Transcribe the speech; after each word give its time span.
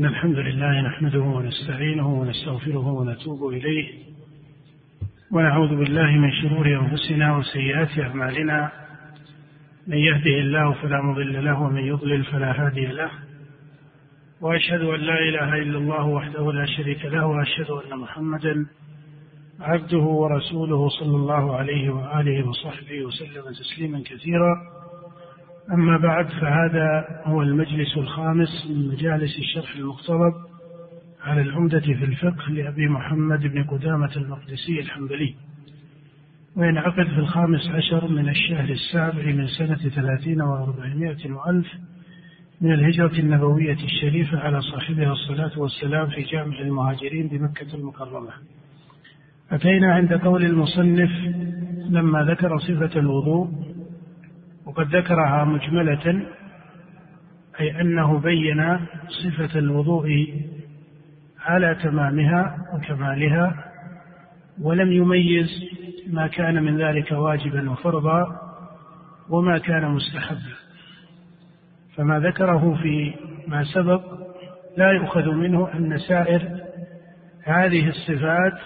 إن 0.00 0.06
الحمد 0.06 0.36
لله 0.38 0.80
نحمده 0.80 1.20
ونستعينه 1.20 2.08
ونستغفره 2.20 2.86
ونتوب 2.86 3.48
إليه 3.52 3.88
ونعوذ 5.32 5.76
بالله 5.76 6.10
من 6.10 6.32
شرور 6.32 6.66
أنفسنا 6.66 7.36
وسيئات 7.36 7.98
أعمالنا. 7.98 8.72
من 9.86 9.96
يهده 9.96 10.30
الله 10.40 10.72
فلا 10.72 11.02
مضل 11.02 11.44
له 11.44 11.62
ومن 11.62 11.84
يضلل 11.84 12.24
فلا 12.24 12.66
هادي 12.66 12.86
له. 12.86 13.10
وأشهد 14.40 14.80
أن 14.80 15.00
لا 15.00 15.18
إله 15.18 15.54
إلا 15.54 15.78
الله 15.78 16.06
وحده 16.06 16.52
لا 16.52 16.66
شريك 16.66 17.04
له 17.04 17.26
وأشهد 17.26 17.70
أن 17.70 17.98
محمدا 17.98 18.66
عبده 19.60 19.98
ورسوله 19.98 20.88
صلى 20.88 21.16
الله 21.16 21.56
عليه 21.56 21.90
وآله 21.90 22.48
وصحبه 22.48 23.04
وسلم 23.04 23.52
تسليما 23.52 24.02
كثيرا. 24.06 24.52
أما 25.72 25.98
بعد 25.98 26.26
فهذا 26.26 27.06
هو 27.24 27.42
المجلس 27.42 27.96
الخامس 27.96 28.66
من 28.70 28.88
مجالس 28.88 29.38
الشرح 29.38 29.76
المقترب 29.76 30.32
على 31.22 31.40
العمدة 31.40 31.80
في 31.80 32.04
الفقه 32.04 32.50
لأبي 32.50 32.88
محمد 32.88 33.40
بن 33.40 33.64
قدامة 33.64 34.16
المقدسي 34.16 34.80
الحنبلي. 34.80 35.34
وينعقد 36.56 37.06
في 37.06 37.18
الخامس 37.18 37.68
عشر 37.68 38.08
من 38.08 38.28
الشهر 38.28 38.68
السابع 38.68 39.24
من 39.24 39.46
سنة 39.46 39.76
ثلاثين 39.76 40.42
وأربعمائة 40.42 41.32
وألف 41.32 41.66
من 42.60 42.72
الهجرة 42.72 43.18
النبوية 43.20 43.78
الشريفة 43.84 44.38
على 44.38 44.60
صاحبها 44.60 45.12
الصلاة 45.12 45.58
والسلام 45.58 46.06
في 46.06 46.22
جامع 46.22 46.60
المهاجرين 46.60 47.28
بمكة 47.28 47.74
المكرمة. 47.74 48.30
أتينا 49.50 49.94
عند 49.94 50.12
قول 50.12 50.44
المصنف 50.44 51.10
لما 51.90 52.24
ذكر 52.24 52.58
صفة 52.58 53.00
الوضوء 53.00 53.50
وقد 54.70 54.96
ذكرها 54.96 55.44
مجملة 55.44 56.26
أي 57.60 57.80
أنه 57.80 58.18
بين 58.18 58.78
صفة 59.08 59.58
الوضوء 59.58 60.34
على 61.40 61.74
تمامها 61.74 62.56
وكمالها 62.74 63.64
ولم 64.62 64.92
يميز 64.92 65.48
ما 66.10 66.26
كان 66.26 66.62
من 66.62 66.82
ذلك 66.82 67.12
واجبا 67.12 67.70
وفرضا 67.70 68.40
وما 69.30 69.58
كان 69.58 69.90
مستحبا. 69.90 70.54
فما 71.96 72.20
ذكره 72.20 72.78
في 72.82 73.14
ما 73.48 73.64
سبق 73.64 74.02
لا 74.76 74.92
يؤخذ 74.92 75.30
منه 75.30 75.68
أن 75.74 75.98
سائر 75.98 76.42
هذه 77.44 77.88
الصفات 77.88 78.58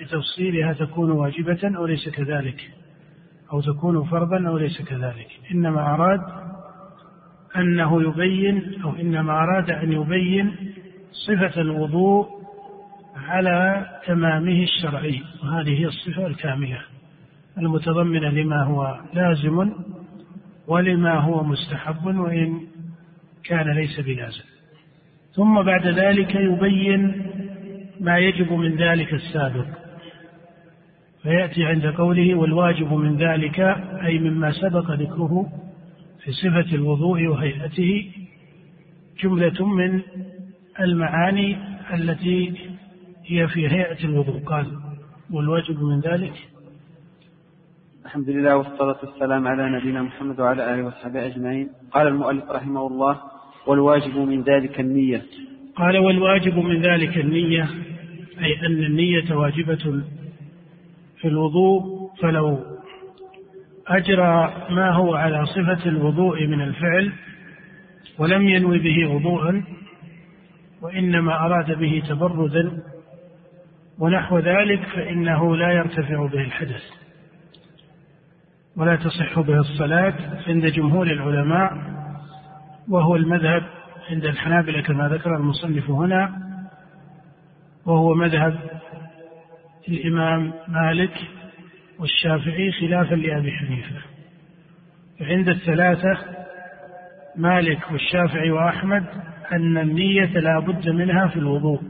بتفصيلها 0.00 0.72
تكون 0.72 1.10
واجبة 1.10 1.76
أو 1.76 1.86
ليس 1.86 2.08
كذلك. 2.08 2.70
أو 3.52 3.60
تكون 3.60 4.04
فرضا 4.04 4.48
أو 4.48 4.58
ليس 4.58 4.82
كذلك. 4.82 5.28
إنما 5.54 5.94
أراد 5.94 6.20
أنه 7.56 8.02
يبين 8.02 8.82
أو 8.84 8.92
إنما 8.96 9.32
أراد 9.32 9.70
أن 9.70 9.92
يبين 9.92 10.56
صفة 11.12 11.60
الوضوء 11.60 12.28
على 13.16 13.86
تمامه 14.06 14.62
الشرعي 14.62 15.22
وهذه 15.42 15.80
هي 15.80 15.86
الصفة 15.86 16.26
الكاملة 16.26 16.80
المتضمنة 17.58 18.28
لما 18.28 18.64
هو 18.64 19.00
لازم 19.14 19.72
ولما 20.66 21.14
هو 21.14 21.42
مستحب 21.44 22.06
وإن 22.06 22.60
كان 23.44 23.70
ليس 23.74 24.00
بلازم. 24.00 24.44
ثم 25.34 25.62
بعد 25.62 25.86
ذلك 25.86 26.34
يبين 26.34 27.26
ما 28.00 28.18
يجب 28.18 28.52
من 28.52 28.76
ذلك 28.76 29.14
السابق. 29.14 29.66
فيأتي 31.22 31.64
عند 31.64 31.86
قوله 31.86 32.34
والواجب 32.34 32.92
من 32.92 33.16
ذلك 33.16 33.60
أي 34.04 34.18
مما 34.18 34.52
سبق 34.52 34.90
ذكره 34.90 35.46
في 36.24 36.32
صفة 36.32 36.74
الوضوء 36.74 37.26
وهيئته 37.26 38.12
جملة 39.22 39.66
من 39.66 40.00
المعاني 40.80 41.56
التي 41.94 42.52
هي 43.26 43.48
في 43.48 43.68
هيئة 43.68 44.04
الوضوء. 44.04 44.38
قال 44.38 44.66
والواجب 45.30 45.82
من 45.82 46.00
ذلك. 46.00 46.32
الحمد 48.04 48.30
لله 48.30 48.56
والصلاة 48.56 48.96
والسلام 49.02 49.48
على 49.48 49.70
نبينا 49.70 50.02
محمد 50.02 50.40
وعلى 50.40 50.74
آله 50.74 50.86
وصحبه 50.86 51.26
أجمعين. 51.26 51.68
قال 51.92 52.06
المؤلف 52.06 52.50
رحمه 52.50 52.86
الله 52.86 53.20
والواجب 53.66 54.16
من 54.16 54.42
ذلك 54.42 54.80
النية. 54.80 55.22
قال 55.76 55.98
والواجب 55.98 56.58
من 56.58 56.82
ذلك 56.82 57.18
النية 57.18 57.68
أي 58.42 58.66
أن 58.66 58.84
النية 58.84 59.34
واجبة 59.34 60.02
في 61.20 61.28
الوضوء 61.28 62.10
فلو 62.22 62.58
أجرى 63.86 64.54
ما 64.70 64.90
هو 64.90 65.14
على 65.14 65.46
صفة 65.46 65.88
الوضوء 65.88 66.46
من 66.46 66.60
الفعل 66.60 67.12
ولم 68.18 68.48
ينوي 68.48 68.78
به 68.78 69.14
وضوءا 69.14 69.64
وإنما 70.82 71.46
أراد 71.46 71.78
به 71.78 72.02
تبردا 72.08 72.82
ونحو 73.98 74.38
ذلك 74.38 74.82
فإنه 74.82 75.56
لا 75.56 75.72
يرتفع 75.72 76.26
به 76.26 76.40
الحدث 76.40 76.82
ولا 78.76 78.96
تصح 78.96 79.40
به 79.40 79.60
الصلاة 79.60 80.14
عند 80.46 80.66
جمهور 80.66 81.06
العلماء 81.06 81.72
وهو 82.88 83.16
المذهب 83.16 83.62
عند 84.10 84.24
الحنابلة 84.24 84.82
كما 84.82 85.08
ذكر 85.08 85.36
المصنف 85.36 85.90
هنا 85.90 86.50
وهو 87.86 88.14
مذهب 88.14 88.58
الإمام 89.88 90.52
مالك 90.68 91.12
والشافعي 91.98 92.72
خلافا 92.72 93.14
لأبي 93.14 93.52
حنيفة. 93.52 93.96
عند 95.20 95.48
الثلاثة 95.48 96.18
مالك 97.36 97.90
والشافعي 97.92 98.50
وأحمد 98.50 99.06
أن 99.52 99.78
النية 99.78 100.38
لا 100.38 100.58
بد 100.58 100.88
منها 100.88 101.28
في 101.28 101.36
الوضوء. 101.36 101.80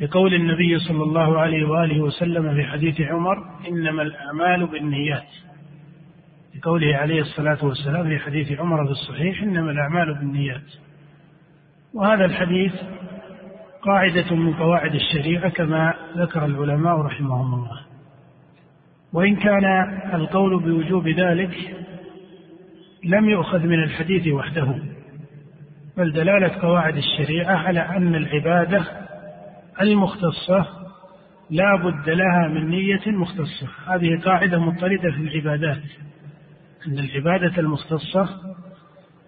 لقول 0.00 0.34
النبي 0.34 0.78
صلى 0.78 1.02
الله 1.02 1.40
عليه 1.40 1.64
وآله 1.64 2.00
وسلم 2.00 2.54
في 2.54 2.64
حديث 2.64 3.00
عمر 3.00 3.36
إنما 3.68 4.02
الأعمال 4.02 4.66
بالنيات. 4.66 5.28
لقوله 6.56 6.96
عليه 6.96 7.20
الصلاة 7.20 7.64
والسلام 7.64 8.08
في 8.08 8.18
حديث 8.18 8.60
عمر 8.60 8.84
في 8.84 8.90
الصحيح 8.90 9.42
إنما 9.42 9.70
الأعمال 9.70 10.14
بالنيات. 10.14 10.72
وهذا 11.94 12.24
الحديث 12.24 12.72
قاعدة 13.82 14.36
من 14.36 14.54
قواعد 14.54 14.94
الشريعة 14.94 15.48
كما 15.48 15.94
ذكر 16.16 16.44
العلماء 16.44 16.96
رحمهم 16.96 17.54
الله. 17.54 17.80
وإن 19.12 19.36
كان 19.36 19.64
القول 20.14 20.62
بوجوب 20.62 21.08
ذلك 21.08 21.76
لم 23.04 23.28
يؤخذ 23.28 23.58
من 23.58 23.82
الحديث 23.82 24.26
وحده 24.26 24.74
بل 25.96 26.12
دلالة 26.12 26.60
قواعد 26.62 26.96
الشريعة 26.96 27.56
على 27.56 27.80
أن 27.80 28.14
العبادة 28.14 28.84
المختصة 29.80 30.66
لا 31.50 31.76
بد 31.76 32.10
لها 32.10 32.48
من 32.48 32.68
نية 32.70 33.02
مختصة. 33.06 33.68
هذه 33.86 34.20
قاعدة 34.24 34.58
مضطردة 34.58 35.10
في 35.10 35.16
العبادات 35.16 35.82
أن 36.86 36.98
العبادة 36.98 37.58
المختصة 37.58 38.28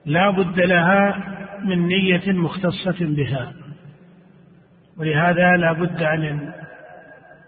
لا 0.07 0.31
بد 0.31 0.61
لها 0.61 1.17
من 1.65 1.87
نية 1.87 2.33
مختصة 2.33 2.97
بها. 3.01 3.53
ولهذا 4.99 5.57
لا 5.57 5.73
بد 5.73 6.03
أن 6.03 6.53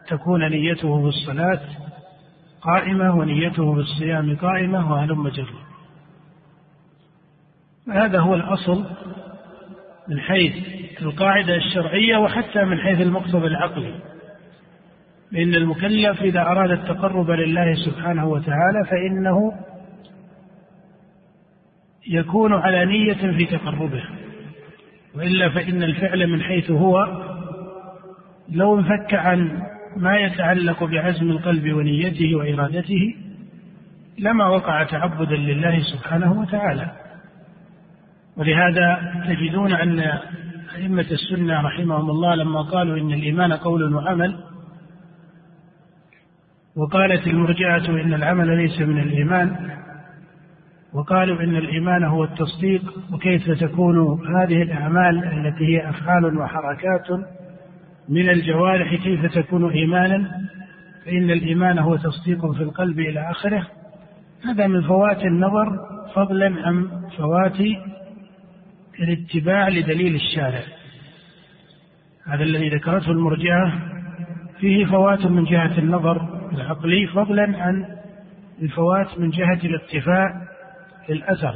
تكون 0.09 0.49
نيته 0.49 1.01
في 1.03 1.09
الصلاة 1.09 1.61
قائمة 2.61 3.17
ونيته 3.17 3.75
في 3.75 3.81
الصيام 3.81 4.37
قائمة 4.37 4.93
وهلم 4.93 5.29
جرا 5.29 5.65
هذا 7.93 8.21
هو 8.21 8.35
الأصل 8.35 8.85
من 10.09 10.21
حيث 10.21 10.55
القاعدة 11.03 11.57
الشرعية 11.57 12.17
وحتى 12.17 12.65
من 12.65 12.79
حيث 12.79 13.01
المقتضى 13.01 13.47
العقلي. 13.47 13.95
لأن 15.33 15.55
المكلف 15.55 16.23
إذا 16.23 16.41
أراد 16.41 16.71
التقرب 16.71 17.31
لله 17.31 17.75
سبحانه 17.75 18.27
وتعالى 18.29 18.85
فإنه 18.91 19.53
يكون 22.09 22.55
على 22.55 22.85
نية 22.85 23.37
في 23.37 23.45
تقربه. 23.45 24.05
وإلا 25.15 25.49
فإن 25.49 25.83
الفعل 25.83 26.27
من 26.27 26.43
حيث 26.43 26.71
هو 26.71 27.07
لو 28.49 28.79
انفك 28.79 29.15
عن 29.15 29.63
ما 29.97 30.17
يتعلق 30.17 30.85
بعزم 30.85 31.31
القلب 31.31 31.73
ونيته 31.73 32.35
وإرادته 32.35 33.15
لما 34.19 34.49
وقع 34.49 34.83
تعبدا 34.83 35.37
لله 35.37 35.81
سبحانه 35.81 36.41
وتعالى. 36.41 36.91
ولهذا 38.37 39.13
تجدون 39.29 39.73
أن 39.73 40.01
أئمة 40.77 41.07
السنة 41.11 41.61
رحمهم 41.61 42.11
الله 42.11 42.35
لما 42.35 42.63
قالوا 42.63 42.99
إن 42.99 43.13
الإيمان 43.13 43.53
قول 43.53 43.95
وعمل 43.95 44.37
وقالت 46.77 47.27
المرجعة 47.27 47.87
إن 47.89 48.15
العمل 48.15 48.57
ليس 48.57 48.81
من 48.81 48.99
الإيمان 48.99 49.71
وقالوا 50.93 51.41
إن 51.41 51.57
الإيمان 51.57 52.05
هو 52.05 52.25
التصديق 52.25 52.83
وكيف 53.13 53.51
تكون 53.51 54.27
هذه 54.37 54.63
الأعمال 54.63 55.25
التي 55.25 55.65
هي 55.65 55.91
أفعال 55.91 56.39
وحركات 56.39 57.07
من 58.09 58.29
الجوارح 58.29 58.95
كيف 58.95 59.35
تكون 59.35 59.71
إيمانا 59.73 60.41
فإن 61.05 61.31
الإيمان 61.31 61.79
هو 61.79 61.97
تصديق 61.97 62.53
في 62.53 62.63
القلب 62.63 63.01
إلى 63.01 63.31
آخره. 63.31 63.67
هذا 64.45 64.67
من 64.67 64.83
فوات 64.83 65.23
النظر 65.23 65.79
فضلا 66.15 66.67
عن 66.67 66.89
فوات 67.19 67.57
الاتباع 69.01 69.69
لدليل 69.69 70.15
الشارع. 70.15 70.63
هذا 72.27 72.43
الذي 72.43 72.69
ذكرته 72.69 73.11
المرجعة 73.11 73.73
فيه 74.61 74.87
فوات 74.87 75.27
من 75.27 75.45
جهة 75.45 75.79
النظر 75.79 76.49
العقلي 76.53 77.07
فضلا 77.07 77.63
عن 77.63 77.87
الفوات 78.63 79.19
من 79.19 79.31
جهة 79.31 79.61
الاقتفاء 79.65 80.49
للأثر. 81.09 81.55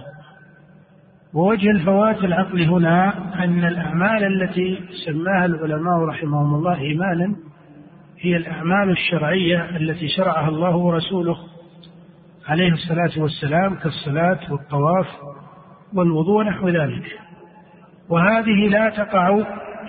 ووجه 1.35 1.71
الفوات 1.71 2.25
العقلي 2.25 2.67
هنا 2.67 3.15
أن 3.45 3.65
الأعمال 3.65 4.25
التي 4.25 4.81
سماها 5.07 5.47
العلماء 5.47 6.05
رحمهم 6.05 6.55
الله 6.55 6.81
إيمانا 6.81 7.37
هي 8.21 8.37
الأعمال 8.37 8.91
الشرعية 8.91 9.77
التي 9.77 10.09
شرعها 10.09 10.49
الله 10.49 10.77
ورسوله 10.77 11.37
عليه 12.49 12.73
الصلاة 12.73 13.23
والسلام 13.23 13.75
كالصلاة 13.75 14.53
والطواف 14.53 15.07
والوضوء 15.95 16.45
نحو 16.45 16.69
ذلك. 16.69 17.21
وهذه 18.09 18.69
لا 18.69 18.91
تقع 18.91 19.45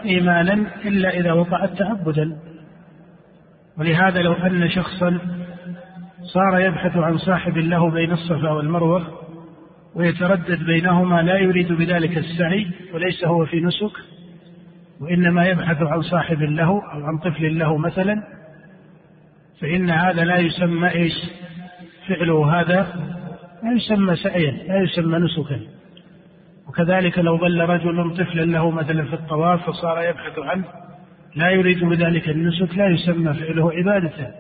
إيمانا 0.06 0.54
إلا 0.86 1.10
إذا 1.10 1.32
وقعت 1.32 1.78
تعبدا. 1.78 2.40
ولهذا 3.78 4.22
لو 4.22 4.34
أن 4.34 4.70
شخصا 4.70 5.20
صار 6.34 6.60
يبحث 6.60 6.98
عن 6.98 7.18
صاحب 7.18 7.58
له 7.58 7.92
بين 7.92 8.12
الصفا 8.12 8.52
والمروة 8.52 9.29
ويتردد 9.96 10.64
بينهما 10.64 11.22
لا 11.22 11.38
يريد 11.38 11.74
بذلك 11.74 12.18
السعي 12.18 12.68
وليس 12.94 13.26
هو 13.26 13.46
في 13.46 13.62
نسك 13.62 13.98
وإنما 15.02 15.46
يبحث 15.46 15.82
عن 15.82 16.02
صاحب 16.02 16.42
له 16.42 16.68
أو 16.68 17.06
عن 17.06 17.18
طفل 17.18 17.60
له 17.60 17.78
مثلا 17.78 18.24
فإن 19.62 19.90
هذا 19.90 20.24
لا 20.24 20.38
يسمى 20.38 20.90
إيش؟ 20.90 21.14
فعله 22.08 22.60
هذا 22.60 22.88
لا 23.64 23.72
يسمى 23.72 24.16
سعيا 24.16 24.52
لا 24.52 24.82
يسمى 24.82 25.18
نسكا. 25.18 25.60
وكذلك 26.68 27.20
لو 27.20 27.38
ظل 27.38 27.60
رجل 27.60 28.16
طفلا 28.18 28.46
له 28.46 28.72
مثلا 28.72 29.04
في 29.04 29.14
الطواف 29.14 29.70
فصار 29.70 30.04
يبحث 30.04 30.40
عنه 30.40 30.64
لا 31.36 31.50
يريد 31.50 31.84
بذلك 31.84 32.30
النسك 32.30 32.78
لا 32.78 32.88
يسمى 32.88 33.34
فعله 33.34 33.72
عبادة. 33.74 34.36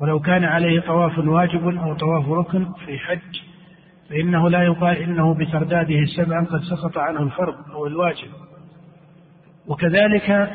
ولو 0.00 0.20
كان 0.20 0.44
عليه 0.44 0.80
طواف 0.80 1.18
واجب 1.18 1.68
أو 1.68 1.94
طواف 1.94 2.28
ركن 2.28 2.66
في 2.86 2.98
حج 2.98 3.45
فإنه 4.10 4.50
لا 4.50 4.62
يقال 4.62 4.96
إنه 4.96 5.34
بترداده 5.34 6.04
سبعا 6.16 6.44
قد 6.44 6.60
سقط 6.60 6.98
عنه 6.98 7.22
الفرض 7.22 7.54
أو 7.72 7.86
الواجب. 7.86 8.28
وكذلك 9.66 10.50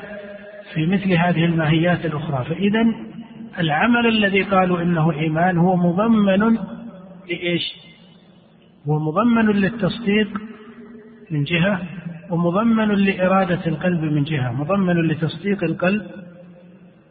في 0.74 0.86
مثل 0.86 1.14
هذه 1.14 1.46
الماهيات 1.46 2.06
الأخرى. 2.06 2.46
فإذا 2.46 2.86
العمل 3.60 4.08
الذي 4.08 4.42
قالوا 4.42 4.82
إنه 4.82 5.12
إيمان 5.12 5.58
هو 5.58 5.76
مضمن 5.76 6.58
لإيش؟ 7.30 7.62
هو 8.88 9.00
مضمن 9.00 9.46
للتصديق 9.46 10.28
من 11.32 11.44
جهة 11.44 11.82
ومضمن 12.30 12.88
لإرادة 12.88 13.66
القلب 13.66 14.04
من 14.04 14.24
جهة. 14.24 14.52
مضمن 14.52 15.08
لتصديق 15.08 15.64
القلب. 15.64 16.02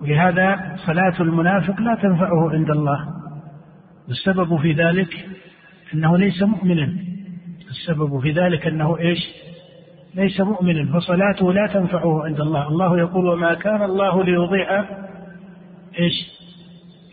ولهذا 0.01 0.77
صلاة 0.87 1.21
المنافق 1.21 1.81
لا 1.81 1.95
تنفعه 1.95 2.51
عند 2.51 2.71
الله. 2.71 3.07
والسبب 4.09 4.57
في 4.57 4.73
ذلك 4.73 5.27
أنه 5.95 6.19
ليس 6.19 6.43
مؤمنا. 6.43 6.95
السبب 7.71 8.21
في 8.21 8.31
ذلك 8.31 8.67
أنه 8.67 8.99
إيش؟ 8.99 9.19
ليس 10.15 10.41
مؤمنا. 10.41 10.93
فصلاته 10.93 11.53
لا 11.53 11.67
تنفعه 11.67 12.25
عند 12.25 12.41
الله. 12.41 12.69
الله 12.69 12.99
يقول 12.99 13.27
وما 13.27 13.55
كان 13.55 13.83
الله 13.83 14.25
ليضيع 14.25 14.81
إيش؟ 15.99 16.15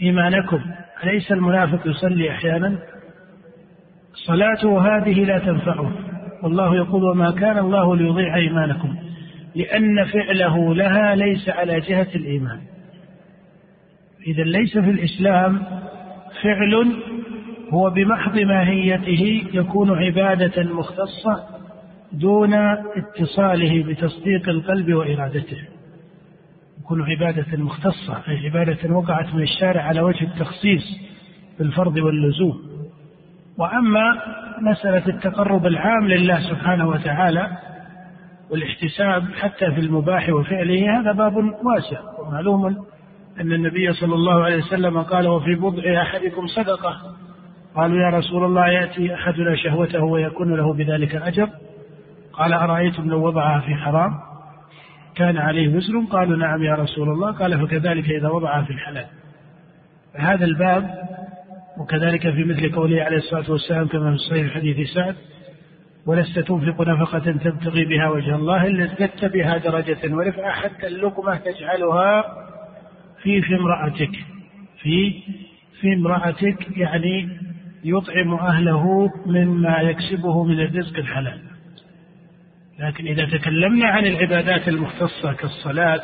إيمانكم. 0.01 0.59
أليس 1.03 1.31
المنافق 1.31 1.87
يصلي 1.87 2.31
أحيانا؟ 2.31 2.79
صلاته 4.27 4.97
هذه 4.97 5.23
لا 5.23 5.39
تنفعه. 5.39 5.91
والله 6.43 6.75
يقول 6.75 7.03
وما 7.03 7.31
كان 7.31 7.57
الله 7.57 7.95
ليضيع 7.95 8.35
إيمانكم. 8.35 8.95
لأن 9.55 10.05
فعله 10.05 10.75
لها 10.75 11.15
ليس 11.15 11.49
على 11.49 11.79
جهة 11.79 12.07
الإيمان. 12.15 12.59
إذا 14.27 14.43
ليس 14.43 14.77
في 14.77 14.89
الإسلام 14.89 15.63
فعل 16.43 17.01
هو 17.69 17.89
بمحض 17.89 18.39
ماهيته 18.39 19.43
يكون 19.53 19.97
عبادة 19.97 20.63
مختصة 20.63 21.43
دون 22.11 22.53
اتصاله 22.53 23.83
بتصديق 23.83 24.49
القلب 24.49 24.93
وإرادته. 24.93 25.57
يكون 26.79 27.11
عبادة 27.11 27.57
مختصة 27.57 28.21
أي 28.27 28.49
عبادة 28.49 28.95
وقعت 28.95 29.33
من 29.33 29.41
الشارع 29.41 29.81
على 29.81 30.01
وجه 30.01 30.23
التخصيص 30.23 30.83
بالفرض 31.59 31.97
واللزوم. 31.97 32.61
وأما 33.57 34.21
مسألة 34.61 35.07
التقرب 35.07 35.65
العام 35.65 36.07
لله 36.07 36.49
سبحانه 36.49 36.87
وتعالى 36.87 37.57
والاحتساب 38.49 39.33
حتى 39.33 39.71
في 39.71 39.79
المباح 39.79 40.29
وفعله 40.29 40.99
هذا 40.99 41.11
باب 41.11 41.35
واسع. 41.37 41.99
ومعلوم 42.19 42.65
أن 43.41 43.53
النبي 43.53 43.93
صلى 43.93 44.15
الله 44.15 44.43
عليه 44.43 44.57
وسلم 44.57 45.01
قال 45.01 45.27
وفي 45.27 45.55
بضع 45.55 46.01
أحدكم 46.01 46.47
صدقة 46.47 46.95
قالوا 47.77 47.99
يا 47.99 48.09
رسول 48.09 48.45
الله 48.45 48.67
يأتي 48.67 49.13
أحدنا 49.13 49.55
شهوته 49.55 50.03
ويكون 50.03 50.55
له 50.55 50.73
بذلك 50.73 51.15
أجر 51.15 51.49
قال 52.33 52.53
أرأيتم 52.53 53.09
لو 53.09 53.27
وضعها 53.27 53.59
في 53.59 53.75
حرام؟ 53.75 54.13
كان 55.15 55.37
عليه 55.37 55.75
وزر. 55.75 55.99
قالوا 56.11 56.37
نعم 56.37 56.63
يا 56.63 56.73
رسول 56.73 57.09
الله. 57.09 57.31
قال 57.31 57.67
فكذلك 57.67 58.09
إذا 58.09 58.29
وضعها 58.29 58.63
في 58.63 58.73
الحلال. 58.73 59.05
هذا 60.15 60.45
الباب 60.45 60.97
وكذلك 61.79 62.29
في 62.29 62.43
مثل 62.43 62.75
قوله 62.75 63.03
عليه 63.03 63.17
الصلاة 63.17 63.51
والسلام 63.51 63.87
كما 63.87 64.09
في 64.09 64.15
الصحيح 64.15 64.53
حديث 64.53 64.89
سعد 64.89 65.15
ولست 66.05 66.39
تنفق 66.39 66.81
نفقة 66.81 67.19
تبتغي 67.19 67.85
بها 67.85 68.09
وجه 68.09 68.35
الله 68.35 68.67
إلا 68.67 68.83
ازددت 68.83 69.25
بها 69.25 69.57
درجة 69.57 70.15
ورفعة 70.15 70.51
حتى 70.51 70.87
اللقمة 70.87 71.35
تجعلها 71.35 72.23
في 73.23 73.41
في 73.41 73.55
امرأتك. 73.55 74.11
في 74.81 75.13
في 75.81 75.93
امرأتك 75.93 76.77
يعني 76.77 77.46
يطعم 77.83 78.33
أهله 78.33 79.11
مما 79.25 79.79
يكسبه 79.81 80.43
من 80.43 80.59
الرزق 80.59 80.97
الحلال. 80.97 81.41
لكن 82.79 83.07
إذا 83.07 83.25
تكلمنا 83.25 83.87
عن 83.87 84.05
العبادات 84.05 84.67
المختصة 84.67 85.33
كالصلاة 85.33 86.01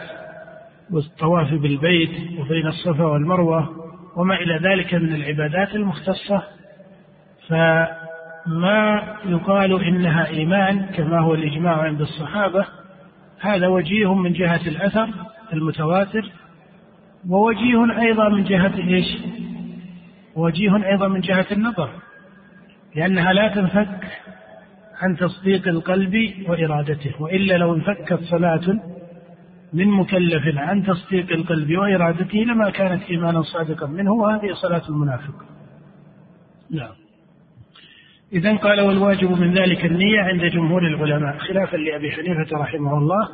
والطواف 0.92 1.54
بالبيت 1.54 2.40
وبين 2.40 2.68
الصفا 2.68 3.04
والمروة 3.04 3.70
وما 4.16 4.36
إلى 4.36 4.58
ذلك 4.58 4.94
من 4.94 5.16
العبادات 5.16 5.76
المختصة 5.76 6.44
فما 7.48 9.04
يقال 9.26 9.84
إنها 9.84 10.28
إيمان 10.28 10.86
كما 10.86 11.20
هو 11.20 11.34
الإجماع 11.34 11.82
عند 11.82 12.02
الصحابة 12.02 12.66
هذا 13.40 13.68
وجيه 13.68 14.14
من 14.14 14.34
جهة 14.34 14.68
الأثر 14.68 15.10
المتواتر 15.54 16.32
ووجيه 17.30 18.02
أيضا 18.02 18.30
من 18.30 18.44
جهة 18.44 18.78
إيش؟ 18.78 19.18
وجيه 20.36 20.86
أيضا 20.86 21.08
من 21.08 21.22
جهة 21.22 21.48
النظر 21.52 21.90
لأنها 22.96 23.34
لا 23.34 23.48
تنفك 23.48 24.08
عن 25.02 25.18
تصديق 25.18 25.68
القلب 25.68 26.34
وإرادته 26.48 27.12
وإلا 27.20 27.58
لو 27.58 27.76
انفكت 27.76 28.20
صلاة 28.24 28.80
من 29.74 29.88
مكلف 29.88 30.58
عن 30.58 30.84
تصديق 30.84 31.32
القلب 31.32 31.78
وإرادته 31.78 32.38
لما 32.38 32.70
كانت 32.70 33.04
إيمانا 33.04 33.42
صادقا 33.42 33.88
منه 33.88 34.12
وهذه 34.12 34.54
صلاة 34.54 34.82
المنافق. 34.90 35.36
نعم. 36.72 36.92
إذا 38.34 38.56
قال 38.56 38.82
والواجب 38.82 39.32
من 39.32 39.54
ذلك 39.54 39.86
النية 39.86 40.22
عند 40.22 40.42
جمهور 40.42 40.88
العلماء 40.88 41.38
خلافا 41.38 41.78
لأبي 41.78 42.12
حنيفة 42.12 42.58
رحمه 42.58 42.98
الله 42.98 43.30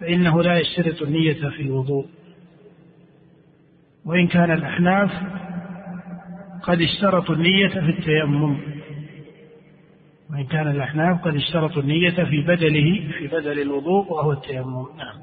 فإنه 0.00 0.42
لا 0.42 0.58
يشترط 0.58 1.02
النية 1.02 1.48
في 1.48 1.62
الوضوء. 1.62 2.06
وإن 4.04 4.26
كان 4.26 4.50
الأحناف 4.50 5.10
قد 6.62 6.80
اشترطوا 6.80 7.34
النية 7.34 7.68
في 7.68 7.90
التيمم. 7.90 8.56
وإن 10.30 10.44
كان 10.44 10.68
الأحناف 10.68 11.24
قد 11.24 11.34
اشترطوا 11.34 11.82
النية 11.82 12.24
في 12.24 12.40
بدله 12.40 13.10
في 13.18 13.26
بدل 13.26 13.60
الوضوء 13.60 14.12
وهو 14.12 14.32
التيمم. 14.32 14.86
نعم. 14.98 15.16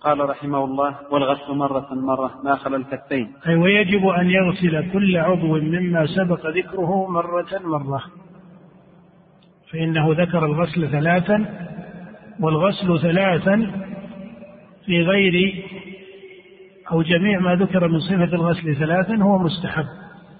قال 0.00 0.30
رحمه 0.30 0.64
الله 0.64 0.96
والغسل 1.10 1.54
مرة 1.54 1.88
مرة 1.94 2.40
ما 2.44 2.56
خلا 2.56 2.76
الكفين. 2.76 3.32
أي 3.46 3.54
ويجب 3.54 4.06
أن 4.06 4.30
يغسل 4.30 4.92
كل 4.92 5.16
عضو 5.16 5.60
مما 5.60 6.06
سبق 6.06 6.46
ذكره 6.46 7.10
مرة 7.10 7.60
مرة. 7.64 8.02
فإنه 9.72 10.12
ذكر 10.12 10.44
الغسل 10.44 10.90
ثلاثا 10.90 11.46
والغسل 12.40 13.00
ثلاثا 13.00 13.70
في 14.86 15.02
غير 15.02 15.64
أو 16.92 17.02
جميع 17.02 17.40
ما 17.40 17.54
ذكر 17.54 17.88
من 17.88 18.00
صفة 18.00 18.24
الغسل 18.24 18.76
ثلاثا 18.76 19.16
هو 19.16 19.38
مستحب. 19.38 19.84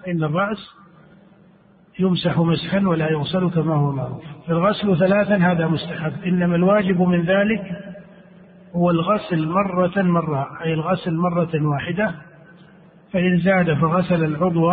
إن 0.08 0.24
الرأس 0.24 0.58
يمسح 1.98 2.38
مسحا 2.38 2.86
ولا 2.86 3.10
يغسل 3.10 3.50
كما 3.50 3.74
هو 3.74 3.92
معروف. 3.92 4.22
الغسل 4.48 4.98
ثلاثا 4.98 5.36
هذا 5.36 5.66
مستحب. 5.66 6.12
إنما 6.26 6.56
الواجب 6.56 7.00
من 7.00 7.22
ذلك 7.22 7.62
هو 8.76 8.90
الغسل 8.90 9.48
مرة 9.48 10.02
مرة 10.02 10.48
أي 10.64 10.74
الغسل 10.74 11.14
مرة 11.14 11.50
واحدة. 11.54 12.14
فإن 13.12 13.38
زاد 13.38 13.74
فغسل 13.74 14.24
العضو 14.24 14.70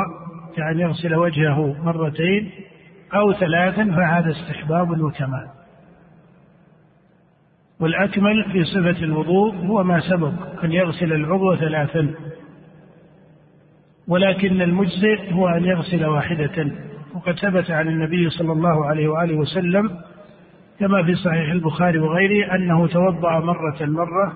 كأن 0.56 0.80
يغسل 0.80 1.16
وجهه 1.16 1.84
مرتين 1.84 2.51
أو 3.13 3.34
ثلاثا 3.34 3.86
فهذا 3.86 4.32
استحباب 4.32 5.01
وكمال. 5.01 5.61
والأكمل 7.82 8.52
في 8.52 8.64
صفة 8.64 9.04
الوضوء 9.04 9.56
هو 9.56 9.84
ما 9.84 10.00
سبق 10.00 10.64
أن 10.64 10.72
يغسل 10.72 11.14
العضو 11.14 11.56
ثلاثا. 11.56 12.14
ولكن 14.08 14.62
المجزئ 14.62 15.34
هو 15.34 15.48
أن 15.48 15.66
يغسل 15.66 16.06
واحدة. 16.06 16.72
وقد 17.16 17.34
ثبت 17.40 17.72
عن 17.72 17.88
النبي 17.88 18.30
صلى 18.30 18.52
الله 18.52 18.86
عليه 18.86 19.08
وآله 19.08 19.36
وسلم 19.36 19.90
كما 20.80 21.04
في 21.04 21.16
صحيح 21.16 21.52
البخاري 21.52 22.00
وغيره 22.00 22.56
أنه 22.56 22.88
توضأ 22.88 23.40
مرة 23.40 23.78
مرة 23.82 24.34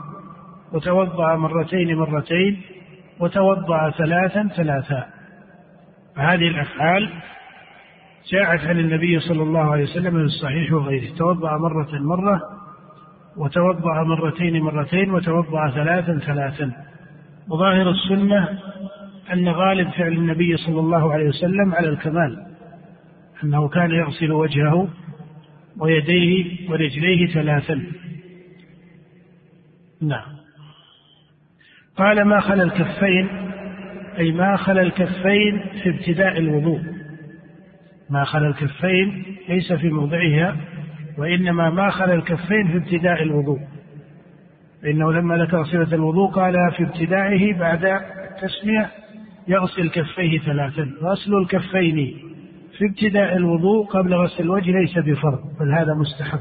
وتوضأ 0.74 1.36
مرتين 1.36 1.98
مرتين 1.98 2.62
وتوضأ 3.20 3.90
ثلاثا 3.90 4.48
ثلاثا. 4.56 5.06
فهذه 6.16 6.48
الأفعال 6.48 7.10
جاءت 8.32 8.66
عن 8.66 8.80
النبي 8.80 9.20
صلى 9.20 9.44
الله 9.44 9.72
عليه 9.72 9.84
وسلم 9.84 10.12
في 10.12 10.24
الصحيح 10.24 10.74
وغيره 10.74 11.16
توضأ 11.18 11.58
مرة 11.58 12.00
مرة 12.00 12.42
وتوضأ 13.38 14.04
مرتين 14.04 14.62
مرتين 14.62 15.14
وتوضأ 15.14 15.70
ثلاثا 15.70 16.20
ثلاثا. 16.20 16.72
وظاهر 17.50 17.90
السنة 17.90 18.60
أن 19.34 19.50
غالب 19.50 19.90
فعل 19.90 20.12
النبي 20.12 20.58
صلى 20.58 20.80
الله 20.80 21.14
عليه 21.14 21.28
وسلم 21.28 21.76
على 21.76 21.90
الكمال 21.90 22.46
أنه 23.44 23.68
كان 23.68 23.92
يغسل 23.92 24.32
وجهه 24.32 24.88
ويديه 25.80 26.70
ورجليه 26.70 27.34
ثلاثا. 27.34 27.82
نعم. 30.02 30.36
قال 31.98 32.22
ما 32.22 32.40
خلا 32.40 32.64
الكفين؟ 32.64 33.28
أي 34.18 34.32
ما 34.32 34.56
خلا 34.56 34.82
الكفين 34.82 35.60
في 35.84 35.90
ابتداء 35.90 36.38
الوضوء. 36.38 36.82
ما 38.10 38.24
خلا 38.24 38.48
الكفين 38.48 39.26
ليس 39.50 39.74
في 39.74 39.90
موضعها 39.90 40.56
وإنما 41.18 41.70
ما 41.70 41.90
خلا 41.90 42.14
الكفين 42.14 42.68
في 42.68 42.78
ابتداء 42.78 43.24
الوضوء. 43.24 43.60
فإنه 44.84 45.14
لما 45.14 45.38
ذكر 45.38 45.64
صفة 45.64 45.96
الوضوء 45.96 46.32
قال 46.32 46.54
في 46.78 46.84
ابتدائه 46.84 47.60
بعد 47.60 47.86
التسمية 47.86 48.92
يغسل 49.48 49.90
كفيه 49.90 50.40
ثلاثا 50.40 50.92
غسل 51.02 51.34
الكفين 51.34 52.18
في 52.78 52.86
ابتداء 52.86 53.38
الوضوء 53.38 53.86
قبل 53.86 54.14
غسل 54.14 54.44
الوجه 54.44 54.72
ليس 54.72 54.98
بفرض 54.98 55.40
بل 55.60 55.74
هذا 55.74 55.94
مستحب. 55.94 56.40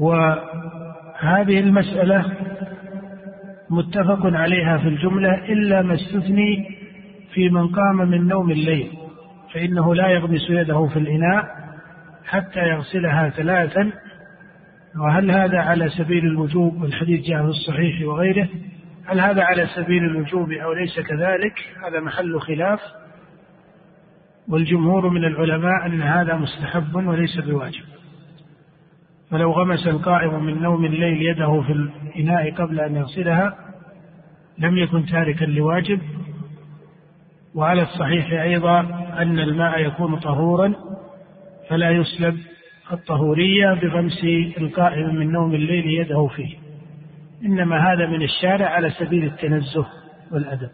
وهذه 0.00 1.60
المسألة 1.60 2.32
متفق 3.70 4.26
عليها 4.26 4.78
في 4.78 4.88
الجملة 4.88 5.34
إلا 5.34 5.82
ما 5.82 5.94
استثني 5.94 6.76
في 7.34 7.48
من 7.48 7.68
قام 7.68 7.96
من 7.96 8.28
نوم 8.28 8.50
الليل 8.50 8.90
فإنه 9.54 9.94
لا 9.94 10.08
يغمس 10.08 10.50
يده 10.50 10.86
في 10.86 10.98
الإناء 10.98 11.65
حتى 12.26 12.60
يغسلها 12.60 13.28
ثلاثا 13.28 13.92
وهل 15.00 15.30
هذا 15.30 15.58
على 15.58 15.88
سبيل 15.88 16.24
الوجوب 16.24 16.82
والحديث 16.82 17.26
جاء 17.26 17.42
في 17.42 17.48
الصحيح 17.48 18.08
وغيره؟ 18.08 18.48
هل 19.06 19.20
هذا 19.20 19.42
على 19.42 19.66
سبيل 19.66 20.04
الوجوب 20.04 20.52
أو 20.52 20.72
ليس 20.72 21.00
كذلك؟ 21.00 21.54
هذا 21.86 22.00
محل 22.00 22.40
خلاف. 22.40 22.80
والجمهور 24.48 25.08
من 25.08 25.24
العلماء 25.24 25.86
أن 25.86 26.02
هذا 26.02 26.36
مستحب 26.36 26.94
وليس 26.94 27.40
بواجب. 27.40 27.84
فلو 29.30 29.52
غمس 29.52 29.86
القائم 29.86 30.44
من 30.44 30.62
نوم 30.62 30.84
الليل 30.84 31.22
يده 31.22 31.62
في 31.62 31.72
الإناء 31.72 32.54
قبل 32.54 32.80
أن 32.80 32.96
يغسلها 32.96 33.56
لم 34.58 34.76
يكن 34.76 35.06
تاركا 35.06 35.44
لواجب. 35.44 36.00
وعلى 37.54 37.82
الصحيح 37.82 38.42
أيضا 38.42 38.80
أن 39.18 39.38
الماء 39.38 39.80
يكون 39.80 40.16
طهورا. 40.16 40.74
فلا 41.68 41.90
يسلب 41.90 42.38
الطهورية 42.92 43.74
بغمس 43.74 44.24
القائم 44.58 45.14
من 45.14 45.32
نوم 45.32 45.54
الليل 45.54 45.86
يده 45.86 46.26
فيه. 46.26 46.54
إنما 47.44 47.92
هذا 47.92 48.06
من 48.06 48.22
الشارع 48.22 48.66
على 48.66 48.90
سبيل 48.90 49.24
التنزه 49.24 49.86
والأدب. 50.32 50.70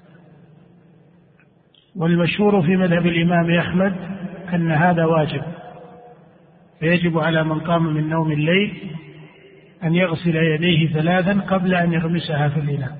والمشهور 1.96 2.62
في 2.62 2.76
مذهب 2.76 3.06
الإمام 3.06 3.50
أحمد 3.50 3.94
أن 4.54 4.72
هذا 4.72 5.04
واجب. 5.04 5.42
فيجب 6.80 7.18
على 7.18 7.44
من 7.44 7.60
قام 7.60 7.94
من 7.94 8.08
نوم 8.08 8.32
الليل 8.32 8.90
أن 9.84 9.94
يغسل 9.94 10.36
يديه 10.36 10.92
ثلاثا 10.92 11.40
قبل 11.40 11.74
أن 11.74 11.92
يغمسها 11.92 12.48
في 12.48 12.60
الإناء. 12.60 12.96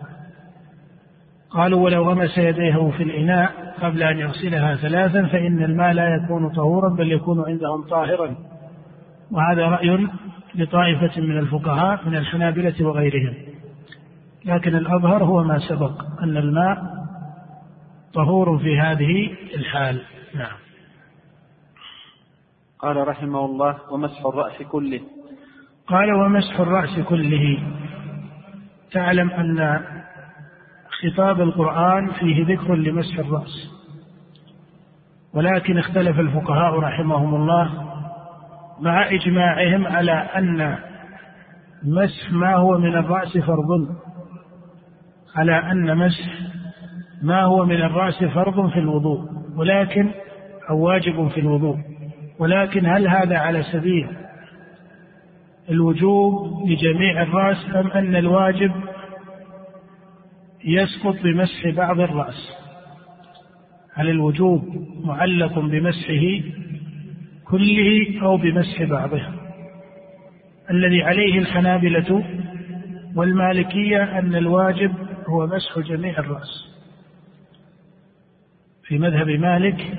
قالوا 1.51 1.81
ولو 1.81 2.11
غمس 2.11 2.39
يديه 2.39 2.91
في 2.91 3.03
الإناء 3.03 3.62
قبل 3.81 4.03
أن 4.03 4.19
يغسلها 4.19 4.77
ثلاثا 4.77 5.27
فإن 5.27 5.65
الماء 5.65 5.93
لا 5.93 6.17
يكون 6.17 6.55
طهورا 6.55 6.89
بل 6.89 7.13
يكون 7.13 7.45
عندهم 7.47 7.83
طاهرا. 7.83 8.37
وهذا 9.31 9.67
رأي 9.67 10.09
لطائفة 10.55 11.21
من 11.21 11.39
الفقهاء 11.39 12.09
من 12.09 12.17
الحنابلة 12.17 12.87
وغيرهم. 12.87 13.35
لكن 14.45 14.75
الأظهر 14.75 15.25
هو 15.25 15.45
ما 15.45 15.59
سبق 15.59 16.05
أن 16.23 16.37
الماء 16.37 16.83
طهور 18.15 18.59
في 18.59 18.81
هذه 18.81 19.37
الحال. 19.55 20.03
نعم. 20.35 20.57
قال 22.79 23.09
رحمه 23.09 23.45
الله 23.45 23.77
ومسح 23.93 24.27
الرأس 24.27 24.63
كله. 24.63 25.01
قال 25.87 26.13
ومسح 26.13 26.61
الرأس 26.61 26.99
كله. 26.99 27.59
تعلم 28.93 29.31
أن 29.31 29.83
خطاب 31.03 31.41
القرآن 31.41 32.11
فيه 32.11 32.55
ذكر 32.55 32.75
لمسح 32.75 33.19
الرأس. 33.19 33.73
ولكن 35.35 35.79
اختلف 35.79 36.21
الفقهاء 36.21 36.79
رحمهم 36.79 37.35
الله 37.35 37.71
مع 38.81 39.11
إجماعهم 39.11 39.87
على 39.87 40.13
أن 40.13 40.79
مسح 41.85 42.33
ما 42.33 42.55
هو 42.55 42.79
من 42.79 42.95
الرأس 42.97 43.39
فرض. 43.39 43.97
على 45.37 45.73
أن 45.73 45.97
مسح 45.97 46.29
ما 47.23 47.43
هو 47.43 47.65
من 47.65 47.83
الرأس 47.83 48.25
فرض 48.25 48.71
في 48.71 48.79
الوضوء 48.79 49.21
ولكن 49.57 50.11
أو 50.71 50.79
واجب 50.79 51.29
في 51.29 51.41
الوضوء. 51.41 51.77
ولكن 52.39 52.87
هل 52.87 53.09
هذا 53.09 53.39
على 53.39 53.63
سبيل 53.63 54.09
الوجوب 55.71 56.33
لجميع 56.69 57.23
الرأس 57.23 57.57
أم 57.75 57.91
أن 57.91 58.17
الواجب 58.17 58.73
يسقط 60.65 61.23
بمسح 61.23 61.69
بعض 61.77 62.01
الرأس. 62.01 62.53
هل 63.95 64.09
الوجوب 64.09 64.65
معلق 65.05 65.59
بمسحه 65.59 66.41
كله 67.45 68.23
أو 68.23 68.37
بمسح 68.37 68.83
بعضه 68.83 69.23
الذي 70.71 71.03
عليه 71.03 71.39
الحنابلة 71.39 72.25
والمالكية 73.17 74.19
أن 74.19 74.35
الواجب 74.35 74.93
هو 75.29 75.47
مسح 75.47 75.79
جميع 75.79 76.19
الرأس. 76.19 76.73
في 78.85 78.99
مذهب 78.99 79.29
مالك 79.29 79.99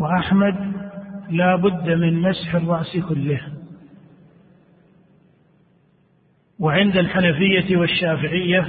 وأحمد 0.00 0.72
لا 1.30 1.56
بد 1.56 1.90
من 1.90 2.22
مسح 2.22 2.54
الرأس 2.54 2.96
كله. 3.08 3.40
وعند 6.58 6.96
الحنفية 6.96 7.76
والشافعية 7.76 8.68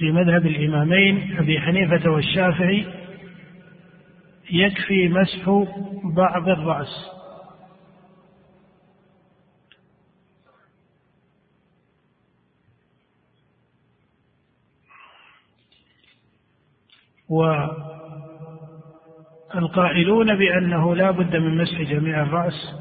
في 0.00 0.12
مذهب 0.12 0.46
الإمامين 0.46 1.38
أبي 1.38 1.60
حنيفة 1.60 2.10
والشافعي 2.10 2.86
يكفي 4.50 5.08
مسح 5.08 5.64
بعض 6.04 6.48
الرأس. 6.48 7.10
والقائلون 19.54 20.38
بأنه 20.38 20.94
لا 20.94 21.10
بد 21.10 21.36
من 21.36 21.56
مسح 21.56 21.80
جميع 21.80 22.22
الرأس. 22.22 22.74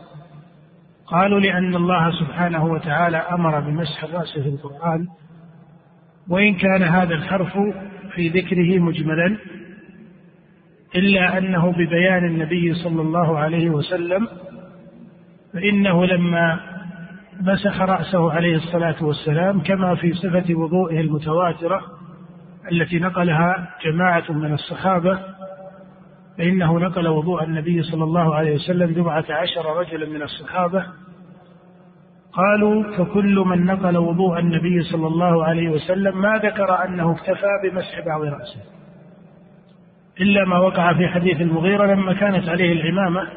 قالوا 1.05 1.39
لأن 1.39 1.75
الله 1.75 2.11
سبحانه 2.19 2.65
وتعالى 2.65 3.17
أمر 3.17 3.59
بمسح 3.59 4.03
الرأس 4.03 4.33
في 4.33 4.49
القرآن. 4.49 5.07
وإن 6.29 6.53
كان 6.55 6.83
هذا 6.83 7.13
الحرف 7.13 7.57
في 8.15 8.27
ذكره 8.29 8.79
مجملا 8.79 9.37
إلا 10.95 11.37
أنه 11.37 11.71
ببيان 11.71 12.25
النبي 12.25 12.73
صلى 12.73 13.01
الله 13.01 13.39
عليه 13.39 13.69
وسلم 13.69 14.27
فإنه 15.53 16.05
لما 16.05 16.59
مسح 17.41 17.81
رأسه 17.81 18.31
عليه 18.31 18.55
الصلاة 18.55 19.03
والسلام 19.03 19.59
كما 19.61 19.95
في 19.95 20.13
صفة 20.13 20.55
وضوئه 20.55 21.01
المتواترة 21.01 21.81
التي 22.71 22.99
نقلها 22.99 23.69
جماعة 23.85 24.31
من 24.31 24.53
الصحابة 24.53 25.19
فإنه 26.37 26.79
نقل 26.79 27.07
وضوء 27.07 27.43
النبي 27.43 27.83
صلى 27.83 28.03
الله 28.03 28.35
عليه 28.35 28.55
وسلم 28.55 28.93
بضعة 28.93 29.25
عشر 29.29 29.77
رجلا 29.77 30.09
من 30.09 30.21
الصحابة 30.21 30.85
قالوا 32.33 32.97
فكل 32.97 33.35
من 33.45 33.65
نقل 33.65 33.97
وضوء 33.97 34.39
النبي 34.39 34.81
صلى 34.83 35.07
الله 35.07 35.45
عليه 35.45 35.69
وسلم 35.69 36.21
ما 36.21 36.37
ذكر 36.37 36.85
أنه 36.85 37.11
اكتفى 37.11 37.47
بمسح 37.63 38.05
بعض 38.05 38.21
رأسه. 38.21 38.61
إلا 40.21 40.45
ما 40.45 40.57
وقع 40.57 40.93
في 40.93 41.07
حديث 41.07 41.41
المغيرة 41.41 41.85
لما 41.85 42.13
كانت 42.13 42.49
عليه 42.49 42.71
العمامة 42.71 43.27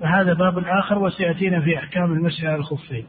فهذا 0.00 0.32
باب 0.32 0.58
آخر 0.58 0.98
وسيأتينا 0.98 1.60
في 1.60 1.78
أحكام 1.78 2.12
المسح 2.12 2.44
على 2.44 2.54
الخفين. 2.54 3.06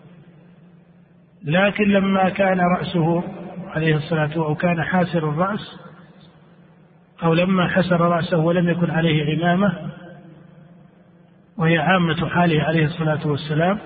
لكن 1.43 1.83
لما 1.83 2.29
كان 2.29 2.59
رأسه 2.59 3.23
عليه 3.67 3.95
الصلاة 3.95 4.21
والسلام 4.23 4.43
أو 4.45 4.55
كان 4.55 4.83
حاسر 4.83 5.29
الرأس 5.29 5.79
أو 7.23 7.33
لما 7.33 7.67
حسر 7.67 8.01
رأسه 8.01 8.37
ولم 8.37 8.69
يكن 8.69 8.91
عليه 8.91 9.43
عمامة 9.43 9.91
وهي 11.57 11.77
عامة 11.77 12.29
حاله 12.29 12.63
عليه 12.63 12.85
الصلاة 12.85 13.27
والسلام 13.27 13.79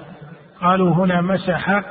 قالوا 0.61 0.93
هنا 0.93 1.21
مسح 1.21 1.81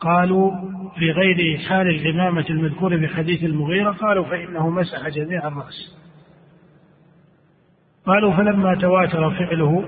قالوا 0.00 0.50
في 0.98 1.10
غير 1.10 1.58
حال 1.58 1.88
العمامة 1.88 2.44
المذكورة 2.50 2.96
في 2.96 3.08
حديث 3.08 3.44
المغيرة 3.44 3.90
قالوا 3.90 4.24
فإنه 4.24 4.70
مسح 4.70 5.08
جميع 5.08 5.48
الرأس. 5.48 5.98
قالوا 8.06 8.32
فلما 8.32 8.74
تواتر 8.74 9.30
فعله 9.30 9.84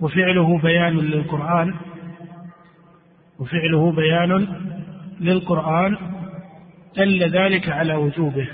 وفعله 0.00 0.58
بيان 0.58 0.96
للقرآن 0.96 1.74
وفعله 3.38 3.92
بيان 3.92 4.46
للقرآن 5.20 5.96
دل 6.96 7.30
ذلك 7.30 7.68
على 7.68 7.94
وجوبه. 7.94 8.48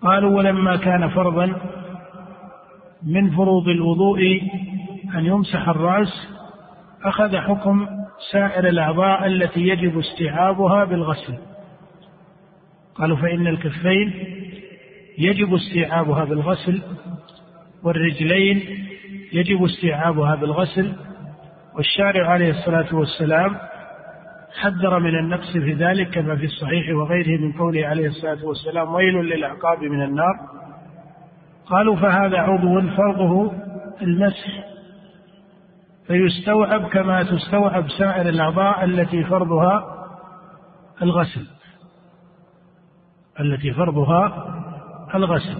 قالوا 0.00 0.36
ولما 0.36 0.76
كان 0.76 1.08
فرضا 1.08 1.46
من 3.02 3.30
فروض 3.30 3.68
الوضوء 3.68 4.40
أن 5.14 5.26
يمسح 5.26 5.68
الرأس 5.68 6.28
أخذ 7.04 7.36
حكم 7.36 7.86
سائر 8.32 8.68
الأعضاء 8.68 9.26
التي 9.26 9.60
يجب 9.60 9.98
استيعابها 9.98 10.84
بالغسل. 10.84 11.38
قالوا 12.94 13.16
فإن 13.16 13.46
الكفين 13.46 14.12
يجب 15.18 15.54
استيعابها 15.54 16.24
بالغسل 16.24 16.82
والرجلين 17.82 18.62
يجب 19.32 19.64
استيعابها 19.64 20.34
بالغسل. 20.34 20.92
والشارع 21.76 22.28
عليه 22.30 22.50
الصلاة 22.50 22.94
والسلام 22.94 23.56
حذر 24.60 24.98
من 24.98 25.18
النقص 25.18 25.52
في 25.52 25.72
ذلك 25.72 26.10
كما 26.10 26.36
في 26.36 26.44
الصحيح 26.44 26.94
وغيره 26.94 27.40
من 27.40 27.52
قوله 27.52 27.86
عليه 27.86 28.06
الصلاة 28.06 28.44
والسلام 28.44 28.94
ويل 28.94 29.14
للعقاب 29.14 29.82
من 29.82 30.02
النار. 30.02 30.34
قالوا 31.66 31.96
فهذا 31.96 32.38
عضو 32.38 32.80
فرضه 32.80 33.52
المسح 34.02 34.69
فيستوعب 36.10 36.88
كما 36.88 37.22
تستوعب 37.22 37.88
سائر 37.88 38.28
الأعضاء 38.28 38.84
التي 38.84 39.24
فرضها 39.24 39.84
الغسل. 41.02 41.46
التي 43.40 43.72
فرضها 43.72 44.46
الغسل. 45.14 45.58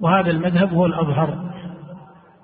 وهذا 0.00 0.30
المذهب 0.30 0.72
هو 0.72 0.86
الأظهر. 0.86 1.52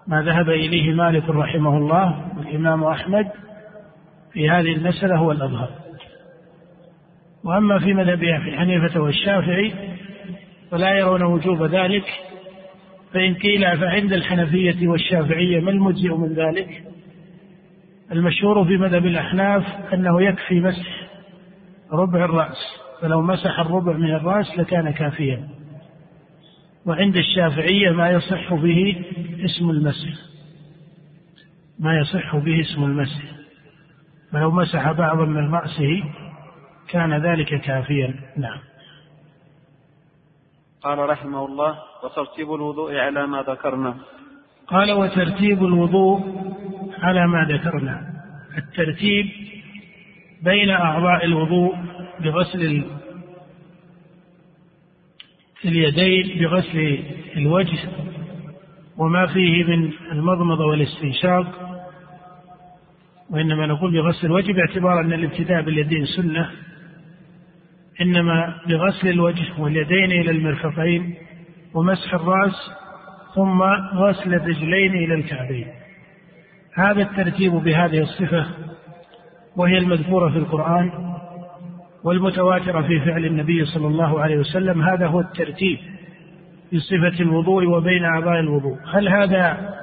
ما 0.07 0.23
ذهب 0.23 0.49
إليه 0.49 0.95
مالك 0.95 1.28
رحمه 1.28 1.76
الله 1.76 2.28
والإمام 2.37 2.85
أحمد 2.85 3.31
في 4.33 4.50
هذه 4.50 4.73
المسألة 4.73 5.17
هو 5.17 5.33
الأظهر. 5.33 5.69
وأما 7.45 7.78
في 7.78 7.95
مذهب 7.95 8.23
أبي 8.23 8.57
حنيفة 8.57 9.00
والشافعي 9.00 9.75
فلا 10.71 10.99
يرون 10.99 11.23
وجوب 11.23 11.62
ذلك 11.62 12.05
فإن 13.12 13.35
قيل 13.35 13.79
فعند 13.79 14.12
الحنفية 14.12 14.88
والشافعية 14.88 15.61
ما 15.61 15.71
المجزئ 15.71 16.15
من 16.15 16.35
ذلك؟ 16.35 16.83
المشهور 18.12 18.65
في 18.65 18.77
مذهب 18.77 19.07
الأحناف 19.07 19.65
أنه 19.95 20.23
يكفي 20.23 20.61
مسح 20.61 21.09
ربع 21.93 22.25
الرأس 22.25 22.57
فلو 23.03 23.23
مسح 23.23 23.61
الربع 23.61 23.93
من 23.93 24.15
الرأس 24.15 24.59
لكان 24.59 24.91
كافيا. 24.91 25.49
وعند 26.87 27.17
الشافعية 27.17 27.91
ما 27.91 28.11
يصح 28.11 28.55
به 28.55 29.05
اسم 29.45 29.71
المسح. 29.71 30.09
ما 31.79 31.99
يصح 31.99 32.37
به 32.37 32.61
اسم 32.61 32.85
المسح. 32.85 33.23
فلو 34.33 34.51
مسح 34.51 34.92
بعضا 34.92 35.25
من 35.25 35.55
رأسه 35.55 36.03
كان 36.88 37.23
ذلك 37.23 37.61
كافيا. 37.61 38.14
نعم. 38.37 38.67
قال 40.88 40.98
رحمه 40.98 41.46
الله 41.46 41.79
وترتيب 42.05 42.55
الوضوء 42.55 42.96
على 42.96 43.27
ما 43.27 43.42
ذكرنا. 43.42 43.94
قال 44.66 44.92
وترتيب 44.92 45.64
الوضوء 45.64 46.20
على 46.98 47.27
ما 47.27 47.44
ذكرنا. 47.44 48.07
الترتيب 48.59 49.27
بين 50.42 50.70
أعضاء 50.70 51.24
الوضوء 51.24 51.77
بغسل 52.20 52.85
اليدين 55.64 56.38
بغسل 56.40 57.05
الوجه 57.37 57.79
وما 58.96 59.27
فيه 59.27 59.64
من 59.64 59.92
المضمضة 60.12 60.66
والاستنشاق 60.66 61.46
وإنما 63.31 63.66
نقول 63.66 63.92
بغسل 63.92 64.27
الوجه 64.27 64.53
باعتبار 64.53 65.01
أن 65.01 65.12
الابتداء 65.12 65.62
باليدين 65.62 66.07
سنة 66.07 66.51
إنما 68.01 68.55
بغسل 68.67 69.09
الوجه 69.09 69.45
واليدين 69.59 70.13
إلى 70.13 70.31
المرفقين 70.31 71.15
ومسح 71.75 72.15
الرأس 72.15 72.71
ثم 73.35 73.63
غسل 73.95 74.35
الرجلين 74.35 74.95
إلى 74.95 75.15
الكعبين. 75.15 75.67
هذا 76.75 77.03
الترتيب 77.03 77.53
بهذه 77.53 78.01
الصفة 78.01 78.47
وهي 79.57 79.79
المذكورة 79.79 80.31
في 80.31 80.39
القرآن 80.39 80.91
والمتواترة 82.05 82.83
في 82.83 83.01
فعل 83.01 83.25
النبي 83.25 83.65
صلى 83.65 83.87
الله 83.87 84.21
عليه 84.21 84.37
وسلم. 84.37 84.83
هذا 84.83 85.07
هو 85.07 85.21
الترتيب 85.21 85.79
في 86.71 86.79
صفة 86.79 87.23
الوضوء 87.23 87.67
وبين 87.67 88.05
أعضاء 88.05 88.41
الوضوء. 88.41 88.79
هل 88.93 89.09
هذا 89.09 89.75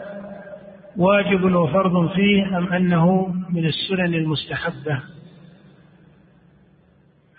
واجب 0.97 1.43
وفرض 1.55 2.09
فيه 2.09 2.57
أم 2.57 2.73
أنه 2.73 3.35
من 3.49 3.65
السنن 3.65 4.13
المستحبة؟ 4.13 5.14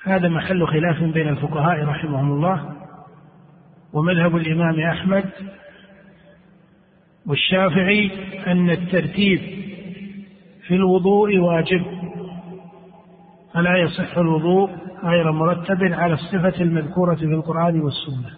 هذا 0.07 0.29
محل 0.29 0.67
خلاف 0.67 1.03
بين 1.03 1.29
الفقهاء 1.29 1.85
رحمهم 1.85 2.33
الله 2.33 2.73
ومذهب 3.93 4.37
الإمام 4.37 4.81
أحمد 4.81 5.25
والشافعي 7.27 8.11
أن 8.47 8.71
الترتيب 8.71 9.41
في 10.67 10.75
الوضوء 10.75 11.39
واجب 11.39 11.85
فلا 13.55 13.77
يصح 13.77 14.19
الوضوء 14.19 14.71
غير 15.05 15.33
مرتب 15.33 15.83
على 15.83 16.15
الصفة 16.15 16.63
المذكورة 16.63 17.15
في 17.15 17.25
القرآن 17.25 17.81
والسنة. 17.81 18.31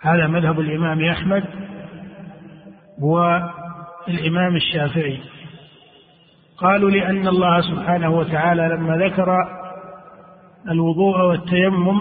هذا 0.00 0.26
مذهب 0.26 0.60
الإمام 0.60 1.04
أحمد 1.04 1.44
والإمام 2.98 4.56
الشافعي. 4.56 5.20
قالوا 6.60 6.90
لأن 6.90 7.28
الله 7.28 7.60
سبحانه 7.60 8.10
وتعالى 8.10 8.68
لما 8.68 8.96
ذكر 8.96 9.36
الوضوء 10.70 11.20
والتيمم 11.20 12.00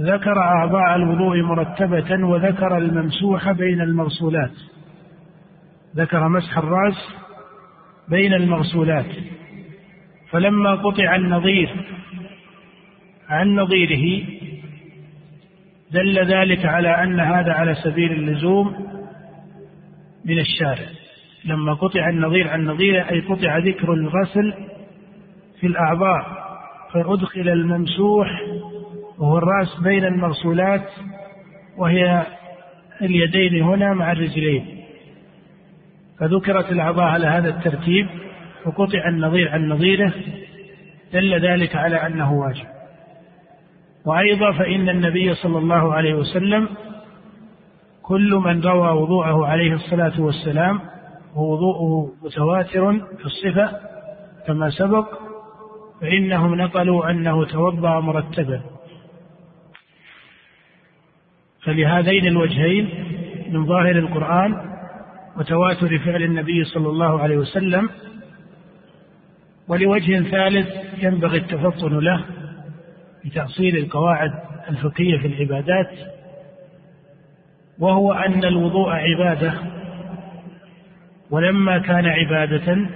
ذكر 0.00 0.38
أعضاء 0.38 0.96
الوضوء 0.96 1.42
مرتبة 1.42 2.26
وذكر 2.26 2.78
الممسوح 2.78 3.52
بين 3.52 3.80
المغسولات. 3.80 4.50
ذكر 5.96 6.28
مسح 6.28 6.58
الرأس 6.58 7.08
بين 8.08 8.34
المغسولات. 8.34 9.10
فلما 10.30 10.74
قطع 10.74 11.16
النظير 11.16 11.86
عن 13.28 13.54
نظيره 13.54 14.24
دل 15.90 16.26
ذلك 16.26 16.66
على 16.66 16.88
أن 16.88 17.20
هذا 17.20 17.52
على 17.52 17.74
سبيل 17.74 18.12
اللزوم 18.12 18.74
من 20.24 20.38
الشارع. 20.38 21.01
لما 21.44 21.74
قطع 21.74 22.08
النظير 22.08 22.48
عن 22.48 22.64
نظيره 22.64 23.10
أي 23.10 23.20
قطع 23.20 23.58
ذكر 23.58 23.92
الغسل 23.92 24.54
في 25.60 25.66
الأعضاء 25.66 26.42
فأدخل 26.92 27.48
الممسوح 27.48 28.28
وهو 29.18 29.38
الرأس 29.38 29.80
بين 29.80 30.04
المغسولات 30.04 30.90
وهي 31.78 32.26
اليدين 33.02 33.62
هنا 33.62 33.94
مع 33.94 34.12
الرجلين. 34.12 34.82
فذكرت 36.20 36.72
الأعضاء 36.72 37.04
على 37.04 37.26
هذا 37.26 37.48
الترتيب 37.48 38.06
وقطع 38.66 39.08
النظير 39.08 39.48
عن 39.48 39.68
نظيره 39.68 40.12
دل 41.12 41.40
ذلك 41.40 41.76
على 41.76 41.96
أنه 41.96 42.32
واجب. 42.32 42.66
وأيضا 44.04 44.52
فإن 44.52 44.88
النبي 44.88 45.34
صلى 45.34 45.58
الله 45.58 45.94
عليه 45.94 46.14
وسلم 46.14 46.68
كل 48.02 48.34
من 48.44 48.60
روى 48.60 48.90
وضوءه 48.90 49.46
عليه 49.46 49.74
الصلاة 49.74 50.20
والسلام 50.20 50.80
ووضوءه 51.36 52.12
متواتر 52.22 52.92
في 52.92 53.24
الصفة 53.24 53.70
كما 54.46 54.70
سبق 54.70 55.08
فإنهم 56.00 56.54
نقلوا 56.54 57.10
أنه 57.10 57.44
توضأ 57.44 58.00
مرتبا. 58.00 58.60
فلهذين 61.64 62.26
الوجهين 62.26 62.88
من 63.50 63.66
ظاهر 63.66 63.98
القرآن 63.98 64.72
وتواتر 65.36 65.98
فعل 65.98 66.22
النبي 66.22 66.64
صلى 66.64 66.88
الله 66.88 67.22
عليه 67.22 67.36
وسلم 67.36 67.90
ولوجه 69.68 70.22
ثالث 70.30 70.68
ينبغي 71.02 71.38
التفطن 71.38 71.98
له 71.98 72.24
بتأصيل 73.24 73.76
القواعد 73.76 74.32
الفقهية 74.70 75.18
في 75.18 75.26
العبادات 75.26 75.90
وهو 77.78 78.12
أن 78.12 78.44
الوضوء 78.44 78.90
عبادة. 78.90 79.54
ولما 81.32 81.78
كان 81.78 82.06
عبادة 82.06 82.88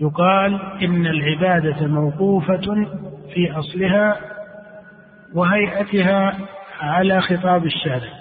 يقال 0.00 0.60
إن 0.82 1.06
العبادة 1.06 1.86
موقوفة 1.86 2.86
في 3.34 3.52
أصلها 3.52 4.16
وهيئتها 5.34 6.38
على 6.80 7.20
خطاب 7.20 7.64
الشارع. 7.64 8.12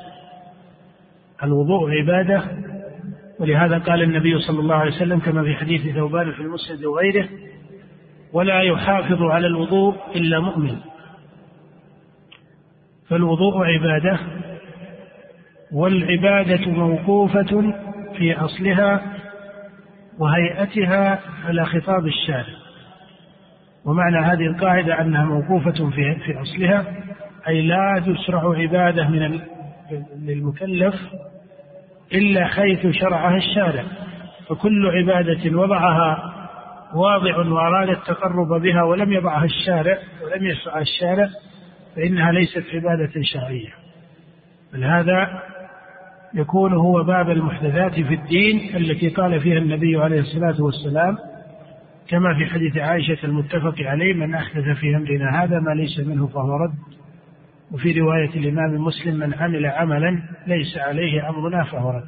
الوضوء 1.44 1.92
عبادة 1.92 2.44
ولهذا 3.40 3.78
قال 3.78 4.02
النبي 4.02 4.40
صلى 4.40 4.60
الله 4.60 4.76
عليه 4.76 4.96
وسلم 4.96 5.20
كما 5.20 5.44
في 5.44 5.56
حديث 5.56 5.96
ثوبان 5.96 6.32
في 6.32 6.40
المسند 6.40 6.86
وغيره 6.86 7.30
ولا 8.34 8.62
يحافظ 8.62 9.22
على 9.22 9.48
الوضوء 9.48 9.96
إلا 10.16 10.40
مؤمن. 10.40 10.78
فالوضوء 13.10 13.64
عبادة 13.66 14.20
والعبادة 15.72 16.72
موقوفة 16.72 17.74
في 18.18 18.34
أصلها 18.34 19.02
وهيئتها 20.20 21.20
على 21.46 21.66
خطاب 21.66 22.08
الشارع. 22.08 22.58
ومعنى 23.86 24.18
هذه 24.18 24.46
القاعدة 24.46 25.02
أنها 25.02 25.26
موقوفة 25.26 25.90
في 25.90 26.16
في 26.16 26.42
أصلها 26.42 26.86
أي 27.48 27.62
لا 27.62 28.04
تشرع 28.06 28.58
عبادة 28.58 29.08
من 29.08 29.40
للمكلف 30.16 30.96
إلا 32.14 32.46
حيث 32.46 32.88
شرعها 32.88 33.38
الشارع. 33.38 33.84
فكل 34.50 34.88
عبادة 34.88 35.58
وضعها 35.58 36.34
واضع 36.94 37.38
وأراد 37.38 37.90
التقرب 37.90 38.62
بها 38.62 38.84
ولم 38.84 39.14
يضعها 39.14 39.46
الشارع 39.46 39.98
ولم 40.24 40.46
يشرعها 40.46 40.82
الشارع 40.82 41.30
فإنها 41.96 42.32
ليست 42.32 42.64
عبادة 42.74 43.12
شرعية. 43.24 43.74
بل 44.74 44.84
هذا 44.84 45.44
يكون 46.38 46.74
هو 46.74 47.04
باب 47.04 47.30
المحدثات 47.30 47.94
في 47.94 48.14
الدين 48.14 48.76
التي 48.76 49.10
قال 49.10 49.42
فيها 49.42 49.58
النبي 49.58 49.98
عليه 49.98 50.20
الصلاة 50.20 50.62
والسلام 50.64 51.18
كما 52.08 52.38
في 52.38 52.46
حديث 52.46 52.78
عائشة 52.78 53.18
المتفق 53.24 53.76
عليه 53.80 54.14
من 54.14 54.36
أحدث 54.36 54.78
في 54.78 54.96
أمرنا 54.96 55.44
هذا 55.44 55.60
ما 55.60 55.72
ليس 55.72 56.00
منه 56.00 56.28
فهو 56.28 56.58
رد. 56.58 56.74
وفي 57.72 58.00
رواية 58.00 58.30
الإمام 58.30 58.82
مسلم 58.82 59.16
من 59.16 59.34
عمل 59.34 59.66
عملا 59.66 60.24
ليس 60.48 60.78
عليه 60.78 61.30
أمرنا 61.30 61.64
فهو 61.64 61.90
رد. 61.90 62.08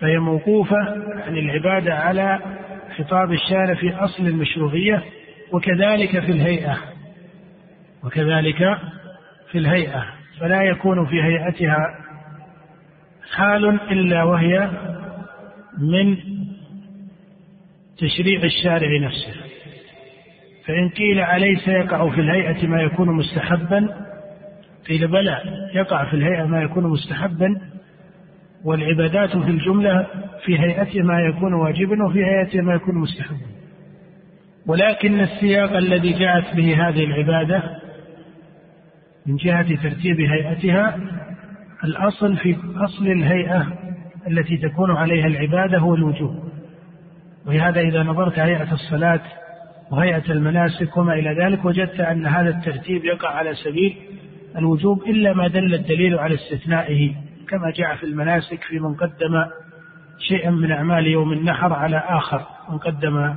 فهي 0.00 0.18
موقوفة 0.18 0.78
عن 1.26 1.36
العبادة 1.36 1.94
على 1.94 2.40
خطاب 2.96 3.32
الشارع 3.32 3.74
في 3.74 3.94
أصل 3.94 4.26
المشروعية 4.26 5.02
وكذلك 5.52 6.20
في 6.20 6.32
الهيئة 6.32 6.78
وكذلك 8.04 8.78
في 9.50 9.58
الهيئة 9.58 10.04
فلا 10.40 10.62
يكون 10.62 11.06
في 11.06 11.22
هيئتها 11.22 12.03
حال 13.32 13.64
إلا 13.90 14.22
وهي 14.22 14.70
من 15.78 16.16
تشريع 17.98 18.42
الشارع 18.44 18.98
نفسه. 19.00 19.34
فإن 20.66 20.88
قيل 20.88 21.20
أليس 21.20 21.68
يقع 21.68 22.10
في 22.10 22.20
الهيئة 22.20 22.66
ما 22.66 22.82
يكون 22.82 23.16
مستحبا 23.16 23.88
قيل 24.88 25.08
بلى 25.08 25.40
يقع 25.74 26.04
في 26.04 26.16
الهيئة 26.16 26.44
ما 26.44 26.62
يكون 26.62 26.84
مستحبا 26.86 27.60
والعبادات 28.64 29.30
في 29.30 29.50
الجملة 29.50 30.06
في 30.44 30.58
هيئة 30.58 31.02
ما 31.02 31.20
يكون 31.20 31.54
واجبا 31.54 32.04
وفي 32.04 32.24
هيئة 32.24 32.60
ما 32.60 32.74
يكون 32.74 32.94
مستحبا. 32.94 33.46
ولكن 34.66 35.20
السياق 35.20 35.76
الذي 35.76 36.12
جاءت 36.12 36.56
به 36.56 36.88
هذه 36.88 37.04
العبادة 37.04 37.62
من 39.26 39.36
جهة 39.36 39.82
ترتيب 39.82 40.20
هيئتها 40.20 40.98
الأصل 41.84 42.36
في 42.36 42.56
أصل 42.76 43.06
الهيئة 43.06 43.66
التي 44.26 44.56
تكون 44.56 44.90
عليها 44.90 45.26
العبادة 45.26 45.78
هو 45.78 45.94
الوجوب. 45.94 46.44
ولهذا 47.46 47.80
إذا 47.80 48.02
نظرت 48.02 48.38
هيئة 48.38 48.72
الصلاة 48.72 49.20
وهيئة 49.90 50.32
المناسك 50.32 50.96
وما 50.96 51.14
إلى 51.14 51.44
ذلك 51.44 51.64
وجدت 51.64 52.00
أن 52.00 52.26
هذا 52.26 52.48
الترتيب 52.48 53.04
يقع 53.04 53.28
على 53.28 53.54
سبيل 53.54 53.96
الوجوب 54.58 55.02
إلا 55.02 55.32
ما 55.32 55.48
دل 55.48 55.74
الدليل 55.74 56.18
على 56.18 56.34
استثنائه 56.34 57.14
كما 57.48 57.70
جاء 57.70 57.96
في 57.96 58.04
المناسك 58.04 58.62
في 58.62 58.78
من 58.78 58.94
قدم 58.94 59.44
شيئا 60.18 60.50
من 60.50 60.72
أعمال 60.72 61.06
يوم 61.06 61.32
النحر 61.32 61.72
على 61.72 61.96
آخر 61.96 62.42
من 62.70 62.78
قدم 62.78 63.34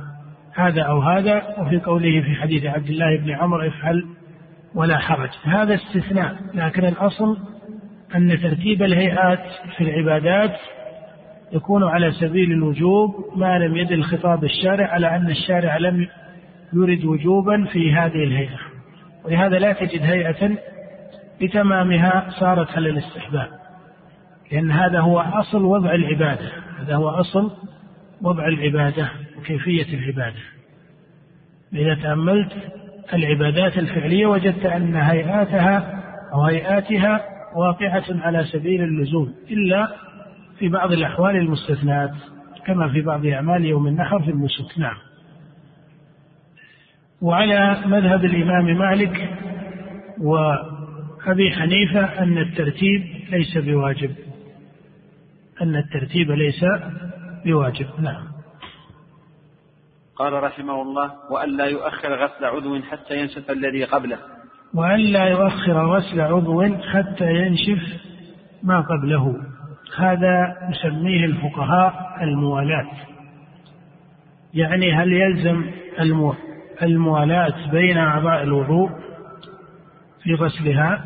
هذا 0.54 0.82
أو 0.82 1.00
هذا 1.00 1.56
وفي 1.58 1.78
قوله 1.78 2.20
في 2.20 2.34
حديث 2.34 2.64
عبد 2.64 2.88
الله 2.88 3.16
بن 3.16 3.30
عمر 3.30 3.66
افعل 3.66 4.04
ولا 4.74 4.98
حرج 4.98 5.30
هذا 5.44 5.74
استثناء 5.74 6.36
لكن 6.54 6.84
الأصل 6.84 7.38
أن 8.14 8.40
ترتيب 8.42 8.82
الهيئات 8.82 9.42
في 9.76 9.84
العبادات 9.84 10.56
يكون 11.52 11.84
على 11.84 12.12
سبيل 12.12 12.52
الوجوب 12.52 13.14
ما 13.36 13.58
لم 13.58 13.76
يدل 13.76 14.02
خطاب 14.02 14.44
الشارع 14.44 14.86
على 14.86 15.16
أن 15.16 15.30
الشارع 15.30 15.76
لم 15.76 16.08
يرد 16.72 17.04
وجوبا 17.04 17.64
في 17.64 17.92
هذه 17.92 18.24
الهيئة. 18.24 18.58
ولهذا 19.24 19.58
لا 19.58 19.72
تجد 19.72 20.02
هيئة 20.02 20.56
بتمامها 21.40 22.30
صارت 22.40 22.70
على 22.70 22.90
الاستحباب 22.90 23.48
لأن 24.52 24.70
هذا 24.70 25.00
هو 25.00 25.20
أصل 25.20 25.64
وضع 25.64 25.94
العبادة. 25.94 26.52
هذا 26.80 26.94
هو 26.94 27.08
أصل 27.08 27.50
وضع 28.22 28.48
العبادة 28.48 29.08
وكيفية 29.38 29.94
العبادة. 29.94 30.40
إذا 31.72 31.94
تأملت 31.94 32.52
العبادات 33.14 33.78
الفعلية 33.78 34.26
وجدت 34.26 34.66
أن 34.66 34.96
هيئاتها 34.96 36.02
أو 36.34 36.42
هيئاتها 36.42 37.37
واقعة 37.58 38.04
على 38.08 38.44
سبيل 38.44 38.82
اللزوم 38.82 39.34
إلا 39.50 39.96
في 40.58 40.68
بعض 40.68 40.92
الأحوال 40.92 41.36
المستثنات 41.36 42.10
كما 42.66 42.88
في 42.88 43.00
بعض 43.02 43.26
أعمال 43.26 43.64
يوم 43.64 43.86
النحر 43.86 44.22
في 44.22 44.30
النسك. 44.30 44.78
نعم. 44.78 44.96
وعلى 47.22 47.82
مذهب 47.86 48.24
الإمام 48.24 48.78
مالك 48.78 49.38
وأبي 50.20 51.50
حنيفة 51.50 52.22
أن 52.22 52.38
الترتيب 52.38 53.02
ليس 53.30 53.58
بواجب. 53.58 54.14
أن 55.62 55.76
الترتيب 55.76 56.30
ليس 56.30 56.64
بواجب. 57.44 57.86
نعم. 57.98 58.28
قال 60.16 60.32
رحمه 60.32 60.82
الله 60.82 61.12
وأن 61.30 61.56
لا 61.56 61.64
يؤخر 61.64 62.24
غسل 62.24 62.44
عضو 62.44 62.82
حتى 62.82 63.20
ينشف 63.20 63.50
الذي 63.50 63.84
قبله. 63.84 64.37
وأن 64.74 65.00
لا 65.00 65.24
يؤخر 65.24 65.96
غسل 65.96 66.20
عضو 66.20 66.62
حتى 66.62 67.34
ينشف 67.34 67.82
ما 68.62 68.80
قبله. 68.80 69.36
هذا 69.96 70.56
يسميه 70.70 71.24
الفقهاء 71.24 72.18
الموالاة 72.22 72.86
يعني 74.54 74.92
هل 74.94 75.12
يلزم 75.12 75.64
الموالاة 76.82 77.70
بين 77.70 77.98
أعضاء 77.98 78.42
الوضوء 78.42 78.90
في 80.22 80.34
غسلها؟ 80.34 81.04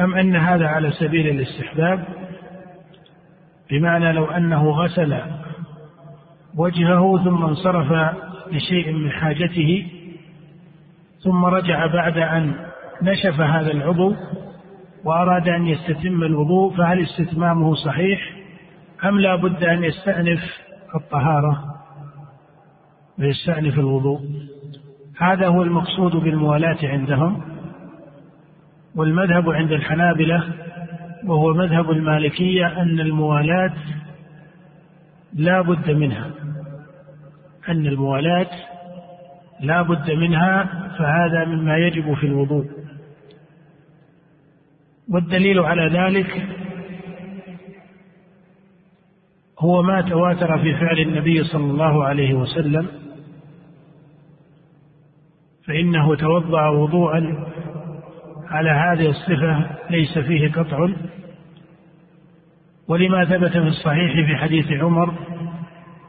أم 0.00 0.14
أن 0.14 0.36
هذا 0.36 0.66
على 0.66 0.90
سبيل 0.90 1.28
الاستحباب؟ 1.28 2.04
بمعنى 3.70 4.12
لو 4.12 4.24
أنه 4.24 4.70
غسل 4.70 5.18
وجهه 6.56 7.24
ثم 7.24 7.44
انصرف 7.44 8.14
لشيء 8.52 8.92
من 8.92 9.10
حاجته 9.10 9.86
ثم 11.24 11.44
رجع 11.44 11.86
بعد 11.86 12.18
أن 12.18 12.54
نشف 13.02 13.40
هذا 13.40 13.70
العضو 13.70 14.14
وأراد 15.04 15.48
أن 15.48 15.66
يستتم 15.66 16.22
الوضوء 16.22 16.76
فهل 16.76 17.02
استتمامه 17.02 17.74
صحيح 17.74 18.32
أم 19.04 19.20
لا 19.20 19.36
بد 19.36 19.64
أن 19.64 19.84
يستأنف 19.84 20.40
الطهارة؟ 20.94 21.64
ويستأنف 23.18 23.78
الوضوء. 23.78 24.20
هذا 25.18 25.46
هو 25.46 25.62
المقصود 25.62 26.16
بالموالاة 26.16 26.78
عندهم 26.82 27.42
والمذهب 28.96 29.50
عند 29.50 29.72
الحنابلة 29.72 30.44
وهو 31.24 31.54
مذهب 31.54 31.90
المالكية 31.90 32.82
أن 32.82 33.00
الموالاة 33.00 33.74
لا 35.34 35.60
بد 35.60 35.90
منها. 35.90 36.30
أن 37.68 37.86
الموالاة 37.86 38.50
لا 39.62 39.82
بد 39.82 40.10
منها 40.10 40.64
فهذا 40.98 41.44
مما 41.44 41.76
يجب 41.76 42.14
في 42.14 42.26
الوضوء. 42.26 42.64
والدليل 45.10 45.58
على 45.60 45.88
ذلك 45.98 46.48
هو 49.58 49.82
ما 49.82 50.00
تواتر 50.00 50.58
في 50.58 50.74
فعل 50.74 50.98
النبي 50.98 51.44
صلى 51.44 51.64
الله 51.64 52.04
عليه 52.04 52.34
وسلم 52.34 52.88
فإنه 55.66 56.14
توضأ 56.16 56.68
وضوءا 56.68 57.46
على 58.48 58.70
هذه 58.70 59.10
الصفة 59.10 59.66
ليس 59.90 60.18
فيه 60.18 60.52
قطع. 60.52 60.88
ولما 62.88 63.24
ثبت 63.24 63.52
في 63.52 63.68
الصحيح 63.68 64.26
في 64.26 64.36
حديث 64.36 64.72
عمر 64.72 65.14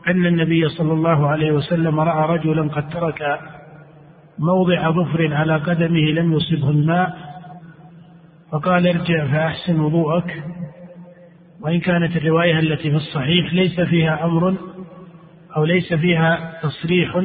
أن 0.08 0.26
النبي 0.26 0.70
صلى 0.70 0.94
الله 0.94 1.28
عليه 1.28 1.52
وسلم 1.52 2.00
رأى 2.00 2.38
رجلا 2.38 2.70
قد 2.70 2.90
ترك 2.90 3.40
موضع 4.40 4.92
ظفر 4.92 5.34
على 5.34 5.56
قدمه 5.58 6.12
لم 6.12 6.34
يصبه 6.34 6.70
الماء 6.70 7.18
فقال 8.52 8.88
ارجع 8.88 9.28
فأحسن 9.28 9.80
وضوءك. 9.80 10.44
وإن 11.62 11.80
كانت 11.80 12.16
الرواية 12.16 12.60
التي 12.60 12.90
في 12.90 12.96
الصحيح 12.96 13.54
ليس 13.54 13.82
فيها 13.82 14.26
أمر 14.26 14.56
أو 15.58 15.66
ليس 15.66 15.94
فيها 15.94 16.60
تصريح 16.64 17.24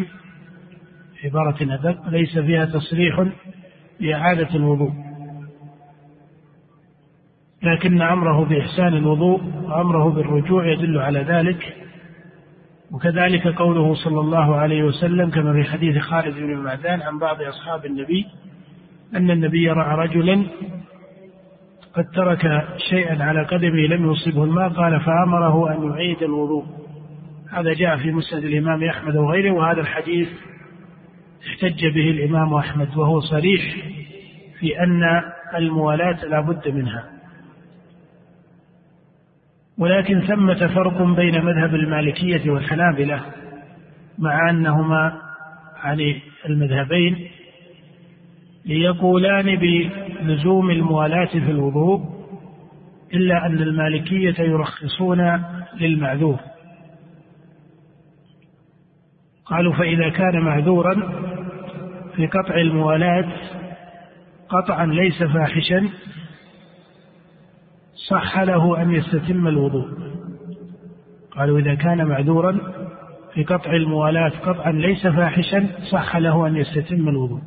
عبارة 1.24 1.56
أدق 1.74 2.08
ليس 2.08 2.38
فيها 2.38 2.64
تصريح 2.64 3.26
بإعادة 4.00 4.54
الوضوء. 4.54 4.92
لكن 7.62 8.02
أمره 8.02 8.44
بإحسان 8.44 8.94
الوضوء 8.94 9.40
وأمره 9.64 10.10
بالرجوع 10.10 10.72
يدل 10.72 10.98
على 10.98 11.20
ذلك. 11.20 11.87
وكذلك 12.92 13.48
قوله 13.48 13.94
صلى 13.94 14.20
الله 14.20 14.56
عليه 14.56 14.82
وسلم 14.82 15.30
كما 15.30 15.52
في 15.52 15.70
حديث 15.70 15.98
خالد 15.98 16.34
بن 16.34 16.56
معدان 16.56 17.02
عن 17.02 17.18
بعض 17.18 17.42
أصحاب 17.42 17.86
النبي 17.86 18.26
أن 19.14 19.30
النبي 19.30 19.70
رأى 19.70 20.06
رجلا 20.06 20.46
قد 21.94 22.04
ترك 22.14 22.68
شيئا 22.90 23.24
على 23.24 23.42
قدمه 23.42 23.86
لم 23.86 24.12
يصبه 24.12 24.44
الماء 24.44 24.68
قال 24.68 25.00
فأمره 25.00 25.72
أن 25.72 25.90
يعيد 25.90 26.22
الوضوء. 26.22 26.64
هذا 27.50 27.72
جاء 27.72 27.96
في 27.96 28.12
مسند 28.12 28.44
الإمام 28.44 28.84
أحمد 28.84 29.16
وغيره 29.16 29.50
وهذا 29.50 29.80
الحديث 29.80 30.28
احتج 31.48 31.86
به 31.94 32.10
الإمام 32.10 32.54
أحمد 32.54 32.96
وهو 32.96 33.20
صريح 33.20 33.76
في 34.60 34.82
أن 34.82 35.02
الموالاة 35.56 36.24
لا 36.24 36.40
بد 36.40 36.68
منها. 36.68 37.17
ولكن 39.78 40.20
ثمة 40.20 40.66
فرق 40.66 41.02
بين 41.02 41.44
مذهب 41.44 41.74
المالكية 41.74 42.50
والحنابلة 42.50 43.20
مع 44.18 44.50
أنهما 44.50 45.20
عن 45.76 46.14
المذهبين 46.46 47.28
ليقولان 48.66 49.56
بلزوم 49.56 50.70
الموالاة 50.70 51.26
في 51.26 51.50
الوضوء 51.50 52.18
إلا 53.14 53.46
أن 53.46 53.58
المالكية 53.58 54.34
يرخصون 54.38 55.44
للمعذور. 55.80 56.38
قالوا 59.46 59.72
فإذا 59.72 60.08
كان 60.08 60.40
معذورا 60.40 60.94
في 62.16 62.26
قطع 62.26 62.54
الموالاة 62.54 63.28
قطعا 64.48 64.86
ليس 64.86 65.22
فاحشا 65.22 65.88
صح 68.06 68.40
له 68.40 68.82
أن 68.82 68.90
يستتم 68.90 69.48
الوضوء. 69.48 69.88
قالوا 71.30 71.58
إذا 71.58 71.74
كان 71.74 72.04
معذورا 72.04 72.58
في 73.34 73.44
قطع 73.44 73.72
الموالاة 73.72 74.28
قطعا 74.28 74.72
ليس 74.72 75.06
فاحشا 75.06 75.68
صح 75.92 76.16
له 76.16 76.46
أن 76.46 76.56
يستتم 76.56 77.08
الوضوء. 77.08 77.40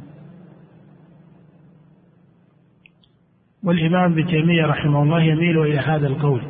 والإمام 3.63 4.11
ابن 4.11 4.25
تيمية 4.25 4.65
رحمه 4.65 5.03
الله 5.03 5.21
يميل 5.21 5.61
إلى 5.61 5.79
هذا 5.79 6.07
القول. 6.07 6.41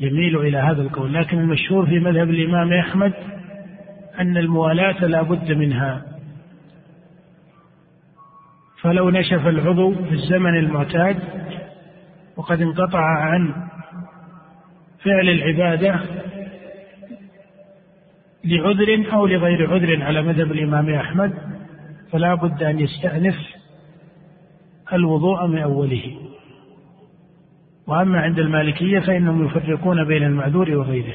يميل 0.00 0.36
إلى 0.36 0.58
هذا 0.58 0.82
القول. 0.82 1.14
لكن 1.14 1.38
المشهور 1.38 1.86
في 1.86 1.98
مذهب 1.98 2.30
الإمام 2.30 2.72
أحمد 2.72 3.12
أن 4.18 4.36
الموالاة 4.36 5.06
لا 5.06 5.22
بد 5.22 5.52
منها. 5.52 6.04
فلو 8.80 9.10
نشف 9.10 9.46
العضو 9.46 9.94
في 9.94 10.12
الزمن 10.12 10.56
المعتاد 10.56 11.16
وقد 12.36 12.60
انقطع 12.60 13.00
عن 13.00 13.54
فعل 15.04 15.28
العبادة 15.28 16.00
لعذر 18.44 19.12
أو 19.12 19.26
لغير 19.26 19.72
عذر 19.72 20.02
على 20.02 20.22
مذهب 20.22 20.52
الإمام 20.52 20.94
أحمد 20.94 21.34
فلا 22.12 22.34
بد 22.34 22.62
أن 22.62 22.78
يستأنف 22.80 23.36
الوضوء 24.92 25.46
من 25.46 25.58
أوله. 25.58 26.16
وأما 27.86 28.20
عند 28.20 28.38
المالكية 28.38 29.00
فإنهم 29.00 29.46
يفرقون 29.46 30.04
بين 30.04 30.22
المعذور 30.22 30.70
وغيره. 30.70 31.14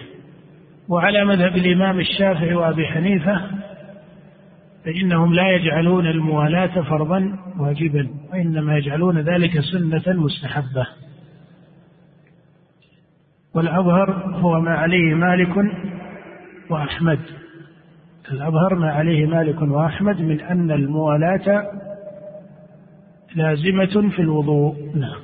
وعلى 0.90 1.26
مذهب 1.26 1.56
الإمام 1.56 2.00
الشافعي 2.00 2.54
وأبي 2.54 2.88
حنيفة 2.88 3.42
فإنهم 4.86 5.34
لا 5.34 5.52
يجعلون 5.56 6.08
الموالاة 6.08 6.82
فرضا 6.82 7.40
واجبا 7.60 8.10
وإنما 8.32 8.78
يجعلون 8.78 9.20
ذلك 9.20 9.60
سنة 9.60 10.04
مستحبة. 10.08 10.88
والأظهر 13.56 14.12
هو 14.36 14.60
ما 14.60 14.72
عليه 14.72 15.14
مالك 15.16 15.56
وأحمد. 16.70 17.20
الأظهر 18.32 18.76
ما 18.76 18.92
عليه 18.92 19.26
مالك 19.26 19.62
وأحمد 19.62 20.22
من 20.22 20.42
أن 20.42 20.72
الموالاة 20.72 21.72
لازمة 23.36 24.10
في 24.10 24.20
الوضوء. 24.20 24.76
نعم. 24.96 25.20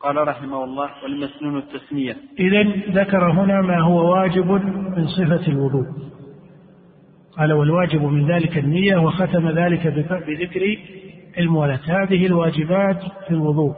قال 0.00 0.28
رحمه 0.28 0.64
الله 0.64 0.90
والمسنون 1.02 1.58
التسمية 1.58 2.16
إذا 2.38 2.62
ذكر 3.02 3.32
هنا 3.32 3.60
ما 3.60 3.80
هو 3.80 4.12
واجب 4.12 4.50
من 4.96 5.06
صفة 5.06 5.46
الوضوء. 5.48 5.86
قال 7.38 7.52
والواجب 7.52 8.02
من 8.02 8.30
ذلك 8.30 8.58
النية 8.58 8.96
وختم 8.96 9.48
ذلك 9.48 9.86
بذكر 10.26 10.78
المولاة 11.38 11.80
هذه 11.86 12.26
الواجبات 12.26 12.98
في 13.26 13.30
الوضوء. 13.30 13.74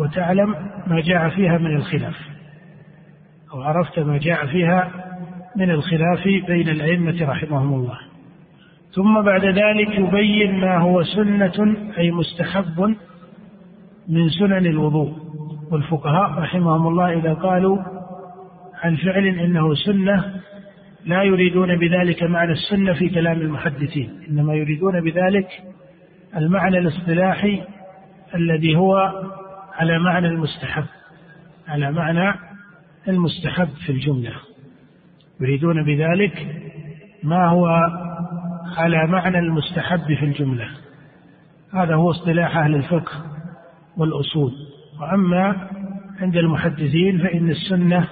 وتعلم 0.00 0.54
ما 0.86 1.00
جاء 1.00 1.28
فيها 1.28 1.58
من 1.58 1.76
الخلاف. 1.76 2.16
أو 3.52 3.62
عرفت 3.62 3.98
ما 3.98 4.18
جاء 4.18 4.46
فيها 4.46 4.90
من 5.56 5.70
الخلاف 5.70 6.24
بين 6.46 6.68
الأئمة 6.68 7.16
رحمهم 7.22 7.74
الله. 7.74 7.98
ثم 8.94 9.22
بعد 9.22 9.44
ذلك 9.44 9.98
يبين 9.98 10.60
ما 10.60 10.78
هو 10.78 11.02
سنة 11.02 11.76
أي 11.98 12.10
مستحب 12.10 12.96
من 14.08 14.28
سنن 14.28 14.66
الوضوء. 14.66 15.12
والفقهاء 15.70 16.30
رحمهم 16.38 16.86
الله 16.86 17.12
إذا 17.18 17.34
قالوا 17.34 17.78
عن 18.82 18.96
فعل 18.96 19.26
إنه 19.26 19.74
سنة 19.74 20.34
لا 21.04 21.22
يريدون 21.22 21.76
بذلك 21.76 22.22
معنى 22.22 22.52
السنة 22.52 22.92
في 22.92 23.08
كلام 23.08 23.40
المحدثين. 23.40 24.10
إنما 24.30 24.54
يريدون 24.54 25.00
بذلك 25.00 25.48
المعنى 26.36 26.78
الاصطلاحي 26.78 27.62
الذي 28.34 28.76
هو 28.76 28.96
على 29.72 29.98
معنى 29.98 30.26
المستحب 30.28 30.84
على 31.68 31.92
معنى 31.92 32.34
المستحب 33.08 33.68
في 33.86 33.92
الجملة. 33.92 34.32
يريدون 35.40 35.84
بذلك 35.84 36.62
ما 37.22 37.48
هو 37.48 37.66
على 38.76 39.06
معنى 39.06 39.38
المستحب 39.38 40.14
في 40.14 40.24
الجملة. 40.24 40.68
هذا 41.72 41.94
هو 41.94 42.10
اصطلاح 42.10 42.56
أهل 42.56 42.74
الفقه 42.74 43.24
والأصول. 43.96 44.52
وأما 45.00 45.70
عند 46.20 46.36
المحدثين 46.36 47.18
فإن 47.18 47.50
السنة 47.50 48.08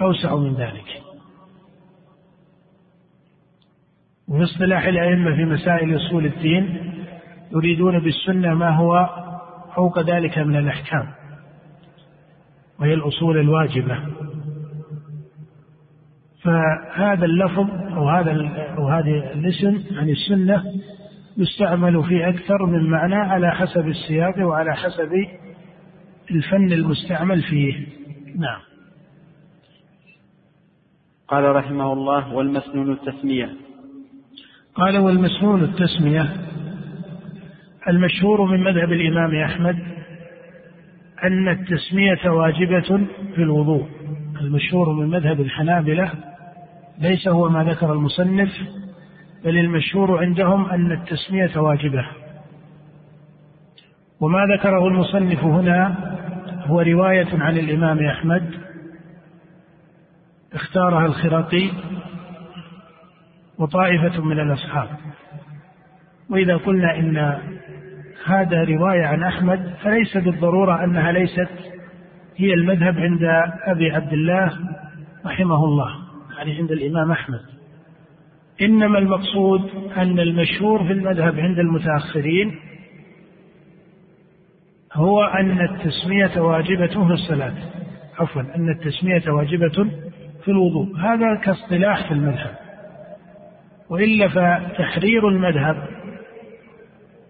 أوسع 0.00 0.36
من 0.36 0.54
ذلك. 0.54 1.02
وفي 4.28 4.44
اصطلاح 4.44 4.86
الأئمة 4.86 5.36
في 5.36 5.44
مسائل 5.44 5.96
أصول 5.96 6.26
الدين 6.26 6.93
يريدون 7.52 7.98
بالسنة 7.98 8.54
ما 8.54 8.76
هو 8.76 9.08
فوق 9.76 10.00
ذلك 10.00 10.38
من 10.38 10.56
الأحكام 10.56 11.08
وهي 12.80 12.94
الأصول 12.94 13.38
الواجبة. 13.38 13.98
فهذا 16.42 17.24
اللفظ 17.24 17.70
أو 17.70 18.08
هذا 18.08 18.32
أو 18.78 18.88
هذه 18.88 19.32
الاسم 19.32 19.96
عن 19.98 20.08
السنة 20.10 20.64
يستعمل 21.36 22.04
في 22.04 22.28
أكثر 22.28 22.66
من 22.66 22.90
معنى 22.90 23.14
على 23.14 23.50
حسب 23.50 23.88
السياق 23.88 24.46
وعلى 24.46 24.76
حسب 24.76 25.10
الفن 26.30 26.72
المستعمل 26.72 27.42
فيه. 27.42 27.86
نعم. 28.36 28.60
قال 31.28 31.56
رحمه 31.56 31.92
الله 31.92 32.34
والمسنون 32.34 32.92
التسمية. 32.92 33.54
قال 34.74 34.98
والمسنون 34.98 35.62
التسمية. 35.62 36.32
المشهور 37.88 38.44
من 38.44 38.60
مذهب 38.60 38.92
الإمام 38.92 39.34
أحمد 39.34 39.78
أن 41.24 41.48
التسمية 41.48 42.30
واجبة 42.30 43.06
في 43.34 43.42
الوضوء. 43.42 43.88
المشهور 44.40 44.92
من 44.92 45.10
مذهب 45.10 45.40
الحنابلة 45.40 46.10
ليس 46.98 47.28
هو 47.28 47.48
ما 47.48 47.64
ذكر 47.64 47.92
المصنف 47.92 48.48
بل 49.44 49.58
المشهور 49.58 50.18
عندهم 50.18 50.70
أن 50.70 50.92
التسمية 50.92 51.56
واجبة. 51.56 52.06
وما 54.20 54.46
ذكره 54.56 54.86
المصنف 54.86 55.44
هنا 55.44 55.94
هو 56.66 56.80
رواية 56.80 57.28
عن 57.32 57.58
الإمام 57.58 58.06
أحمد 58.06 58.54
اختارها 60.54 61.06
الخراقي 61.06 61.70
وطائفة 63.58 64.24
من 64.24 64.40
الأصحاب. 64.40 64.88
وإذا 66.30 66.56
قلنا 66.56 66.98
إن 66.98 67.38
هذا 68.24 68.64
رواية 68.64 69.06
عن 69.06 69.22
أحمد 69.22 69.74
فليس 69.82 70.16
بالضرورة 70.16 70.84
أنها 70.84 71.12
ليست 71.12 71.48
هي 72.36 72.54
المذهب 72.54 72.98
عند 72.98 73.22
أبي 73.66 73.90
عبد 73.90 74.12
الله 74.12 74.58
رحمه 75.26 75.64
الله 75.64 75.90
يعني 76.38 76.58
عند 76.58 76.70
الإمام 76.70 77.10
أحمد. 77.10 77.40
إنما 78.62 78.98
المقصود 78.98 79.70
أن 79.96 80.20
المشهور 80.20 80.84
في 80.84 80.92
المذهب 80.92 81.40
عند 81.40 81.58
المتأخرين 81.58 82.54
هو 84.92 85.22
أن 85.24 85.60
التسمية 85.60 86.40
واجبة 86.40 87.06
في 87.06 87.12
الصلاة. 87.12 87.54
عفوا 88.18 88.42
أن 88.56 88.68
التسمية 88.68 89.30
واجبة 89.30 89.90
في 90.44 90.50
الوضوء. 90.50 90.96
هذا 90.96 91.34
كاصطلاح 91.34 92.08
في 92.08 92.14
المذهب. 92.14 92.54
وإلا 93.90 94.28
فتحرير 94.28 95.28
المذهب 95.28 95.93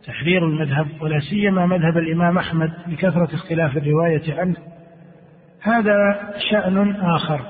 تحرير 0.07 0.45
المذهب 0.45 0.87
ولا 1.01 1.21
سيما 1.21 1.67
مذهب 1.67 1.99
الإمام 1.99 2.39
أحمد 2.39 2.73
لكثرة 2.87 3.35
اختلاف 3.35 3.77
الرواية 3.77 4.41
عنه. 4.41 4.57
هذا 5.63 6.21
شأن 6.51 6.97
آخر. 6.97 7.41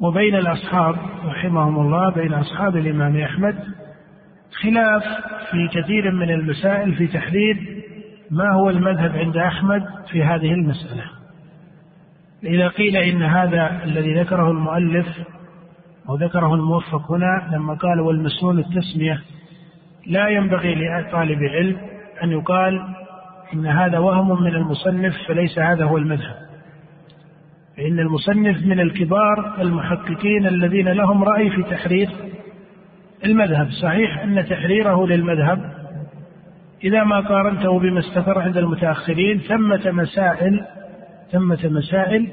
وبين 0.00 0.34
الأصحاب 0.34 0.96
رحمهم 1.24 1.80
الله 1.80 2.10
بين 2.10 2.34
أصحاب 2.34 2.76
الإمام 2.76 3.16
أحمد 3.16 3.54
خلاف 4.62 5.02
في 5.50 5.80
كثير 5.80 6.10
من 6.10 6.30
المسائل 6.30 6.94
في 6.94 7.06
تحرير 7.06 7.84
ما 8.30 8.52
هو 8.52 8.70
المذهب 8.70 9.16
عند 9.16 9.36
أحمد 9.36 9.84
في 10.12 10.24
هذه 10.24 10.52
المسألة. 10.52 11.04
إذا 12.44 12.68
قيل 12.68 12.96
إن 12.96 13.22
هذا 13.22 13.84
الذي 13.84 14.20
ذكره 14.20 14.50
المؤلف 14.50 15.06
أو 16.08 16.16
ذكره 16.16 16.54
الموفق 16.54 17.12
هنا 17.12 17.48
لما 17.52 17.74
قال 17.74 18.00
والمسنون 18.00 18.58
التسمية 18.58 19.22
لا 20.06 20.28
ينبغي 20.28 20.74
لطالب 20.74 21.42
علم 21.42 21.76
أن 22.22 22.30
يقال 22.30 22.80
إن 23.54 23.66
هذا 23.66 23.98
وهم 23.98 24.42
من 24.42 24.54
المصنف 24.54 25.14
فليس 25.28 25.58
هذا 25.58 25.84
هو 25.84 25.96
المذهب. 25.96 26.36
فإن 27.76 27.98
المصنف 27.98 28.66
من 28.66 28.80
الكبار 28.80 29.54
المحققين 29.60 30.46
الذين 30.46 30.88
لهم 30.88 31.24
رأي 31.24 31.50
في 31.50 31.62
تحرير 31.62 32.08
المذهب. 33.24 33.70
صحيح 33.70 34.18
أن 34.18 34.46
تحريره 34.48 35.06
للمذهب 35.06 35.78
إذا 36.84 37.04
ما 37.04 37.20
قارنته 37.20 37.78
بما 37.78 37.98
استقر 37.98 38.38
عند 38.38 38.56
المتأخرين 38.56 39.38
ثمة 39.38 39.90
مسائل 39.90 40.64
ثمة 41.32 41.58
مسائل 41.64 42.28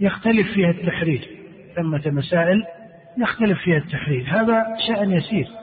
يختلف 0.00 0.52
فيها 0.54 0.70
التحرير. 0.70 1.28
ثمة 1.76 2.02
مسائل 2.06 2.64
يختلف 3.18 3.58
فيها 3.58 3.76
التحرير. 3.76 4.24
هذا 4.28 4.64
شأن 4.88 5.12
يسير. 5.12 5.61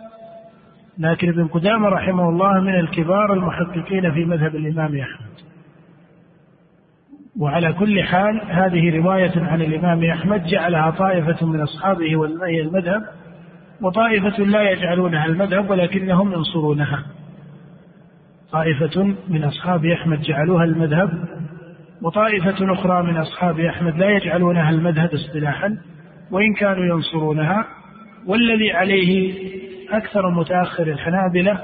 لكن 0.99 1.29
ابن 1.29 1.47
قدامة 1.47 1.89
رحمه 1.89 2.29
الله 2.29 2.59
من 2.59 2.75
الكبار 2.75 3.33
المحققين 3.33 4.11
في 4.13 4.25
مذهب 4.25 4.55
الإمام 4.55 4.97
أحمد. 4.97 5.29
وعلى 7.39 7.73
كل 7.73 8.03
حال 8.03 8.41
هذه 8.47 8.97
رواية 8.97 9.31
عن 9.35 9.61
الإمام 9.61 10.03
أحمد 10.03 10.43
جعلها 10.43 10.89
طائفة 10.89 11.45
من 11.45 11.61
أصحابه 11.61 12.17
والمي 12.17 12.61
المذهب 12.61 13.03
وطائفة 13.81 14.43
لا 14.43 14.71
يجعلونها 14.71 15.25
المذهب 15.25 15.69
ولكنهم 15.69 16.33
ينصرونها. 16.33 17.05
طائفة 18.51 19.15
من 19.27 19.43
أصحاب 19.43 19.85
أحمد 19.85 20.21
جعلوها 20.21 20.63
المذهب 20.63 21.09
وطائفة 22.01 22.73
أخرى 22.73 23.03
من 23.03 23.17
أصحاب 23.17 23.59
أحمد 23.59 23.97
لا 23.97 24.09
يجعلونها 24.09 24.69
المذهب 24.69 25.09
اصطلاحا 25.13 25.77
وإن 26.31 26.53
كانوا 26.53 26.85
ينصرونها 26.85 27.65
والذي 28.27 28.71
عليه 28.71 29.33
أكثر 29.91 30.29
متأخر 30.29 30.87
الحنابلة 30.87 31.63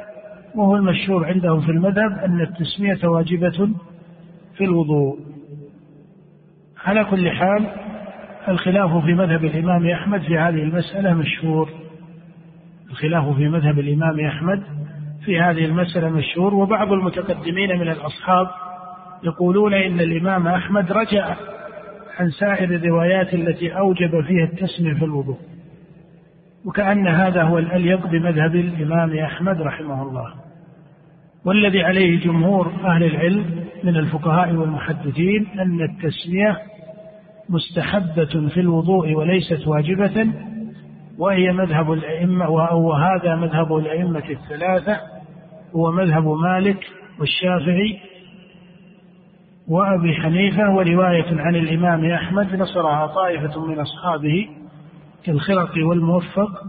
وهو 0.56 0.76
المشهور 0.76 1.26
عندهم 1.26 1.62
في 1.62 1.72
المذهب 1.72 2.20
أن 2.26 2.42
التسمية 2.42 3.08
واجبة 3.08 3.70
في 4.58 4.64
الوضوء. 4.64 5.20
على 6.86 7.06
كل 7.06 7.30
حال 7.32 7.66
الخلاف 8.48 9.06
في 9.06 9.14
مذهب 9.14 9.46
الإمام 9.46 9.88
أحمد 9.88 10.22
في 10.22 10.38
هذه 10.38 10.64
المسألة 10.64 11.14
مشهور. 11.14 11.70
الخلاف 12.90 13.36
في 13.36 13.48
مذهب 13.48 13.80
الإمام 13.80 14.20
أحمد 14.20 14.64
في 15.26 15.40
هذه 15.40 15.66
المسألة 15.66 16.10
مشهور 16.10 16.54
وبعض 16.54 16.92
المتقدمين 16.92 17.80
من 17.80 17.88
الأصحاب 17.88 18.48
يقولون 19.24 19.74
إن 19.74 20.00
الإمام 20.00 20.48
أحمد 20.48 20.92
رجع 20.92 21.36
عن 22.20 22.30
سائر 22.30 22.76
الروايات 22.76 23.34
التي 23.34 23.78
أوجب 23.78 24.22
فيها 24.22 24.44
التسمية 24.44 24.94
في 24.94 25.06
الوضوء. 25.06 25.38
وكأن 26.66 27.08
هذا 27.08 27.44
هو 27.44 27.58
الأليق 27.58 28.08
بمذهب 28.08 28.56
الإمام 28.56 29.18
أحمد 29.18 29.62
رحمه 29.62 30.02
الله. 30.02 30.34
والذي 31.46 31.84
عليه 31.84 32.20
جمهور 32.20 32.72
أهل 32.84 33.04
العلم 33.04 33.66
من 33.84 33.98
الفقهاء 33.98 34.54
والمحدثين 34.54 35.48
أن 35.60 35.82
التسمية 35.82 36.58
مستحبة 37.50 38.50
في 38.50 38.60
الوضوء 38.60 39.14
وليست 39.14 39.68
واجبة 39.68 40.28
وهي 41.18 41.52
مذهب 41.52 41.92
الأئمة 41.92 42.50
وهذا 42.50 43.36
مذهب 43.36 43.76
الأئمة 43.76 44.24
الثلاثة 44.30 44.98
هو 45.76 45.92
مذهب 45.92 46.28
مالك 46.28 46.78
والشافعي 47.20 48.00
وأبي 49.68 50.14
حنيفة 50.14 50.76
ورواية 50.76 51.42
عن 51.42 51.56
الإمام 51.56 52.06
أحمد 52.06 52.56
نصرها 52.56 53.08
طائفة 53.08 53.66
من 53.66 53.80
أصحابه 53.80 54.48
كالخرق 55.26 55.72
والموفق 55.78 56.64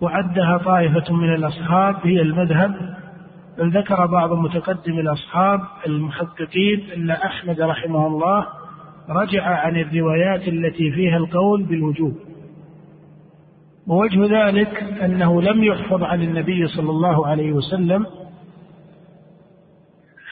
وعدها 0.00 0.58
طائفة 0.64 1.14
من 1.14 1.34
الأصحاب 1.34 1.96
هي 2.02 2.20
المذهب. 2.22 2.96
بل 3.58 3.78
ذكر 3.78 4.06
بعض 4.06 4.32
متقدم 4.32 4.98
الأصحاب 4.98 5.60
المحققين 5.86 6.90
أن 6.96 7.10
أحمد 7.10 7.60
رحمه 7.60 8.06
الله 8.06 8.46
رجع 9.08 9.42
عن 9.44 9.76
الروايات 9.76 10.48
التي 10.48 10.90
فيها 10.90 11.16
القول 11.16 11.62
بالوجوب. 11.62 12.14
ووجه 13.86 14.48
ذلك 14.48 14.82
أنه 15.02 15.42
لم 15.42 15.64
يحفظ 15.64 16.02
عن 16.02 16.22
النبي 16.22 16.66
صلى 16.66 16.90
الله 16.90 17.26
عليه 17.26 17.52
وسلم 17.52 18.06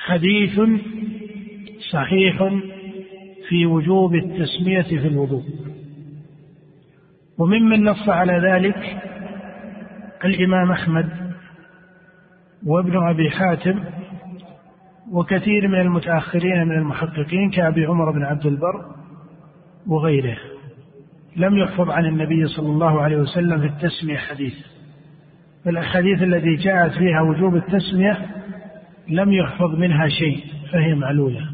حديث 0.05 0.61
صحيح 1.93 2.53
في 3.49 3.67
وجوب 3.67 4.15
التسمية 4.15 4.83
في 4.83 5.09
الوضوء. 5.09 5.43
وممن 7.39 7.85
نص 7.85 8.09
على 8.09 8.33
ذلك 8.33 8.97
الإمام 10.25 10.73
أحمد 10.73 11.09
وابن 12.67 13.07
أبي 13.09 13.31
حاتم 13.31 13.85
وكثير 15.13 15.69
من 15.69 15.81
المتأخرين 15.81 16.69
من 16.69 16.79
المحققين 16.79 17.51
كأبي 17.51 17.87
عمر 17.87 18.11
بن 18.11 18.23
عبد 18.23 18.47
البر 18.47 18.85
وغيره. 19.87 20.37
لم 21.37 21.59
يحفظ 21.59 21.91
عن 21.91 22.07
النبي 22.07 22.47
صلى 22.47 22.69
الله 22.69 23.03
عليه 23.03 23.17
وسلم 23.17 23.61
في 23.61 23.67
التسمية 23.67 24.17
حديث. 24.17 24.55
فالأحاديث 25.65 26.23
التي 26.23 26.55
جاءت 26.55 26.93
فيها 26.93 27.21
وجوب 27.21 27.57
التسمية 27.57 28.27
لم 29.09 29.33
يحفظ 29.33 29.75
منها 29.75 30.09
شيء 30.09 30.45
فهي 30.73 30.95
معلولة. 30.95 31.52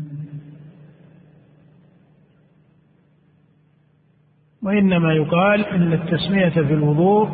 وإنما 4.63 5.13
يقال 5.13 5.67
أن 5.67 5.93
التسمية 5.93 6.49
في 6.49 6.75
الوضوء 6.75 7.29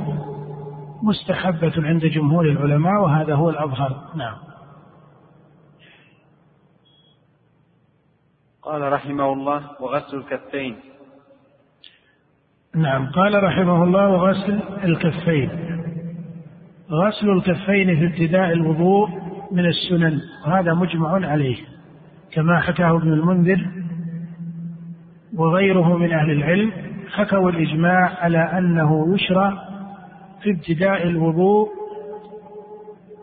مستحبة 1.03 1.73
عند 1.77 2.07
جمهور 2.07 2.45
العلماء 2.45 3.03
وهذا 3.03 3.35
هو 3.35 3.51
الأظهر. 3.51 4.11
نعم. 4.17 4.37
قال 8.63 8.93
رحمه 8.93 9.33
الله 9.33 9.63
وغسل 9.81 10.17
الكفين. 10.17 10.77
نعم. 12.75 13.11
قال 13.11 13.43
رحمه 13.43 13.85
الله 13.85 14.09
وغسل 14.09 14.61
الكفين. 14.85 15.51
غسل 16.91 17.31
الكفين 17.31 17.97
في 17.97 18.07
ابتداء 18.07 18.53
الوضوء 18.53 19.09
من 19.53 19.67
السنن 19.67 20.21
وهذا 20.47 20.75
مجمع 20.75 21.27
عليه 21.27 21.57
كما 22.33 22.61
حكاه 22.61 22.97
ابن 22.97 23.13
المنذر 23.13 23.71
وغيره 25.35 25.96
من 25.96 26.13
أهل 26.13 26.31
العلم. 26.31 26.84
حكوا 27.15 27.50
الإجماع 27.50 28.19
على 28.21 28.38
أنه 28.38 29.15
يشرع 29.15 29.50
في 30.42 30.50
ابتداء 30.50 31.02
الوضوء 31.02 31.69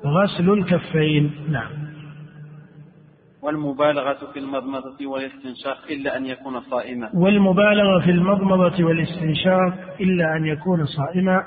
غسل 0.05 0.49
الكفين. 0.49 1.31
نعم. 1.49 1.71
والمبالغة 3.41 4.31
في 4.33 4.39
المضمضة 4.39 5.07
والاستنشاق 5.07 5.77
إلا 5.89 6.17
أن 6.17 6.25
يكون 6.25 6.61
صائما. 6.61 7.09
والمبالغة 7.13 7.99
في 7.99 8.11
المضمضة 8.11 8.83
والاستنشاق 8.83 9.73
إلا 9.99 10.35
أن 10.37 10.45
يكون 10.45 10.85
صائما. 10.85 11.43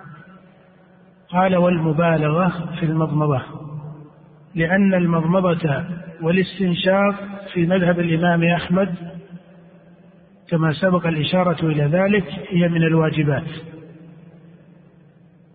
قال 1.28 1.56
والمبالغة 1.56 2.76
في 2.80 2.86
المضمضة 2.86 3.42
لأن 4.54 4.94
المضمضة 4.94 5.84
والاستنشاق 6.22 7.14
في 7.52 7.66
مذهب 7.66 8.00
الإمام 8.00 8.44
أحمد 8.44 8.94
كما 10.50 10.72
سبق 10.72 11.06
الإشارة 11.06 11.66
إلى 11.66 11.84
ذلك 11.84 12.24
هي 12.48 12.68
من 12.68 12.82
الواجبات. 12.82 13.48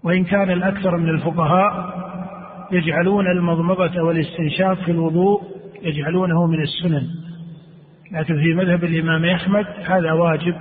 وإن 0.04 0.24
كان 0.24 0.52
الأكثر 0.52 0.98
من 0.98 1.10
الفقهاء 1.10 2.00
يجعلون 2.72 3.28
المضمضة 3.28 4.02
والاستنشاق 4.02 4.74
في 4.74 4.92
الوضوء 4.92 5.42
يجعلونه 5.82 6.48
من 6.48 6.62
السنن. 6.62 7.08
لكن 8.12 8.36
في 8.36 8.54
مذهب 8.54 8.84
الإمام 8.84 9.26
أحمد 9.26 9.66
هذا 9.86 10.12
واجب 10.12 10.56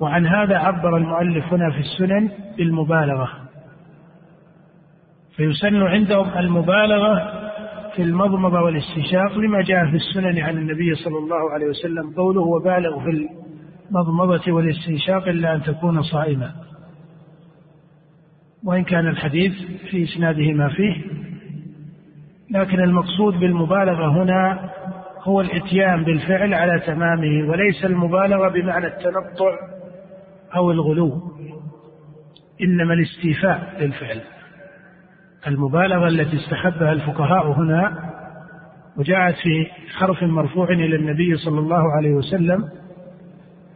وعن 0.00 0.26
هذا 0.26 0.58
عبر 0.58 0.96
المؤلف 0.96 1.52
هنا 1.52 1.70
في 1.70 1.78
السنن 1.80 2.30
بالمبالغة. 2.58 3.28
فيسن 5.36 5.82
عندهم 5.82 6.38
المبالغة 6.38 7.43
في 7.96 8.02
المضمضة 8.02 8.60
والاستنشاق 8.60 9.38
لما 9.38 9.62
جاء 9.62 9.90
في 9.90 9.96
السنن 9.96 10.38
عن 10.38 10.58
النبي 10.58 10.94
صلى 10.94 11.18
الله 11.18 11.50
عليه 11.50 11.66
وسلم 11.66 12.10
قوله 12.16 12.40
وبالغ 12.40 13.04
في 13.04 13.28
المضمضة 13.90 14.52
والاستنشاق 14.52 15.28
إلا 15.28 15.54
أن 15.54 15.62
تكون 15.62 16.02
صائما. 16.02 16.52
وإن 18.64 18.84
كان 18.84 19.08
الحديث 19.08 19.52
في 19.90 20.04
إسناده 20.04 20.52
ما 20.52 20.68
فيه 20.68 21.04
لكن 22.50 22.80
المقصود 22.80 23.34
بالمبالغة 23.34 24.22
هنا 24.22 24.70
هو 25.22 25.40
الإتيان 25.40 26.04
بالفعل 26.04 26.54
على 26.54 26.80
تمامه 26.80 27.48
وليس 27.50 27.84
المبالغة 27.84 28.48
بمعنى 28.48 28.86
التنطع 28.86 29.52
أو 30.56 30.70
الغلو 30.70 31.22
إنما 32.62 32.94
الاستيفاء 32.94 33.76
للفعل. 33.80 34.20
المبالغة 35.46 36.08
التي 36.08 36.36
استحبها 36.36 36.92
الفقهاء 36.92 37.52
هنا 37.52 38.10
وجاءت 38.96 39.34
في 39.34 39.66
حرف 39.98 40.22
مرفوع 40.22 40.68
إلى 40.68 40.96
النبي 40.96 41.36
صلى 41.36 41.58
الله 41.58 41.92
عليه 41.96 42.12
وسلم 42.14 42.68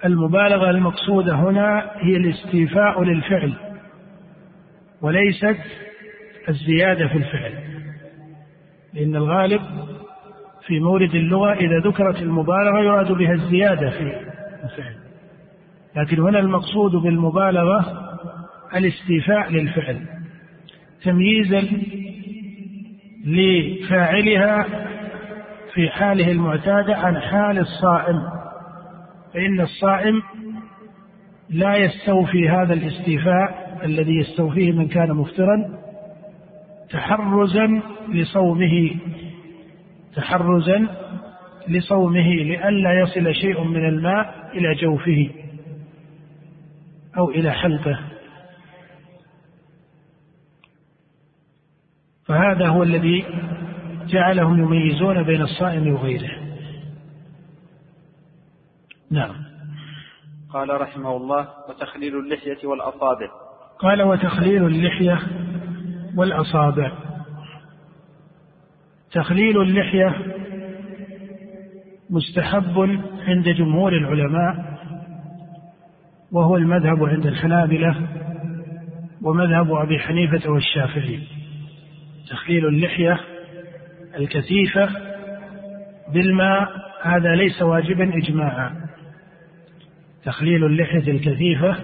المبالغة 0.05 0.71
المقصودة 0.71 1.35
هنا 1.35 1.91
هي 1.97 2.17
الاستيفاء 2.17 3.03
للفعل 3.03 3.55
وليست 5.03 5.59
الزيادة 6.49 7.09
في 7.09 7.19
الفعل 7.19 7.53
لأن 8.95 9.17
الغالب 9.17 9.61
في 10.67 10.81
مورد 10.81 11.15
اللغة 11.15 11.53
إذا 11.53 11.79
ذكرت 11.79 12.23
المبالغة 12.23 12.81
يراد 12.81 13.13
بها 13.13 13.33
الزيادة 13.33 13.91
في 13.91 14.03
الفعل 14.65 14.97
لكن 15.97 16.21
هنا 16.21 16.39
المقصود 16.39 16.93
بالمبالغة 16.93 18.09
الاستيفاء 18.77 19.51
للفعل. 19.53 20.18
تمييزا 21.03 21.63
لفاعلها 23.25 24.67
في 25.75 25.89
حاله 25.89 26.31
المعتادة 26.31 26.97
عن 26.97 27.21
حال 27.21 27.59
الصائم. 27.59 28.23
فإن 29.35 29.61
الصائم 29.61 30.23
لا 31.51 31.77
يستوفي 31.77 32.49
هذا 32.49 32.75
الاستيفاء 32.75 33.79
الذي 33.85 34.17
يستوفيه 34.17 34.73
من 34.73 34.89
كان 34.89 35.13
مفطرا 35.13 35.79
تحرزا 36.91 37.83
لصومه 38.09 38.91
تحرزا 40.17 40.87
لصومه 41.69 42.35
لئلا 42.35 43.01
يصل 43.01 43.35
شيء 43.35 43.65
من 43.65 43.89
الماء 43.89 44.51
إلى 44.55 44.75
جوفه 44.75 45.31
أو 47.19 47.31
إلى 47.31 47.53
حلقه. 47.53 47.99
فهذا 52.29 52.69
هو 52.69 52.83
الذي 52.83 53.25
جعلهم 54.07 54.59
يميزون 54.59 55.23
بين 55.23 55.43
الصائم 55.43 55.95
وغيره. 55.95 56.31
نعم. 59.11 59.35
قال 60.53 60.81
رحمه 60.81 61.17
الله 61.17 61.49
وتخليل 61.69 62.19
اللحية 62.19 62.69
والأصابع. 62.69 63.29
قال 63.79 64.03
وتخليل 64.03 64.67
اللحية 64.67 65.21
والأصابع. 66.17 66.93
تخليل 69.13 69.63
اللحية 69.63 70.17
مستحب 72.11 72.79
عند 73.27 73.49
جمهور 73.49 73.93
العلماء 73.93 74.79
وهو 76.33 76.57
المذهب 76.57 77.05
عند 77.05 77.27
الحنابلة 77.27 78.09
ومذهب 79.23 79.73
أبي 79.73 79.99
حنيفة 79.99 80.51
والشافعي. 80.51 81.38
تخليل 82.31 82.67
اللحية 82.67 83.21
الكثيفة 84.19 84.89
بالماء 86.13 86.69
هذا 87.03 87.35
ليس 87.35 87.63
واجبا 87.63 88.17
إجماعا. 88.17 88.75
تخليل 90.25 90.65
اللحية 90.65 91.13
الكثيفة 91.13 91.77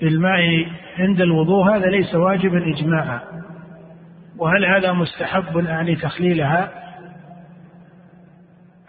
بالماء 0.00 0.66
عند 0.98 1.20
الوضوء 1.20 1.76
هذا 1.76 1.86
ليس 1.86 2.14
واجبا 2.14 2.74
إجماعا. 2.74 3.20
وهل 4.38 4.64
هذا 4.64 4.92
مستحب 4.92 5.58
أعني 5.58 5.96
تخليلها؟ 5.96 6.70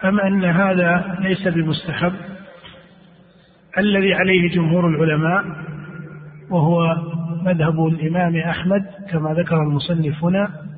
أم 0.04 0.20
أن 0.20 0.44
هذا 0.44 1.18
ليس 1.20 1.48
بمستحب؟ 1.48 2.12
الذي 3.78 4.14
عليه 4.14 4.50
جمهور 4.50 4.88
العلماء 4.88 5.44
وهو 6.50 6.96
مذهب 7.42 7.86
الإمام 7.86 8.36
أحمد 8.36 8.84
كما 9.10 9.34
ذكر 9.34 9.56
المصنف 9.56 10.24
هنا. 10.24 10.71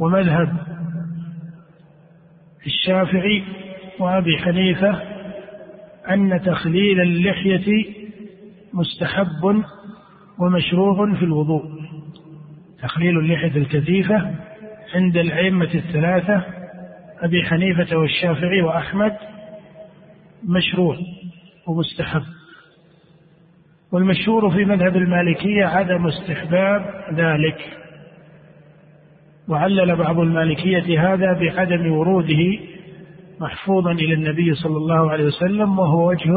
ومذهب 0.00 0.56
الشافعي 2.66 3.42
وأبي 3.98 4.38
حنيفة 4.38 5.02
أن 6.10 6.40
تخليل 6.42 7.00
اللحية 7.00 7.84
مستحب 8.74 9.62
ومشروع 10.38 11.14
في 11.14 11.24
الوضوء. 11.24 11.64
تخليل 12.82 13.18
اللحية 13.18 13.56
الكثيفة 13.56 14.34
عند 14.94 15.16
الأئمة 15.16 15.74
الثلاثة 15.74 16.44
أبي 17.22 17.42
حنيفة 17.42 17.96
والشافعي 17.96 18.62
وأحمد 18.62 19.16
مشروع 20.44 20.96
ومستحب. 21.66 22.22
والمشهور 23.92 24.50
في 24.50 24.64
مذهب 24.64 24.96
المالكية 24.96 25.64
عدم 25.64 26.06
استحباب 26.06 27.04
ذلك. 27.14 27.79
وعلل 29.50 29.96
بعض 29.96 30.18
المالكية 30.18 31.12
هذا 31.14 31.32
بعدم 31.32 31.92
وروده 31.92 32.58
محفوظا 33.40 33.92
إلى 33.92 34.14
النبي 34.14 34.54
صلى 34.54 34.76
الله 34.76 35.10
عليه 35.10 35.24
وسلم 35.24 35.78
وهو 35.78 36.08
وجه 36.08 36.30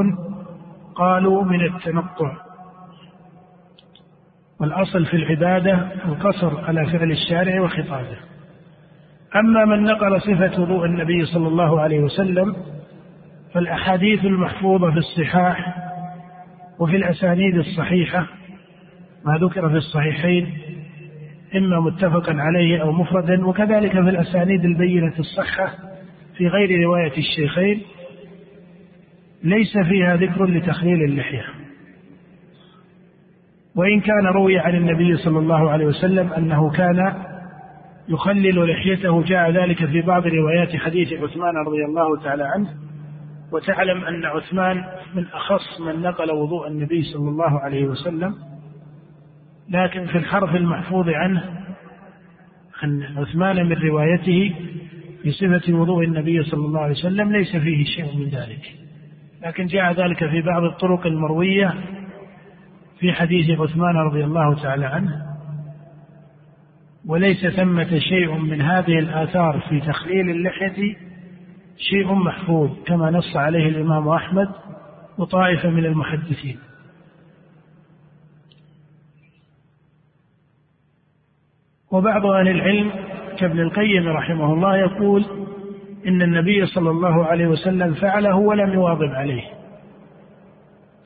قالوا 0.95 1.43
من 1.43 1.61
التنطع 1.61 2.37
والأصل 4.59 5.05
في 5.05 5.13
العبادة 5.13 5.87
القصر 6.05 6.65
على 6.65 6.85
فعل 6.85 7.11
الشارع 7.11 7.61
وخطابه. 7.61 8.17
أما 9.35 9.65
من 9.65 9.83
نقل 9.83 10.21
صفة 10.21 10.61
وضوء 10.61 10.85
النبي 10.85 11.25
صلى 11.25 11.47
الله 11.47 11.81
عليه 11.81 11.99
وسلم 11.99 12.55
فالأحاديث 13.53 14.25
المحفوظة 14.25 14.91
في 14.91 14.97
الصحاح 14.97 15.75
وفي 16.79 16.95
الأسانيد 16.95 17.57
الصحيحة 17.57 18.27
ما 19.25 19.37
ذكر 19.37 19.69
في 19.69 19.75
الصحيحين 19.75 20.53
إما 21.55 21.79
متفقا 21.79 22.33
عليه 22.33 22.81
أو 22.81 22.91
مفردا 22.91 23.47
وكذلك 23.47 23.91
في 23.91 24.09
الأسانيد 24.09 24.65
البينة 24.65 25.13
الصحة 25.19 25.73
في 26.37 26.47
غير 26.47 26.83
رواية 26.83 27.17
الشيخين 27.17 27.81
ليس 29.43 29.77
فيها 29.77 30.15
ذكر 30.15 30.45
لتخليل 30.45 31.03
اللحية. 31.03 31.45
وإن 33.75 33.99
كان 33.99 34.25
روي 34.25 34.59
عن 34.59 34.75
النبي 34.75 35.17
صلى 35.17 35.39
الله 35.39 35.71
عليه 35.71 35.85
وسلم 35.85 36.33
أنه 36.33 36.71
كان 36.71 37.13
يخلل 38.09 38.71
لحيته 38.71 39.23
جاء 39.23 39.51
ذلك 39.51 39.85
في 39.85 40.01
بعض 40.01 40.27
روايات 40.27 40.75
حديث 40.75 41.13
عثمان 41.13 41.55
رضي 41.67 41.85
الله 41.85 42.23
تعالى 42.23 42.43
عنه 42.43 42.69
وتعلم 43.51 44.03
أن 44.03 44.25
عثمان 44.25 44.83
من 45.15 45.25
أخص 45.33 45.81
من 45.81 46.01
نقل 46.01 46.31
وضوء 46.31 46.67
النبي 46.67 47.03
صلى 47.03 47.29
الله 47.29 47.59
عليه 47.59 47.85
وسلم 47.85 48.35
لكن 49.69 50.05
في 50.05 50.17
الحرف 50.17 50.55
المحفوظ 50.55 51.09
عنه 51.09 51.43
عن 52.83 53.03
عثمان 53.17 53.65
من 53.65 53.73
روايته 53.77 54.55
في 55.23 55.31
صفة 55.31 55.73
وضوء 55.73 56.03
النبي 56.03 56.43
صلى 56.43 56.65
الله 56.65 56.79
عليه 56.79 56.93
وسلم 56.93 57.31
ليس 57.31 57.55
فيه 57.55 57.85
شيء 57.85 58.17
من 58.17 58.29
ذلك. 58.29 58.75
لكن 59.45 59.65
جاء 59.65 59.93
ذلك 59.93 60.29
في 60.29 60.41
بعض 60.41 60.63
الطرق 60.63 61.05
المروية 61.05 61.73
في 62.99 63.13
حديث 63.13 63.59
عثمان 63.59 63.95
رضي 63.95 64.23
الله 64.23 64.61
تعالى 64.61 64.85
عنه. 64.85 65.25
وليس 67.07 67.45
ثمة 67.45 67.99
شيء 67.99 68.37
من 68.37 68.61
هذه 68.61 68.99
الآثار 68.99 69.59
في 69.69 69.79
تخليل 69.79 70.29
اللحية 70.29 70.95
شيء 71.77 72.13
محفوظ 72.13 72.69
كما 72.85 73.11
نص 73.11 73.35
عليه 73.35 73.67
الإمام 73.67 74.07
أحمد 74.07 74.49
وطائفة 75.17 75.69
من 75.69 75.85
المحدثين. 75.85 76.57
وبعض 81.93 82.25
أهل 82.25 82.47
العلم 82.47 82.91
كابن 83.37 83.59
القيم 83.59 84.07
رحمه 84.07 84.53
الله 84.53 84.77
يقول 84.77 85.25
إن 86.07 86.21
النبي 86.21 86.65
صلى 86.65 86.89
الله 86.89 87.25
عليه 87.25 87.47
وسلم 87.47 87.93
فعله 87.93 88.35
ولم 88.35 88.73
يواظب 88.73 89.09
عليه. 89.13 89.43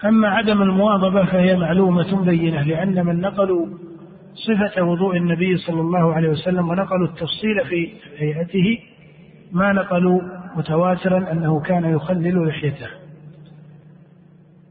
أما 0.05 0.27
عدم 0.27 0.61
المواظبة 0.61 1.25
فهي 1.25 1.57
معلومة 1.57 2.25
بينة 2.25 2.61
لأن 2.61 3.05
من 3.05 3.21
نقلوا 3.21 3.65
صفة 4.47 4.83
وضوء 4.83 5.17
النبي 5.17 5.57
صلى 5.57 5.81
الله 5.81 6.13
عليه 6.13 6.29
وسلم 6.29 6.69
ونقلوا 6.69 7.07
التفصيل 7.07 7.65
في 7.69 7.89
هيئته 8.17 8.79
ما 9.51 9.73
نقلوا 9.73 10.21
متواترا 10.55 11.31
أنه 11.31 11.59
كان 11.59 11.85
يخلل 11.95 12.47
لحيته. 12.47 12.87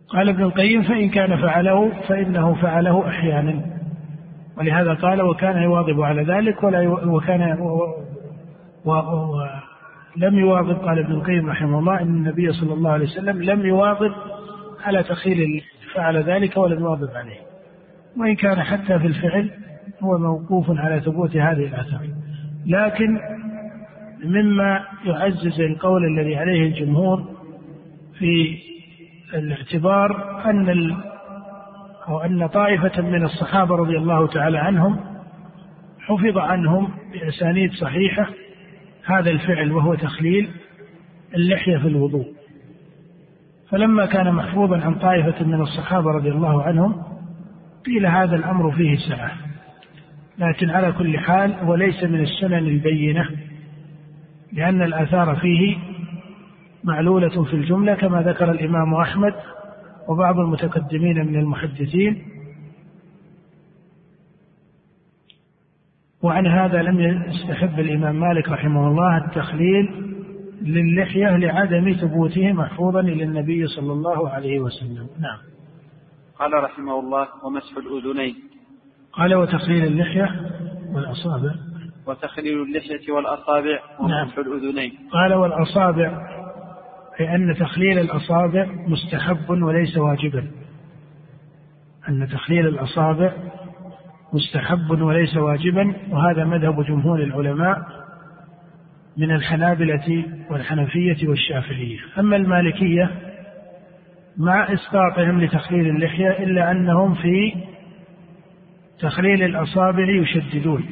قال 0.08 0.28
ابن 0.28 0.42
القيم 0.42 0.82
فإن 0.82 1.08
كان 1.08 1.36
فعله 1.36 1.92
فإنه 2.08 2.54
فعله 2.54 3.08
أحيانا. 3.08 3.75
ولهذا 4.59 4.94
قال 4.94 5.22
وكان 5.22 5.62
يواظب 5.62 6.00
على 6.00 6.22
ذلك 6.22 6.62
ولا 6.62 6.88
وكان 6.88 7.61
و 7.61 7.94
و 8.84 8.90
و 8.90 9.46
لم 10.16 10.38
يواظب. 10.38 10.74
قال 10.74 10.98
ابن 10.98 11.12
القيم 11.12 11.50
رحمه 11.50 11.78
الله 11.78 12.02
إن 12.02 12.09
النبي 12.09 12.52
صلى 12.52 12.74
الله 12.74 12.90
عليه 12.90 13.07
وسلم 13.07 13.42
لم 13.42 13.66
يواظب 13.66 14.12
على 14.84 15.02
تخيل 15.02 15.62
فعل 15.94 16.16
ذلك 16.16 16.57
ولم 16.57 16.80
يواظب 16.80 17.11
عليه. 17.14 17.40
وإن 18.16 18.34
كان 18.34 18.62
حتى 18.62 18.98
في 18.98 19.07
الفعل 19.07 19.50
هو 20.00 20.18
موقوف 20.18 20.70
على 20.70 21.00
ثبوت 21.00 21.36
هذه 21.36 21.64
الآثار. 21.64 22.09
لكن 22.66 23.20
مما 24.24 24.84
يعزز 25.04 25.61
القول 25.61 26.04
الذي 26.04 26.36
عليه 26.36 26.62
الجمهور 26.62 27.24
في 28.18 28.59
الاعتبار 29.34 30.40
أن 30.50 30.68
أو 32.09 32.20
أن 32.20 32.46
طائفة 32.46 33.02
من 33.02 33.24
الصحابة 33.24 33.76
رضي 33.76 33.96
الله 33.96 34.26
تعالى 34.26 34.59
عنهم 34.59 35.00
حفظ 36.00 36.38
عنهم 36.38 36.88
بأسانيد 37.12 37.72
صحيحة 37.72 38.28
هذا 39.07 39.30
الفعل 39.30 39.72
وهو 39.72 39.94
تخليل 39.94 40.50
اللحية 41.34 41.78
في 41.78 41.88
الوضوء. 41.88 42.26
فلما 43.70 44.07
كان 44.07 44.32
محفوظا 44.34 44.80
عن 44.80 44.94
طائفة 44.94 45.44
من 45.44 45.61
الصحابة 45.61 46.11
رضي 46.11 46.30
الله 46.30 46.62
عنهم 46.62 47.02
قيل 47.86 48.07
هذا 48.07 48.36
الأمر 48.36 48.70
فيه 48.72 48.96
سعة 48.96 49.32
لكن 50.38 50.70
على 50.70 50.92
كل 50.92 51.18
حال 51.18 51.52
هو 51.52 51.74
ليس 51.74 52.04
من 52.04 52.20
السنن 52.20 52.54
البينة 52.54 53.30
لأن 54.52 54.82
الآثار 54.82 55.36
فيه 55.36 55.76
معلولة 56.84 57.44
في 57.44 57.54
الجملة 57.54 57.94
كما 57.94 58.22
ذكر 58.22 58.50
الإمام 58.50 58.94
أحمد 58.94 59.34
وبعض 60.09 60.38
المتقدمين 60.38 61.26
من 61.26 61.38
المحدثين 61.38 62.22
وعن 66.22 66.46
هذا 66.46 66.82
لم 66.82 67.00
يستحب 67.00 67.80
الإمام 67.80 68.20
مالك 68.20 68.48
رحمه 68.48 68.88
الله 68.88 69.24
التخليل 69.24 70.07
للحية 70.62 71.36
لعدم 71.36 71.92
ثبوته 71.92 72.52
محفوظا 72.52 73.00
إلى 73.00 73.24
النبي 73.24 73.66
صلى 73.66 73.92
الله 73.92 74.28
عليه 74.28 74.61
وسلم. 74.61 75.09
نعم. 75.20 75.38
قال 76.38 76.52
رحمه 76.52 77.00
الله 77.00 77.28
ومسح 77.44 77.76
الأذنين. 77.76 78.34
قال 79.12 79.34
وتخليل 79.34 79.84
اللحية 79.84 80.28
والأصابع. 80.94 81.54
وتخليل 82.07 82.62
اللحية 82.62 83.12
والأصابع. 83.12 83.80
ومسح 84.00 84.38
نعم. 84.38 84.46
الأذنين. 84.46 84.92
قال 85.11 85.34
والأصابع. 85.34 86.36
أي 87.20 87.34
أن 87.34 87.54
تخليل 87.54 87.98
الأصابع 87.98 88.66
مستحب 88.86 89.50
وليس 89.50 89.96
واجبا. 89.96 90.46
أن 92.08 92.28
تخليل 92.28 92.66
الأصابع 92.66 93.32
مستحب 94.32 94.90
وليس 94.90 95.36
واجبا 95.36 95.94
وهذا 96.10 96.44
مذهب 96.44 96.84
جمهور 96.84 97.22
العلماء 97.22 97.78
من 99.16 99.30
الحنابلة 99.30 100.24
والحنفية 100.50 101.28
والشافعية. 101.28 101.98
أما 102.18 102.36
المالكية 102.36 103.10
مع 104.36 104.72
إسقاطهم 104.72 105.40
لتخليل 105.40 105.88
اللحية 105.88 106.30
إلا 106.30 106.70
أنهم 106.70 107.14
في 107.14 107.54
تخليل 108.98 109.42
الأصابع 109.42 110.08
يشددون. 110.08 110.84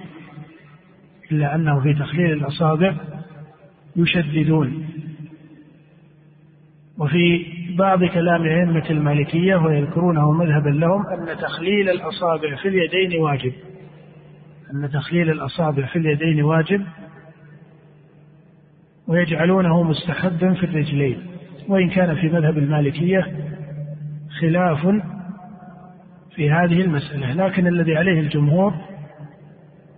إلا 1.33 1.55
أنه 1.55 1.81
في 1.83 1.95
تخليل 1.95 2.33
الأصابع 2.33 2.95
يشددون. 3.97 4.84
وفي 6.99 7.47
بعض 7.79 8.05
كلام 8.05 8.43
أئمة 8.43 8.91
المالكية 8.91 9.57
ويذكرونه 9.57 10.33
مذهبا 10.33 10.69
لهم 10.69 11.07
أن 11.07 11.37
تخليل 11.39 11.91
الأصابع 11.91 12.57
في 12.57 12.69
اليدين 12.69 13.21
واجب. 13.21 13.53
أن 14.75 14.91
تخليل 14.91 15.31
الأصابع 15.31 15.87
في 15.87 15.99
اليدين 15.99 16.43
واجب 16.43 16.83
ويجعلونه 19.09 19.83
مستحبا 19.83 20.55
في 20.55 20.67
الرجلين. 20.67 21.19
وإن 21.69 21.91
كان 21.91 22.15
في 22.15 22.29
مذهب 22.29 22.59
المالكية 22.59 23.27
خلاف 24.41 24.87
في 26.35 26.51
هذه 26.51 26.81
المسألة 26.81 27.33
لكن 27.33 27.67
الذي 27.67 27.97
عليه 27.97 28.21
الجمهور 28.21 28.75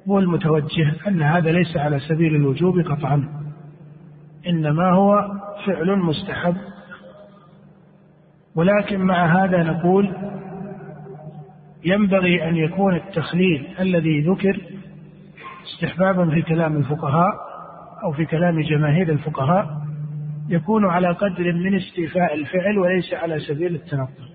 هو 0.08 0.18
المتوجه 0.18 0.92
أن 1.08 1.22
هذا 1.22 1.52
ليس 1.52 1.76
على 1.76 2.00
سبيل 2.00 2.34
الوجوب 2.34 2.80
قطعا 2.80 3.28
إنما 4.46 4.90
هو 4.90 5.30
فعل 5.66 5.96
مستحب 5.96 6.56
ولكن 8.56 9.00
مع 9.00 9.44
هذا 9.44 9.62
نقول 9.62 10.12
ينبغي 11.84 12.48
أن 12.48 12.56
يكون 12.56 12.94
التخليل 12.94 13.66
الذي 13.80 14.20
ذكر 14.20 14.60
استحبابا 15.64 16.30
في 16.30 16.42
كلام 16.42 16.76
الفقهاء 16.76 17.32
أو 18.04 18.12
في 18.12 18.24
كلام 18.24 18.60
جماهير 18.60 19.12
الفقهاء 19.12 19.86
يكون 20.48 20.86
على 20.86 21.08
قدر 21.08 21.52
من 21.52 21.74
استيفاء 21.74 22.34
الفعل 22.34 22.78
وليس 22.78 23.14
على 23.14 23.40
سبيل 23.40 23.74
التنقل. 23.74 24.26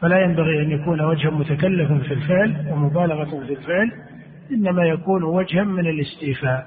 فلا 0.00 0.20
ينبغي 0.20 0.62
أن 0.62 0.70
يكون 0.70 1.00
وجها 1.00 1.30
متكلفا 1.30 1.98
في 1.98 2.14
الفعل 2.14 2.72
ومبالغة 2.72 3.44
في 3.46 3.52
الفعل 3.52 3.92
إنما 4.50 4.84
يكون 4.84 5.22
وجها 5.22 5.64
من 5.64 5.86
الاستيفاء. 5.86 6.66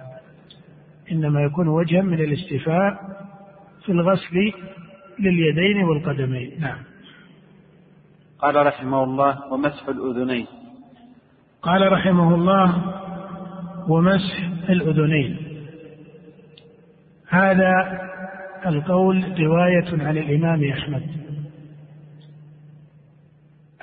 إنما 1.12 1.42
يكون 1.42 1.68
وجها 1.68 2.02
من 2.02 2.20
الاستيفاء 2.20 3.00
في 3.86 3.92
الغسل 3.92 4.54
لليدين 5.20 5.84
والقدمين. 5.84 6.52
نعم. 6.60 6.78
قال 8.40 8.66
رحمه 8.66 9.04
الله 9.04 9.54
ومسح 9.54 9.88
الأذنين. 9.88 10.46
قال 11.62 11.92
رحمه 11.92 12.36
الله 12.36 12.96
ومسح 13.90 14.50
الأذنين. 14.70 15.38
هذا 17.30 18.02
القول 18.66 19.40
رواية 19.40 20.06
عن 20.06 20.18
الإمام 20.18 20.72
أحمد. 20.72 21.04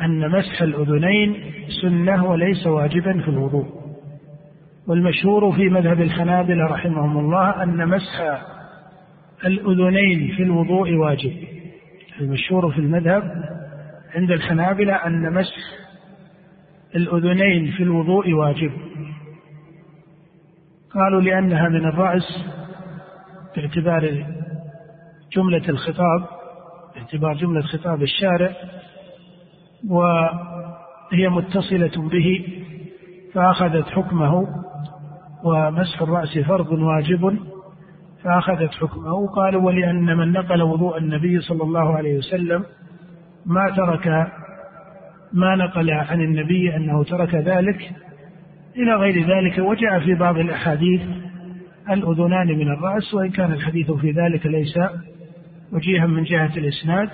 أن 0.01 0.31
مسح 0.31 0.63
الأذنين 0.63 1.37
سنة 1.83 2.31
وليس 2.31 2.67
واجبا 2.67 3.21
في 3.21 3.29
الوضوء. 3.29 3.79
والمشهور 4.89 5.53
في 5.53 5.69
مذهب 5.69 6.01
الحنابلة 6.01 6.67
رحمهم 6.67 7.19
الله 7.19 7.63
أن 7.63 7.89
مسح 7.89 8.43
الأذنين 9.45 10.37
في 10.37 10.43
الوضوء 10.43 10.93
واجب. 10.93 11.33
المشهور 12.21 12.73
في 12.73 12.79
المذهب 12.79 13.23
عند 14.15 14.31
الحنابلة 14.31 14.95
أن 14.95 15.33
مسح 15.33 15.57
الأذنين 16.97 17.71
في 17.71 17.83
الوضوء 17.83 18.33
واجب. 18.33 18.73
قالوا 20.95 21.21
لأنها 21.21 21.69
من 21.69 21.85
الرأس 21.87 22.45
باعتبار 23.57 24.27
جملة 25.33 25.69
الخطاب 25.69 26.25
باعتبار 26.95 27.35
جملة 27.35 27.63
خطاب 27.63 28.03
الشارع 28.03 28.53
وهي 29.89 31.29
متصلة 31.29 32.09
به 32.09 32.47
فأخذت 33.35 33.87
حكمه 33.89 34.47
ومسح 35.45 36.03
الرأس 36.03 36.39
فرض 36.39 36.73
واجب. 36.73 37.39
فأخذت 38.25 38.71
حكمه. 38.75 39.27
قالوا 39.27 39.63
ولأن 39.63 40.17
من 40.17 40.33
نقل 40.33 40.63
وضوء 40.63 40.99
النبي 40.99 41.41
صلى 41.41 41.63
الله 41.63 41.97
عليه 41.97 42.19
وسلم 42.19 42.65
ما 43.47 43.71
ترك 43.77 44.07
ما 45.33 45.57
نقل 45.57 45.91
عن 45.91 46.21
النبي 46.21 46.77
أنه 46.77 47.05
ترك 47.05 47.35
ذلك 47.35 47.91
إلى 48.77 48.95
غير 48.95 49.27
ذلك 49.27 49.59
وجاء 49.59 50.01
في 50.01 50.15
بعض 50.15 50.39
الأحاديث 50.39 51.01
الأذنان 51.91 52.47
من 52.47 52.69
الرأس 52.69 53.15
وإن 53.15 53.31
كان 53.31 53.53
الحديث 53.53 53.91
في 53.91 54.11
ذلك 54.11 54.47
ليس 54.47 54.79
وجيها 55.73 56.07
من 56.07 56.23
جهة 56.25 56.57
الإسناد. 56.57 57.09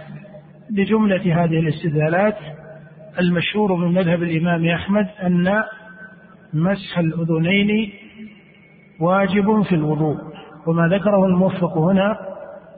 لجملة 0.71 1.45
هذه 1.45 1.59
الاستدلالات 1.59 2.37
المشهور 3.19 3.75
من 3.75 3.95
مذهب 3.95 4.23
الإمام 4.23 4.67
أحمد 4.67 5.07
أن 5.23 5.63
مسح 6.55 6.99
الأذنين 6.99 7.93
واجب 9.01 9.63
في 9.63 9.75
الوضوء. 9.75 10.34
وما 10.67 10.89
ذكره 10.89 11.27
الموفق 11.27 11.79
هنا 11.79 12.19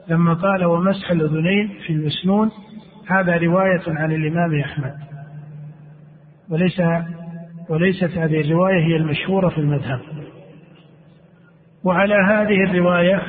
لما 0.07 0.33
قال 0.33 0.65
ومسح 0.65 1.11
الأذنين 1.11 1.67
في 1.85 1.93
المسنون 1.93 2.51
هذا 3.07 3.37
رواية 3.37 3.81
عن 3.87 4.11
الإمام 4.11 4.59
أحمد. 4.59 4.93
وليس 6.49 6.81
وليست 7.69 8.17
هذه 8.17 8.41
الرواية 8.41 8.85
هي 8.85 8.95
المشهورة 8.95 9.49
في 9.49 9.57
المذهب. 9.57 9.99
وعلى 11.83 12.15
هذه 12.15 12.63
الرواية 12.63 13.21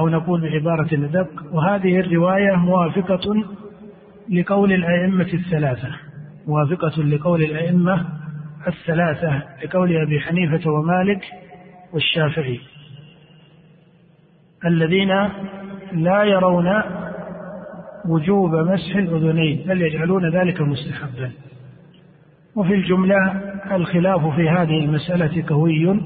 أو 0.00 0.08
نقول 0.08 0.40
بعبارة 0.40 0.88
أدق 0.92 1.28
وهذه 1.52 2.00
الرواية 2.00 2.56
موافقة 2.56 3.44
لقول 4.28 4.72
الأئمة 4.72 5.28
الثلاثة. 5.34 5.88
موافقة 6.46 7.02
لقول 7.02 7.42
الأئمة 7.42 8.06
الثلاثة 8.66 9.42
لقول 9.64 9.96
أبي 9.96 10.20
حنيفة 10.20 10.70
ومالك 10.70 11.24
والشافعي. 11.92 12.60
الذين 14.66 15.08
لا 15.92 16.22
يرون 16.22 16.82
وجوب 18.04 18.54
مسح 18.54 18.96
الأذنين 18.96 19.64
بل 19.66 19.82
يجعلون 19.82 20.30
ذلك 20.30 20.60
مستحبا. 20.60 21.32
وفي 22.56 22.74
الجملة 22.74 23.16
الخلاف 23.70 24.26
في 24.36 24.48
هذه 24.48 24.84
المسألة 24.84 25.44
قوي 25.48 26.00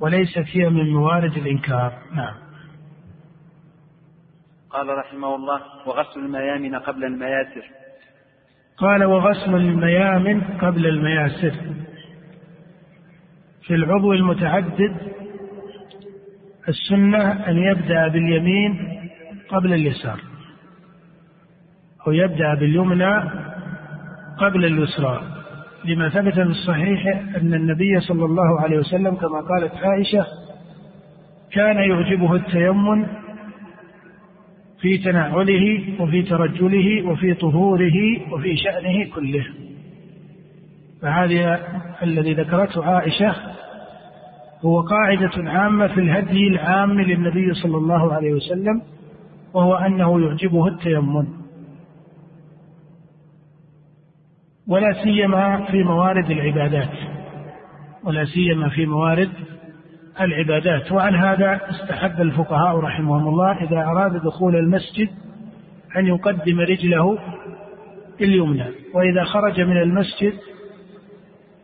وليست 0.00 0.44
هي 0.52 0.68
من 0.68 0.92
موارد 0.92 1.36
الإنكار. 1.36 1.92
نعم. 2.14 2.34
قال 4.70 4.88
رحمه 4.88 5.34
الله 5.34 5.60
وغسل 5.86 6.20
الميامن 6.20 6.74
قبل 6.74 7.04
المياسر. 7.04 7.64
قال 8.76 9.04
وغسل 9.04 9.54
الميامن 9.54 10.40
قبل 10.40 10.86
المياسر. 10.86 11.54
في 13.62 13.74
العضو 13.74 14.12
المتعدد 14.12 14.96
السنة 16.68 17.48
أن 17.48 17.58
يبدأ 17.58 18.08
باليمين 18.08 19.00
قبل 19.48 19.72
اليسار 19.72 20.20
أو 22.06 22.12
يبدأ 22.12 22.54
باليمنى 22.54 23.14
قبل 24.38 24.64
اليسرى. 24.64 25.22
لما 25.84 26.08
ثبت 26.08 26.34
في 26.34 26.42
الصحيح 26.42 27.06
أن 27.36 27.54
النبي 27.54 28.00
صلى 28.00 28.24
الله 28.24 28.60
عليه 28.60 28.78
وسلم 28.78 29.14
كما 29.14 29.40
قالت 29.40 29.74
عائشة 29.74 30.26
كان 31.52 31.76
يعجبه 31.76 32.34
التيمم 32.34 33.06
في 34.80 34.98
تنعله 34.98 35.84
وفي 36.00 36.22
ترجله 36.22 37.06
وفي 37.06 37.34
طهوره 37.34 38.32
وفي 38.32 38.56
شأنه 38.56 39.04
كله. 39.14 39.46
فهذا 41.02 41.60
الذي 42.02 42.34
ذكرته 42.34 42.84
عائشة 42.84 43.34
هو 44.64 44.80
قاعدة 44.80 45.50
عامة 45.50 45.86
في 45.86 46.00
الهدي 46.00 46.48
العام 46.48 47.00
للنبي 47.00 47.54
صلى 47.54 47.76
الله 47.76 48.14
عليه 48.14 48.32
وسلم 48.32 48.82
وهو 49.54 49.74
أنه 49.74 50.20
يعجبه 50.20 50.68
التيمم. 50.68 51.26
ولا 54.68 55.02
سيما 55.04 55.64
في 55.70 55.82
موارد 55.82 56.30
العبادات. 56.30 56.90
ولا 58.04 58.24
سيما 58.24 58.68
في 58.68 58.86
موارد 58.86 59.30
العبادات. 60.20 60.92
وعن 60.92 61.14
هذا 61.14 61.60
استحب 61.70 62.20
الفقهاء 62.20 62.76
رحمهم 62.76 63.28
الله 63.28 63.62
إذا 63.62 63.84
أراد 63.84 64.22
دخول 64.22 64.56
المسجد 64.56 65.08
أن 65.96 66.06
يقدم 66.06 66.60
رجله 66.60 67.18
اليمنى. 68.20 68.66
وإذا 68.94 69.24
خرج 69.24 69.60
من 69.60 69.76
المسجد 69.76 70.32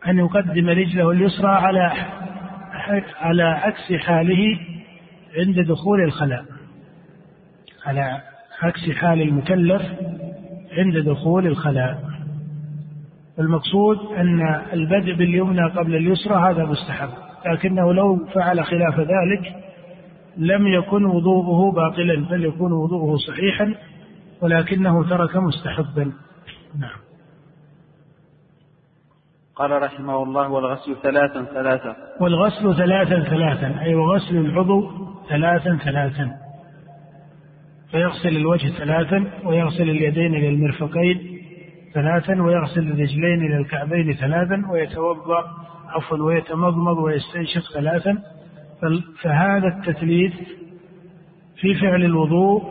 أن 0.09 0.19
يقدم 0.19 0.69
رجله 0.69 1.11
اليسرى 1.11 1.51
على 1.51 1.93
على 3.21 3.43
عكس 3.43 3.93
حاله 3.93 4.59
عند 5.39 5.61
دخول 5.61 6.01
الخلاء. 6.01 6.45
على 7.87 8.21
عكس 8.63 8.91
حال 8.91 9.23
المكلف 9.23 9.83
عند 10.79 10.99
دخول 10.99 11.47
الخلاء. 11.47 12.15
المقصود 13.39 13.99
أن 13.99 14.61
البدء 14.73 15.15
باليمنى 15.15 15.65
قبل 15.71 15.97
اليسرى 15.97 16.51
هذا 16.51 16.65
مستحب 16.65 17.09
لكنه 17.47 17.93
لو 17.93 18.27
فعل 18.35 18.65
خلاف 18.65 19.01
ذلك 19.01 19.55
لم 20.37 20.67
يكن 20.67 21.05
وضوءه 21.05 21.73
باطلا 21.73 22.15
بل 22.15 22.45
يكون 22.45 22.73
وضوءه 22.73 23.17
صحيحا 23.17 23.75
ولكنه 24.41 25.09
ترك 25.09 25.37
مستحبا. 25.37 26.13
نعم. 26.79 27.04
قال 29.57 29.83
رحمه 29.83 30.23
الله 30.23 30.49
والغسل 30.49 30.97
ثلاثا 31.03 31.45
ثلاثا. 31.45 31.97
والغسل 32.21 32.77
ثلاثا 32.77 33.21
ثلاثا 33.31 33.81
أي 33.81 33.95
وغسل 33.95 34.37
العضو 34.37 34.91
ثلاثا 35.29 35.77
ثلاثا. 35.85 36.31
فيغسل 37.91 38.37
الوجه 38.37 38.69
ثلاثا 38.69 39.25
ويغسل 39.45 39.83
اليدين 39.83 40.35
إلى 40.35 40.49
المرفقين 40.49 41.41
ثلاثا 41.95 42.43
ويغسل 42.43 42.81
الرجلين 42.81 43.47
إلى 43.47 43.57
الكعبين 43.57 44.13
ثلاثا 44.13 44.63
ويتوضأ 44.71 45.45
عفوا 45.89 46.19
ويتمضمض 46.19 46.99
ويستنشق 46.99 47.73
ثلاثا. 47.75 48.19
فهذا 49.23 49.69
التثليث 49.69 50.33
في 51.57 51.75
فعل 51.75 52.05
الوضوء 52.05 52.63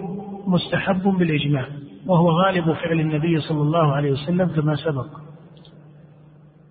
مستحب 0.48 1.04
بالإجماع 1.04 1.66
وهو 2.08 2.30
غالب 2.30 2.74
فعل 2.74 3.00
النبي 3.00 3.40
صلى 3.40 3.62
الله 3.62 3.94
عليه 3.94 4.12
وسلم 4.12 4.48
كما 4.48 4.76
سبق. 4.76 5.08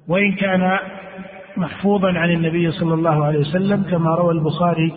وإن 0.09 0.33
كان 0.33 0.79
محفوظا 1.57 2.19
عن 2.19 2.31
النبي 2.31 2.71
صلى 2.71 2.95
الله 2.95 3.25
عليه 3.25 3.39
وسلم 3.39 3.83
كما 3.83 4.15
روى 4.15 4.33
البخاري 4.33 4.93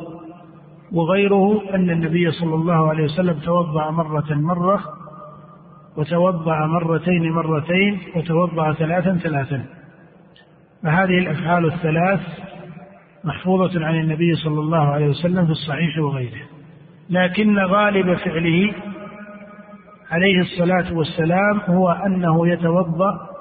وغيره 0.94 1.62
أن 1.76 1.90
النبي 1.90 2.32
صلى 2.32 2.56
الله 2.56 2.90
عليه 2.90 3.04
وسلم 3.04 3.40
توضأ 3.40 3.92
مرة 3.92 4.34
مرة 4.34 4.80
وتوضأ 5.98 6.66
مرتين 6.66 7.32
مرتين 7.32 8.00
وتوضأ 8.16 8.74
ثلاثا 8.74 9.18
ثلاثا. 9.24 9.66
فهذه 10.84 11.18
الأفعال 11.20 11.66
الثلاث 11.66 12.20
محفوظة 13.24 13.86
عن 13.86 13.96
النبي 13.96 14.36
صلى 14.36 14.60
الله 14.60 14.88
عليه 14.88 15.08
وسلم 15.08 15.46
في 15.46 15.52
الصحيح 15.52 16.00
وغيره. 16.00 16.42
لكن 17.10 17.60
غالب 17.60 18.14
فعله 18.14 18.74
عليه 20.12 20.40
الصلاة 20.42 20.98
والسلام 20.98 21.60
هو 21.68 21.90
أنه 21.92 22.48
يتوضأ 22.48 23.35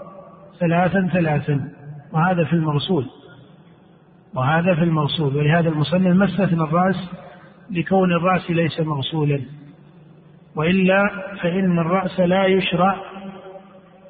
ثلاثا 0.61 1.09
ثلاثا. 1.13 1.71
وهذا 2.13 2.45
في 2.45 2.53
المغسول 2.53 3.07
وهذا 4.35 4.75
في 4.75 4.83
المغسول 4.83 5.37
ولهذا 5.37 5.69
المصنف 5.69 6.17
ما 6.17 6.25
استثنى 6.25 6.63
الرأس 6.63 7.11
لكون 7.71 8.13
الرأس 8.13 8.51
ليس 8.51 8.81
مغسولا 8.81 9.41
وإلا 10.57 11.03
فإن 11.43 11.79
الرأس 11.79 12.21
لا 12.21 12.47
يشرع 12.47 12.97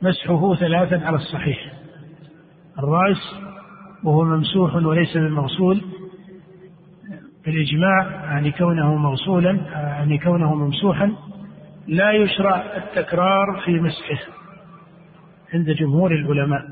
مسحه 0.02 0.54
ثلاثا 0.54 1.06
على 1.06 1.16
الصحيح. 1.16 1.72
الرأس 2.78 3.34
وهو 4.04 4.24
ممسوح 4.24 4.74
وليس 4.74 5.14
بالمغسول 5.16 5.80
بالإجماع 7.44 8.24
يعني 8.24 8.52
كونه 8.52 8.94
مغسولا 8.94 9.50
يعني 9.72 10.18
كونه 10.18 10.54
ممسوحا 10.54 11.12
لا 11.88 12.12
يشرع 12.12 12.76
التكرار 12.76 13.60
في 13.64 13.80
مسحه. 13.80 14.43
عند 15.54 15.70
جمهور 15.70 16.12
العلماء 16.14 16.62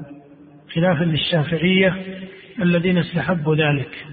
خلافا 0.75 1.05
للشافعية 1.05 1.97
الذين 2.63 2.99
استحبوا 2.99 3.55
ذلك. 3.55 4.07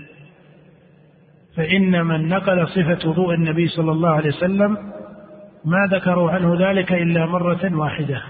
فإن 1.56 2.06
من 2.06 2.28
نقل 2.28 2.68
صفة 2.68 3.10
وضوء 3.10 3.34
النبي 3.34 3.68
صلى 3.68 3.92
الله 3.92 4.10
عليه 4.10 4.30
وسلم 4.30 4.78
ما 5.66 5.88
ذكروا 5.92 6.32
عنه 6.32 6.70
ذلك 6.70 6.94
إلا 6.94 7.26
مرة 7.26 7.76
واحدة. 7.76 8.22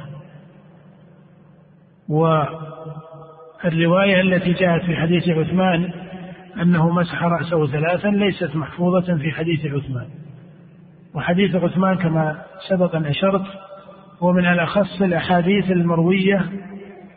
والرواية 3.64 4.22
التي 4.22 4.54
جاءت 4.54 4.86
في 4.86 4.96
حديث 4.96 5.30
عثمان 5.30 5.92
أنه 6.62 6.90
مسح 6.90 7.24
رأسه 7.24 7.68
ثلاثا 7.68 8.08
ليست 8.08 8.56
محفوظة 8.56 9.18
في 9.18 9.32
حديث 9.32 9.66
عثمان. 9.66 10.08
وحديث 11.16 11.56
عثمان 11.56 11.98
كما 11.98 12.42
سبق 12.70 12.96
أن 12.96 13.06
أشرت 13.06 13.46
هو 14.24 14.32
من 14.32 14.46
الأخص 14.46 15.02
الأحاديث 15.02 15.72
المروية 15.72 16.50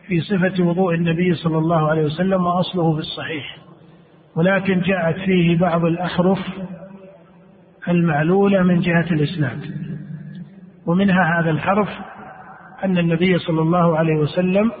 في 0.07 0.21
صفة 0.21 0.63
وضوء 0.63 0.93
النبي 0.93 1.35
صلى 1.35 1.57
الله 1.57 1.89
عليه 1.89 2.03
وسلم 2.03 2.45
وأصله 2.45 2.93
في 2.93 2.99
الصحيح. 2.99 3.57
ولكن 4.35 4.81
جاءت 4.81 5.15
فيه 5.15 5.57
بعض 5.57 5.85
الأحرف 5.85 6.39
المعلولة 7.87 8.63
من 8.63 8.79
جهة 8.79 9.05
الإسناد. 9.11 9.59
ومنها 10.85 11.39
هذا 11.39 11.49
الحرف 11.49 11.89
أن 12.85 12.97
النبي 12.97 13.37
صلى 13.37 13.61
الله 13.61 13.97
عليه 13.97 14.15
وسلم 14.15 14.71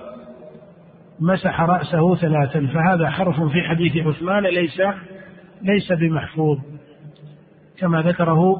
مسح 1.19 1.61
رأسه 1.61 2.15
ثلاثا 2.15 2.67
فهذا 2.67 3.09
حرف 3.09 3.41
في 3.41 3.61
حديث 3.61 4.07
عثمان 4.07 4.43
ليس 4.43 4.81
ليس 5.61 5.91
بمحفوظ. 5.91 6.57
كما 7.79 8.01
ذكره 8.01 8.55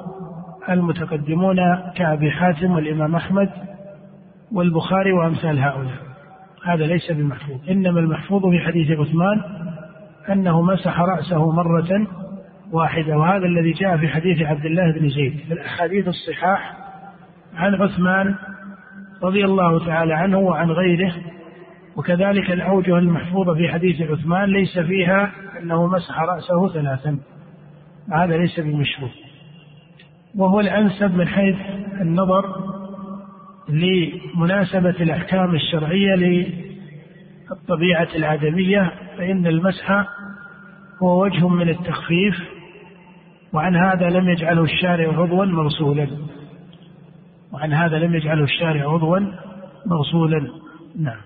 المتقدمون 0.69 1.57
كأبي 1.95 2.31
حاتم 2.31 2.71
والإمام 2.71 3.15
أحمد 3.15 3.49
والبخاري 4.51 5.11
وأمثال 5.11 5.59
هؤلاء. 5.59 5.97
هذا 6.65 6.85
ليس 6.85 7.11
بمحفوظ. 7.11 7.69
إنما 7.69 7.99
المحفوظ 7.99 8.41
في 8.45 8.59
حديث 8.59 8.99
عثمان 8.99 9.41
أنه 10.29 10.61
مسح 10.61 10.99
رأسه 10.99 11.51
مرة 11.51 12.07
واحدة 12.71 13.17
وهذا 13.17 13.45
الذي 13.45 13.71
جاء 13.71 13.97
في 13.97 14.07
حديث 14.07 14.41
عبد 14.41 14.65
الله 14.65 14.91
بن 14.91 15.09
زيد. 15.09 15.39
في 15.47 15.53
الأحاديث 15.53 16.07
الصحاح 16.07 16.77
عن 17.55 17.75
عثمان 17.75 18.35
رضي 19.23 19.45
الله 19.45 19.85
تعالى 19.85 20.13
عنه 20.13 20.37
وعن 20.37 20.71
غيره 20.71 21.13
وكذلك 21.95 22.51
الأوجه 22.51 22.97
المحفوظة 22.97 23.53
في 23.53 23.69
حديث 23.69 24.01
عثمان 24.01 24.49
ليس 24.49 24.79
فيها 24.79 25.31
أنه 25.59 25.87
مسح 25.87 26.19
رأسه 26.19 26.73
ثلاثا. 26.73 27.17
هذا 28.13 28.37
ليس 28.37 28.59
بمشروع. 28.59 29.09
وهو 30.35 30.59
الأنسب 30.59 31.15
من 31.15 31.27
حيث 31.27 31.55
النظر 32.01 32.73
لمناسبة 33.69 34.89
الأحكام 34.89 35.55
الشرعية 35.55 36.15
للطبيعة 37.51 38.07
الآدمية 38.15 38.91
فإن 39.17 39.47
المسح 39.47 39.91
هو 41.03 41.23
وجه 41.23 41.47
من 41.47 41.69
التخفيف 41.69 42.35
وعن 43.53 43.75
هذا 43.75 44.09
لم 44.09 44.29
يجعله 44.29 44.63
الشارع 44.63 45.21
عضوا 45.21 45.45
مرسولا 45.45 46.07
وعن 47.53 47.73
هذا 47.73 47.99
لم 47.99 48.15
يجعله 48.15 48.43
الشارع 48.43 48.93
عضوا 48.93 49.19
مغسولا 49.85 50.47
نعم. 50.99 51.21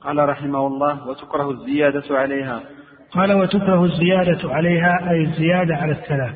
قال 0.00 0.28
رحمه 0.28 0.66
الله 0.66 1.08
وتكره 1.08 1.50
الزيادة 1.50 2.02
عليها. 2.10 2.60
قال 3.10 3.32
وتكره 3.32 3.84
الزيادة 3.84 4.54
عليها 4.54 5.10
أي 5.10 5.22
الزيادة 5.24 5.76
على 5.76 5.92
الثلاث. 5.92 6.34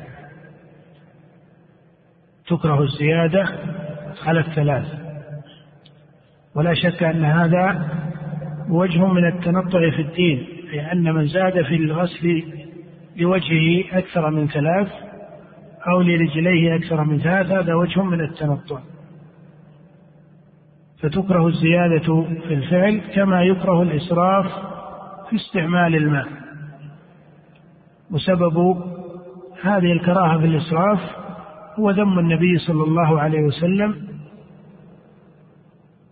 تكره 2.47 2.83
الزيادة 2.83 3.47
على 4.25 4.39
الثلاث. 4.39 4.85
ولا 6.55 6.73
شك 6.73 7.03
أن 7.03 7.25
هذا 7.25 7.89
وجه 8.69 9.07
من 9.07 9.27
التنطع 9.27 9.89
في 9.89 10.01
الدين 10.01 10.47
لأن 10.73 11.13
من 11.13 11.27
زاد 11.27 11.61
في 11.61 11.75
الغسل 11.75 12.43
لوجهه 13.15 13.97
أكثر 13.97 14.29
من 14.29 14.47
ثلاث 14.47 14.87
أو 15.87 16.01
لرجليه 16.01 16.75
أكثر 16.75 17.03
من 17.03 17.19
ثلاث 17.19 17.51
هذا 17.51 17.73
وجه 17.73 18.03
من 18.03 18.21
التنطع. 18.21 18.79
فتكره 20.99 21.47
الزيادة 21.47 22.23
في 22.47 22.53
الفعل 22.53 23.01
كما 23.15 23.43
يكره 23.43 23.81
الإسراف 23.81 24.45
في 25.29 25.35
استعمال 25.35 25.95
الماء. 25.95 26.27
وسبب 28.11 28.83
هذه 29.63 29.91
الكراهة 29.91 30.37
في 30.37 30.45
الإسراف 30.45 30.99
هو 31.79 31.91
ذم 31.91 32.19
النبي 32.19 32.57
صلى 32.57 32.83
الله 32.83 33.21
عليه 33.21 33.41
وسلم. 33.41 33.95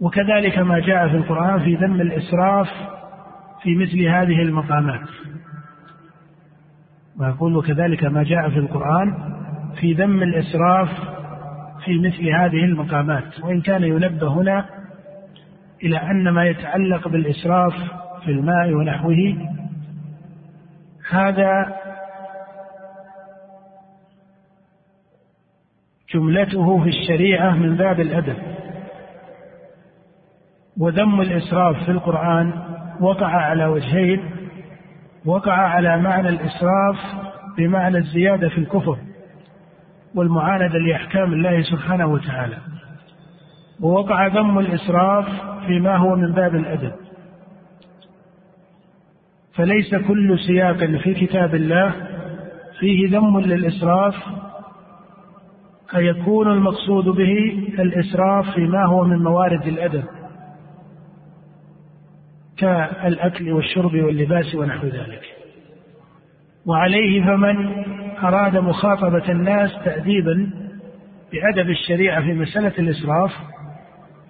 وكذلك 0.01 0.57
ما 0.57 0.79
جاء 0.79 1.07
في 1.07 1.15
القرآن 1.17 1.59
في 1.59 1.75
ذم 1.75 2.01
الإسراف 2.01 2.67
في 3.63 3.75
مثل 3.75 4.01
هذه 4.01 4.41
المقامات. 4.41 5.09
ويقول 7.19 7.57
وكذلك 7.57 8.03
ما 8.03 8.23
جاء 8.23 8.49
في 8.49 8.59
القرآن 8.59 9.15
في 9.79 9.93
ذم 9.93 10.23
الإسراف 10.23 10.89
في 11.85 11.99
مثل 11.99 12.29
هذه 12.29 12.65
المقامات. 12.65 13.43
وإن 13.43 13.61
كان 13.61 13.83
ينبه 13.83 14.27
هنا 14.27 14.65
إلى 15.83 15.97
أن 15.97 16.29
ما 16.29 16.45
يتعلق 16.45 17.07
بالإسراف 17.07 17.73
في 18.25 18.31
الماء 18.31 18.73
ونحوه 18.73 19.35
هذا 21.09 21.75
جملته 26.15 26.83
في 26.83 26.89
الشريعة 26.89 27.51
من 27.51 27.75
باب 27.75 27.99
الأدب. 27.99 28.35
وذم 30.77 31.21
الإسراف 31.21 31.83
في 31.83 31.91
القرآن 31.91 32.53
وقع 33.01 33.27
على 33.27 33.65
وجهين 33.65 34.19
وقع 35.25 35.53
على 35.53 35.97
معنى 35.97 36.29
الإسراف 36.29 36.95
بمعنى 37.57 37.97
الزيادة 37.97 38.49
في 38.49 38.57
الكفر 38.57 38.97
والمعاندة 40.15 40.77
لأحكام 40.77 41.33
الله 41.33 41.61
سبحانه 41.61 42.07
وتعالى. 42.07 42.57
ووقع 43.81 44.27
ذم 44.27 44.59
الإسراف 44.59 45.25
فيما 45.67 45.97
هو 45.97 46.15
من 46.15 46.31
باب 46.31 46.55
الأدب. 46.55 46.91
فليس 49.55 49.95
كل 49.95 50.39
سياق 50.47 50.77
في 50.77 51.13
كتاب 51.13 51.55
الله 51.55 51.93
فيه 52.79 53.17
ذم 53.17 53.39
للإسراف 53.39 54.15
فيكون 55.91 56.51
المقصود 56.51 57.05
به 57.05 57.63
الإسراف 57.79 58.49
فيما 58.55 58.85
هو 58.85 59.03
من 59.03 59.23
موارد 59.23 59.67
الأدب 59.67 60.03
كالأكل 62.57 63.51
والشرب 63.51 63.93
واللباس 63.93 64.55
ونحو 64.55 64.87
ذلك. 64.87 65.21
وعليه 66.65 67.25
فمن 67.25 67.85
أراد 68.23 68.57
مخاطبة 68.57 69.31
الناس 69.31 69.71
تأديبا 69.85 70.49
بأدب 71.31 71.69
الشريعة 71.69 72.21
في 72.21 72.33
مسألة 72.33 72.73
الإسراف 72.79 73.31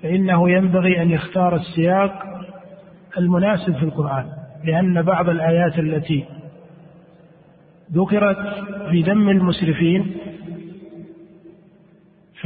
فإنه 0.04 0.50
ينبغي 0.50 1.02
أن 1.02 1.12
يختار 1.12 1.56
السياق 1.56 2.24
المناسب 3.18 3.76
في 3.76 3.84
القرآن 3.84 4.26
لأن 4.64 5.02
بعض 5.02 5.30
الآيات 5.30 5.80
التي 5.80 6.26
ذكرت 7.94 8.38
في 8.90 9.02
ذم 9.02 9.30
المسرفين 9.30 10.16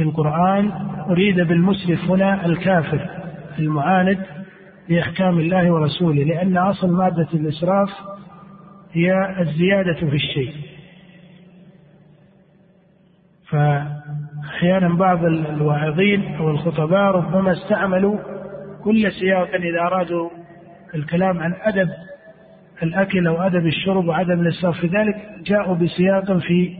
في 0.00 0.06
القرآن 0.06 0.70
أريد 1.10 1.40
بالمسرف 1.40 2.10
هنا 2.10 2.46
الكافر 2.46 3.10
المعاند 3.58 4.18
لأحكام 4.88 5.38
الله 5.38 5.70
ورسوله 5.70 6.24
لأن 6.24 6.56
أصل 6.56 6.90
مادة 6.90 7.28
الإسراف 7.34 7.88
هي 8.92 9.36
الزيادة 9.40 9.94
في 9.94 10.16
الشيء. 10.16 10.52
فأحيانا 13.48 14.94
بعض 14.94 15.24
الواعظين 15.24 16.34
أو 16.34 16.50
الخطباء 16.50 17.10
ربما 17.16 17.52
استعملوا 17.52 18.18
كل 18.84 19.12
سياق 19.12 19.54
إذا 19.54 19.80
أرادوا 19.80 20.30
الكلام 20.94 21.38
عن 21.38 21.54
أدب 21.62 21.88
الأكل 22.82 23.26
أو 23.26 23.42
أدب 23.42 23.66
الشرب 23.66 24.08
وعدم 24.08 24.40
الإسراف 24.40 24.80
في 24.80 24.86
ذلك 24.86 25.16
جاءوا 25.46 25.74
بسياق 25.74 26.38
في 26.38 26.76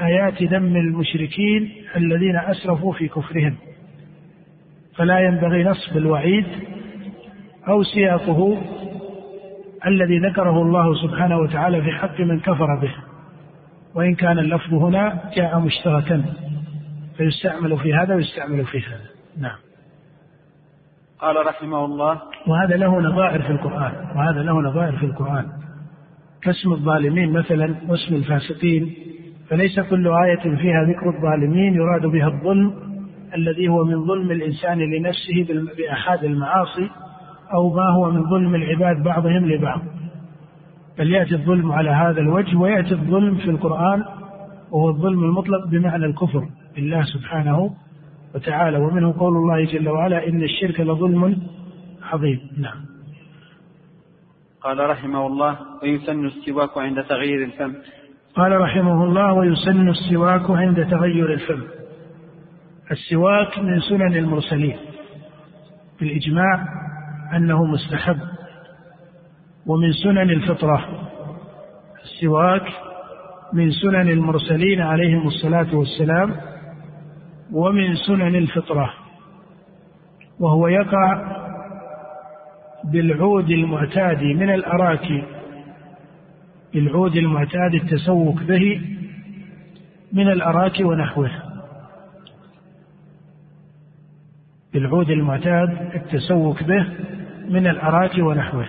آيات 0.00 0.42
ذم 0.42 0.76
المشركين 0.76 1.72
الذين 1.96 2.36
أسرفوا 2.36 2.92
في 2.92 3.08
كفرهم. 3.08 3.56
فلا 4.96 5.20
ينبغي 5.20 5.64
نصب 5.64 5.96
الوعيد 5.96 6.46
أو 7.68 7.82
سياقه 7.82 8.62
الذي 9.86 10.18
ذكره 10.18 10.62
الله 10.62 10.94
سبحانه 10.94 11.38
وتعالى 11.38 11.82
في 11.82 11.90
حق 11.90 12.20
من 12.20 12.40
كفر 12.40 12.80
به. 12.82 12.94
وإن 13.94 14.14
كان 14.14 14.38
اللفظ 14.38 14.74
هنا 14.74 15.30
جاء 15.36 15.58
مشتركا 15.58 16.24
فيستعمل 17.16 17.78
في 17.78 17.94
هذا 17.94 18.14
ويستعمل 18.14 18.64
في 18.64 18.78
هذا. 18.78 19.06
نعم. 19.40 19.58
قال 21.18 21.46
رحمه 21.46 21.84
الله 21.84 22.20
وهذا 22.46 22.76
له 22.76 23.00
نظائر 23.00 23.42
في 23.42 23.50
القرآن 23.50 23.92
وهذا 24.16 24.42
له 24.42 24.62
نظائر 24.62 24.96
في 24.96 25.06
القرآن. 25.06 25.46
كاسم 26.42 26.72
الظالمين 26.72 27.32
مثلا 27.32 27.76
واسم 27.88 28.14
الفاسقين 28.14 28.94
فليس 29.52 29.80
كل 29.80 30.08
آية 30.08 30.56
فيها 30.56 30.84
ذكر 30.84 31.16
الظالمين 31.16 31.74
يراد 31.74 32.06
بها 32.06 32.26
الظلم 32.26 32.74
الذي 33.34 33.68
هو 33.68 33.84
من 33.84 34.06
ظلم 34.06 34.30
الإنسان 34.30 34.78
لنفسه 34.78 35.64
بأحد 35.76 36.24
المعاصي 36.24 36.90
أو 37.54 37.74
ما 37.74 37.90
هو 37.90 38.10
من 38.10 38.30
ظلم 38.30 38.54
العباد 38.54 39.02
بعضهم 39.02 39.48
لبعض. 39.48 39.80
بل 40.98 41.10
يأتي 41.10 41.34
الظلم 41.34 41.72
على 41.72 41.90
هذا 41.90 42.20
الوجه 42.20 42.56
ويأتي 42.56 42.92
الظلم 42.92 43.34
في 43.34 43.50
القرآن 43.50 44.04
وهو 44.70 44.88
الظلم 44.88 45.24
المطلق 45.24 45.66
بمعنى 45.66 46.06
الكفر 46.06 46.48
بالله 46.74 47.02
سبحانه 47.02 47.70
وتعالى. 48.34 48.78
ومنه 48.78 49.14
قول 49.18 49.36
الله 49.36 49.64
جل 49.64 49.88
وعلا 49.88 50.28
إن 50.28 50.42
الشرك 50.42 50.80
لظلم 50.80 51.36
عظيم. 52.02 52.40
نعم. 52.58 52.84
قال 54.60 54.90
رحمه 54.90 55.26
الله 55.26 55.58
ويسن 55.82 56.26
السواك 56.26 56.78
عند 56.78 57.04
تغيير 57.04 57.44
الفم. 57.44 57.72
قال 58.34 58.60
رحمه 58.60 59.04
الله 59.04 59.32
ويسن 59.32 59.88
السواك 59.88 60.50
عند 60.50 60.86
تغير 60.90 61.32
الفم. 61.32 61.62
السواك 62.90 63.58
من 63.58 63.80
سنن 63.80 64.16
المرسلين 64.16 64.76
بالإجماع 66.00 66.64
أنه 67.36 67.64
مستحب. 67.64 68.18
ومن 69.66 69.92
سنن 69.92 70.30
الفطرة 70.30 70.88
السواك 72.04 72.66
من 73.52 73.70
سنن 73.70 74.08
المرسلين 74.08 74.80
عليهم 74.80 75.26
الصلاة 75.26 75.74
والسلام 75.74 76.36
ومن 77.52 77.96
سنن 77.96 78.36
الفطرة. 78.36 78.92
وهو 80.40 80.68
يقع 80.68 81.22
بالعود 82.84 83.50
المعتاد 83.50 84.22
من 84.22 84.50
الأراكي 84.50 85.22
بالعود 86.74 87.16
المعتاد 87.16 87.74
التسوق 87.74 88.42
به 88.42 88.80
من 90.12 90.28
الأراكي 90.28 90.84
ونحوه. 90.84 91.30
بالعود 94.72 95.10
المعتاد 95.10 95.70
التسوق 95.94 96.62
به 96.62 96.86
من 97.48 97.66
الأراكي 97.66 98.22
ونحوه. 98.22 98.66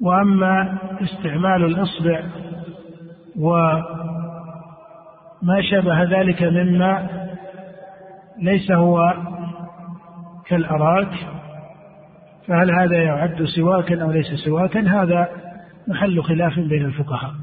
وأما 0.00 0.78
استعمال 1.02 1.64
الإصبع 1.64 2.22
وما 3.36 3.82
شابه 5.70 6.02
ذلك 6.02 6.42
مما 6.42 7.08
ليس 8.38 8.70
هو 8.70 9.14
كالأراك 10.46 11.39
فهل 12.46 12.70
هذا 12.70 13.02
يعد 13.02 13.44
سواكا 13.44 14.02
أو 14.02 14.10
ليس 14.10 14.26
سواكا؟ 14.44 14.80
هذا 14.80 15.28
محل 15.88 16.22
خلاف 16.22 16.58
بين 16.58 16.84
الفقهاء. 16.84 17.34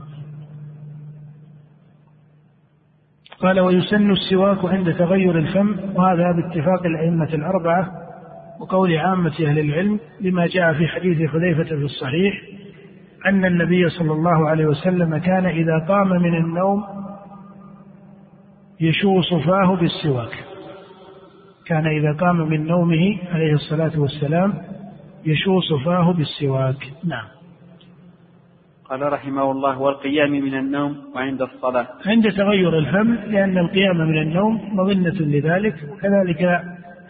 قال 3.39 3.59
ويسن 3.59 4.11
السواك 4.11 4.65
عند 4.65 4.93
تغير 4.93 5.37
الفم 5.37 5.75
وهذا 5.95 6.31
باتفاق 6.31 6.85
الأئمة 6.85 7.33
الأربعة 7.33 7.91
وقول 8.59 8.97
عامة 8.97 9.33
أهل 9.47 9.59
العلم 9.59 9.99
لما 10.21 10.47
جاء 10.47 10.73
في 10.73 10.87
حديث 10.87 11.29
حذيفة 11.29 11.63
في 11.63 11.83
الصحيح 11.83 12.41
أن 13.25 13.45
النبي 13.45 13.89
صلى 13.89 14.11
الله 14.11 14.49
عليه 14.49 14.65
وسلم 14.65 15.17
كان 15.17 15.45
إذا 15.45 15.85
قام 15.87 16.09
من 16.09 16.35
النوم 16.35 16.83
يشوص 18.79 19.33
فاه 19.33 19.75
بالسواك. 19.75 20.43
كان 21.65 21.87
إذا 21.87 22.13
قام 22.13 22.49
من 22.49 22.67
نومه 22.67 23.17
عليه 23.31 23.53
الصلاة 23.53 23.99
والسلام 23.99 24.53
يشوص 25.27 25.73
فاه 25.85 26.11
بالسواك. 26.11 26.93
نعم. 27.03 27.25
قال 28.89 29.13
رحمه 29.13 29.51
الله 29.51 29.79
والقيام 29.79 30.31
من 30.31 30.53
النوم 30.53 30.97
وعند 31.15 31.41
الصلاة. 31.41 31.87
عند 32.05 32.31
تغير 32.31 32.77
الفم 32.77 33.13
لأن 33.13 33.57
القيام 33.57 33.97
من 33.97 34.21
النوم 34.21 34.75
مظنة 34.79 35.19
لذلك 35.19 35.75
وكذلك 35.91 36.63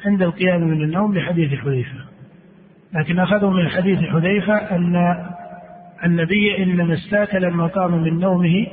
عند 0.05 0.21
القيام 0.21 0.61
من 0.61 0.81
النوم 0.81 1.17
لحديث 1.17 1.59
حذيفة. 1.59 1.99
لكن 2.93 3.19
أخذوا 3.19 3.51
من 3.51 3.69
حديث 3.69 3.99
حذيفة 3.99 4.53
أن 4.53 4.95
النبي 6.03 6.63
إنما 6.63 6.93
استاك 6.93 7.35
لما 7.35 7.67
قام 7.67 8.03
من 8.03 8.19
نومه 8.19 8.67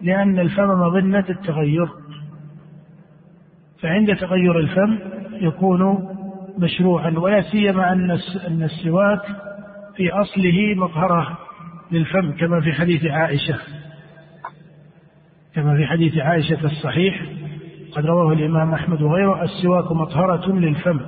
لأن 0.00 0.38
الفم 0.38 0.68
مظنة 0.68 1.24
التغير. 1.28 1.88
فعند 3.80 4.16
تغير 4.16 4.58
الفم 4.58 4.98
يكون 5.32 6.13
مشروعا 6.58 7.10
ولا 7.10 7.42
سيما 7.42 7.92
أن 7.92 8.62
السواك 8.62 9.20
في 9.96 10.10
أصله 10.10 10.74
مظهرة 10.76 11.38
للفم 11.92 12.32
كما 12.32 12.60
في 12.60 12.72
حديث 12.72 13.04
عائشة. 13.04 13.58
كما 15.54 15.76
في 15.76 15.86
حديث 15.86 16.18
عائشة 16.18 16.64
الصحيح 16.64 17.22
قد 17.96 18.06
رواه 18.06 18.32
الإمام 18.32 18.74
أحمد 18.74 19.02
وغيره 19.02 19.42
السواك 19.42 19.92
مطهرة 19.92 20.52
للفم 20.52 21.00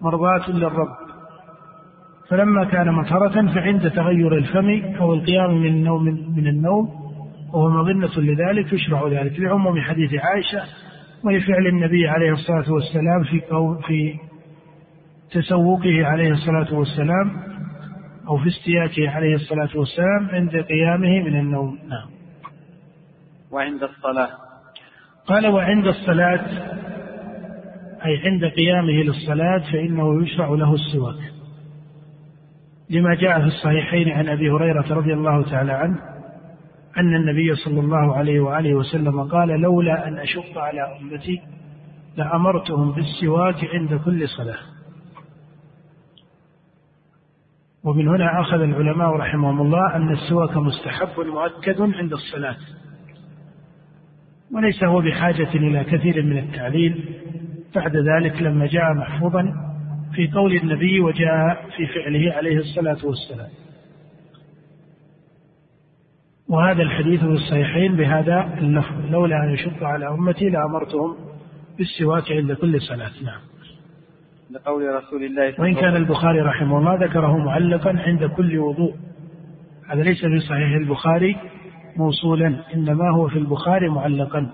مرضاة 0.00 0.50
للرب. 0.50 0.96
فلما 2.28 2.64
كان 2.64 2.92
مطهرة 2.92 3.52
فعند 3.54 3.90
تغير 3.90 4.36
الفم 4.36 4.94
أو 5.00 5.14
القيام 5.14 5.54
من 5.54 5.66
النوم 5.66 6.04
من 6.36 6.46
النوم 6.46 6.88
وهو 7.52 7.68
مظنة 7.70 8.10
لذلك 8.16 8.72
يشرع 8.72 9.08
ذلك. 9.08 9.40
لعموم 9.40 9.80
حديث 9.80 10.14
عائشة 10.14 10.62
ولفعل 11.24 11.66
النبي 11.66 12.08
عليه 12.08 12.32
الصلاة 12.32 12.72
والسلام 12.72 13.22
في 13.22 13.40
في 13.86 14.29
تسوقه 15.32 16.06
عليه 16.06 16.30
الصلاة 16.30 16.74
والسلام 16.74 17.42
أو 18.28 18.38
في 18.38 18.48
استياكه 18.48 19.10
عليه 19.10 19.34
الصلاة 19.34 19.68
والسلام 19.74 20.28
عند 20.32 20.56
قيامه 20.56 21.20
من 21.20 21.36
النوم. 21.40 21.78
نعم. 21.88 22.10
وعند 23.50 23.82
الصلاة. 23.82 24.30
قال 25.26 25.46
وعند 25.46 25.86
الصلاة 25.86 26.46
أي 28.04 28.18
عند 28.24 28.44
قيامه 28.44 29.02
للصلاة 29.02 29.72
فإنه 29.72 30.22
يشرع 30.22 30.48
له 30.48 30.74
السواك. 30.74 31.32
لما 32.90 33.14
جاء 33.14 33.40
في 33.40 33.46
الصحيحين 33.46 34.08
عن 34.08 34.28
أبي 34.28 34.50
هريرة 34.50 34.94
رضي 34.94 35.12
الله 35.12 35.50
تعالى 35.50 35.72
عنه 35.72 35.98
أن 36.98 37.14
النبي 37.14 37.54
صلى 37.54 37.80
الله 37.80 38.16
عليه 38.16 38.40
وآله 38.40 38.74
وسلم 38.74 39.22
قال 39.22 39.48
لولا 39.48 40.08
أن 40.08 40.18
أشق 40.18 40.58
على 40.58 40.96
أمتي 41.00 41.40
لأمرتهم 42.16 42.92
بالسواك 42.92 43.64
عند 43.74 44.00
كل 44.04 44.28
صلاة. 44.28 44.69
ومن 47.84 48.08
هنا 48.08 48.40
أخذ 48.40 48.60
العلماء 48.60 49.16
رحمهم 49.16 49.60
الله 49.60 49.96
أن 49.96 50.12
السواك 50.12 50.56
مستحب 50.56 51.20
مؤكد 51.26 51.80
عند 51.80 52.12
الصلاة 52.12 52.56
وليس 54.54 54.84
هو 54.84 55.00
بحاجة 55.00 55.54
إلى 55.54 55.84
كثير 55.84 56.22
من 56.22 56.38
التعليل. 56.38 57.14
بعد 57.74 57.96
ذلك 57.96 58.42
لما 58.42 58.66
جاء 58.66 58.94
محفوظا 58.94 59.54
في 60.14 60.30
قول 60.34 60.56
النبي 60.56 61.00
وجاء 61.00 61.66
في 61.76 61.86
فعله 61.86 62.32
عليه 62.32 62.58
الصلاة 62.58 63.06
والسلام. 63.06 63.48
وهذا 66.48 66.82
الحديث 66.82 67.20
في 67.20 67.26
الصحيحين 67.26 67.96
بهذا 67.96 68.58
اللفظ 68.58 69.10
لولا 69.10 69.44
أن 69.44 69.50
يشق 69.50 69.84
على 69.84 70.08
أمتي 70.08 70.48
لأمرتهم 70.50 71.16
بالسواك 71.78 72.32
عند 72.32 72.52
كل 72.52 72.80
صلاة. 72.80 73.12
نعم. 73.24 73.49
لقول 74.50 74.94
رسول 74.94 75.24
الله 75.24 75.54
وإن 75.58 75.74
كان 75.74 75.96
البخاري 75.96 76.40
رحمه 76.40 76.78
الله 76.78 76.94
ذكره 76.94 77.36
معلقا 77.36 77.94
عند 78.06 78.24
كل 78.24 78.58
وضوء. 78.58 78.94
هذا 79.88 80.02
ليس 80.02 80.20
في 80.20 80.38
صحيح 80.40 80.74
البخاري 80.74 81.36
موصولا 81.96 82.54
إنما 82.74 83.10
هو 83.10 83.28
في 83.28 83.38
البخاري 83.38 83.88
معلقا. 83.88 84.50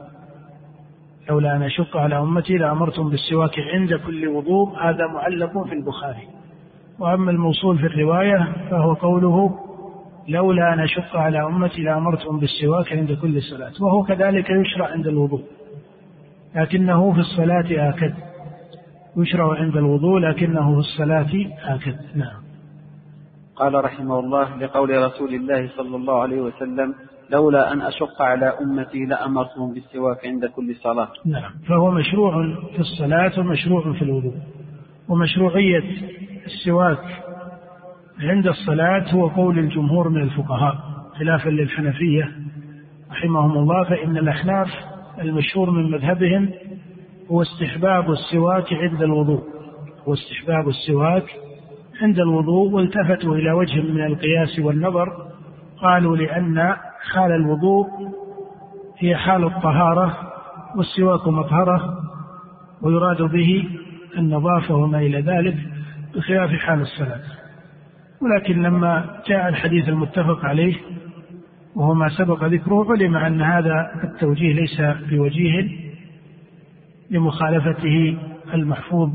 لولا 1.30 1.56
أن 1.56 1.62
أشق 1.62 1.96
على 1.96 2.18
أمتي 2.18 2.56
لأمرتم 2.56 3.10
بالسواك 3.10 3.54
عند 3.74 3.94
كل 3.94 4.28
وضوء 4.28 4.78
هذا 4.78 5.06
معلق 5.06 5.66
في 5.66 5.72
البخاري. 5.72 6.28
وأما 6.98 7.30
الموصول 7.30 7.78
في 7.78 7.86
الرواية 7.86 8.52
فهو 8.70 8.92
قوله 8.92 9.58
لولا 10.28 10.72
أن 10.72 10.80
أشق 10.80 11.16
على 11.16 11.46
أمتي 11.46 11.82
لأمرتهم 11.82 12.40
بالسواك 12.40 12.92
عند 12.92 13.12
كل 13.12 13.42
صلاة. 13.42 13.72
وهو 13.80 14.02
كذلك 14.02 14.50
يشرع 14.50 14.86
عند 14.86 15.06
الوضوء. 15.06 15.42
لكنه 16.56 17.12
في 17.12 17.18
الصلاة 17.18 17.88
آكد. 17.90 18.14
يشرع 19.16 19.54
عند 19.54 19.76
الوضوء 19.76 20.18
لكنه 20.18 20.72
في 20.72 20.78
الصلاة 20.78 21.30
آكد. 21.64 21.96
نعم. 22.14 22.42
قال 23.56 23.84
رحمه 23.84 24.18
الله 24.18 24.56
لقول 24.56 24.90
رسول 24.90 25.34
الله 25.34 25.68
صلى 25.76 25.96
الله 25.96 26.22
عليه 26.22 26.40
وسلم 26.40 26.94
لولا 27.30 27.72
أن 27.72 27.82
أشق 27.82 28.22
على 28.22 28.52
أمتي 28.60 29.04
لأمرتهم 29.04 29.74
بالسواك 29.74 30.26
عند 30.26 30.46
كل 30.46 30.76
صلاة. 30.76 31.08
نعم. 31.24 31.50
فهو 31.68 31.90
مشروع 31.90 32.32
في 32.72 32.78
الصلاة 32.78 33.40
ومشروع 33.40 33.92
في 33.92 34.02
الوضوء. 34.02 34.34
ومشروعية 35.08 35.84
السواك 36.46 37.22
عند 38.20 38.46
الصلاة 38.46 39.14
هو 39.14 39.26
قول 39.26 39.58
الجمهور 39.58 40.08
من 40.08 40.22
الفقهاء 40.22 40.76
خلافا 41.18 41.48
للحنفية 41.48 42.32
رحمهم 43.10 43.58
الله 43.58 43.84
فإن 43.84 44.16
الأحناف 44.16 44.68
المشهور 45.18 45.70
من 45.70 45.90
مذهبهم 45.90 46.50
هو 47.30 47.42
استحباب 47.42 48.10
السواك 48.10 48.72
عند 48.72 49.02
الوضوء. 49.02 49.42
هو 50.08 50.14
استحباب 50.14 50.68
السواك 50.68 51.24
عند 52.02 52.18
الوضوء 52.18 52.72
والتفتوا 52.72 53.36
إلى 53.36 53.52
وجه 53.52 53.80
من 53.80 54.04
القياس 54.04 54.58
والنظر. 54.58 55.26
قالوا 55.82 56.16
لأن 56.16 56.74
حال 57.12 57.32
الوضوء 57.32 57.86
هي 58.98 59.16
حال 59.16 59.44
الطهارة 59.44 60.18
والسواك 60.76 61.28
مطهرة 61.28 61.98
ويراد 62.82 63.22
به 63.22 63.64
النظافة 64.18 64.74
وما 64.74 64.98
إلى 64.98 65.20
ذلك 65.20 65.56
بخلاف 66.14 66.50
حال 66.50 66.80
الصلاة. 66.80 67.20
ولكن 68.22 68.62
لما 68.62 69.20
جاء 69.28 69.48
الحديث 69.48 69.88
المتفق 69.88 70.44
عليه 70.44 70.74
وهو 71.76 71.94
ما 71.94 72.08
سبق 72.08 72.44
ذكره 72.44 72.92
علم 72.92 73.16
أن 73.16 73.42
هذا 73.42 73.90
التوجيه 74.04 74.52
ليس 74.52 74.80
بوجيه 75.10 75.85
لمخالفته 77.10 78.18
المحفوظ 78.54 79.10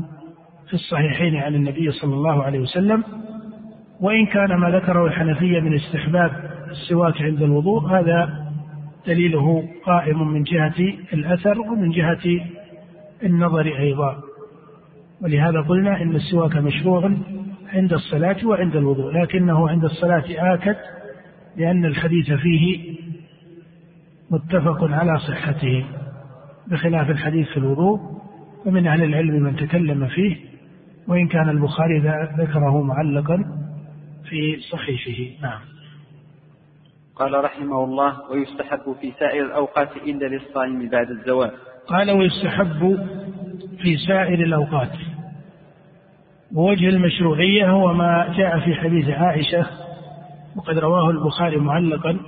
في 0.68 0.74
الصحيحين 0.74 1.36
عن 1.36 1.54
النبي 1.54 1.90
صلى 1.90 2.14
الله 2.14 2.42
عليه 2.42 2.58
وسلم 2.58 3.04
وإن 4.00 4.26
كان 4.26 4.54
ما 4.54 4.70
ذكره 4.70 5.06
الحنفية 5.06 5.60
من 5.60 5.74
استحباب 5.74 6.30
السواك 6.70 7.22
عند 7.22 7.42
الوضوء 7.42 7.86
هذا 7.86 8.46
دليله 9.06 9.68
قائم 9.84 10.32
من 10.32 10.42
جهة 10.42 10.94
الأثر 11.12 11.60
ومن 11.60 11.90
جهة 11.90 12.40
النظر 13.22 13.66
أيضا. 13.78 14.22
ولهذا 15.22 15.60
قلنا 15.60 16.02
إن 16.02 16.14
السواك 16.14 16.56
مشروع 16.56 17.12
عند 17.72 17.92
الصلاة 17.92 18.46
وعند 18.46 18.76
الوضوء 18.76 19.12
لكنه 19.12 19.68
عند 19.68 19.84
الصلاة 19.84 20.24
آكد 20.28 20.76
لأن 21.56 21.84
الحديث 21.84 22.32
فيه 22.32 22.94
متفق 24.30 24.84
على 24.84 25.18
صحته. 25.18 25.84
بخلاف 26.66 27.10
الحديث 27.10 27.48
في 27.48 27.56
الوضوء 27.56 28.00
ومن 28.66 28.86
أهل 28.86 29.02
العلم 29.02 29.42
من 29.42 29.56
تكلم 29.56 30.06
فيه 30.06 30.36
وإن 31.08 31.28
كان 31.28 31.48
البخاري 31.48 31.98
ذكره 32.38 32.82
معلقا 32.82 33.44
في 34.28 34.56
صحيحه. 34.70 35.42
نعم. 35.42 35.60
قال 37.16 37.44
رحمه 37.44 37.84
الله 37.84 38.30
ويستحب 38.30 38.96
في 39.00 39.12
سائر 39.18 39.44
الأوقات 39.44 39.96
إلا 39.96 40.26
للصائم 40.26 40.88
بعد 40.88 41.10
الزوال. 41.10 41.50
قال 41.86 42.10
ويستحب 42.10 43.06
في 43.82 43.96
سائر 43.96 44.42
الأوقات. 44.42 44.92
ووجه 46.54 46.88
المشروعية 46.88 47.70
هو 47.70 47.94
ما 47.94 48.34
جاء 48.36 48.60
في 48.60 48.74
حديث 48.74 49.08
عائشة 49.08 49.66
وقد 50.56 50.78
رواه 50.78 51.10
البخاري 51.10 51.56
معلقا 51.56 52.20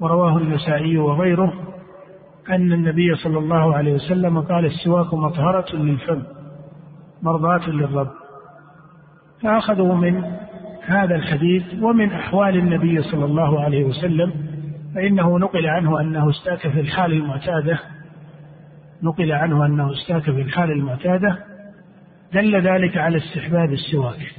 ورواه 0.00 0.38
النسائي 0.38 0.98
وغيره. 0.98 1.71
أن 2.50 2.72
النبي 2.72 3.14
صلى 3.14 3.38
الله 3.38 3.76
عليه 3.76 3.92
وسلم 3.94 4.40
قال 4.40 4.64
السواك 4.64 5.14
مطهرة 5.14 5.76
للفم 5.76 6.22
مرضاة 7.22 7.70
للرب. 7.70 8.10
فأخذوا 9.42 9.94
من 9.94 10.24
هذا 10.82 11.14
الحديث 11.14 11.62
ومن 11.82 12.12
أحوال 12.12 12.56
النبي 12.56 13.02
صلى 13.02 13.24
الله 13.24 13.60
عليه 13.64 13.84
وسلم 13.84 14.32
فإنه 14.94 15.38
نقل 15.38 15.66
عنه 15.66 16.00
أنه 16.00 16.30
استاك 16.30 16.68
في 16.68 16.80
الحال 16.80 17.12
المعتادة 17.12 17.78
نقل 19.02 19.32
عنه 19.32 19.66
أنه 19.66 19.92
استاك 19.92 20.22
في 20.22 20.42
الحال 20.42 20.70
المعتادة 20.70 21.38
دل 22.32 22.60
ذلك 22.60 22.96
على 22.96 23.18
استحباب 23.18 23.72
السواك. 23.72 24.32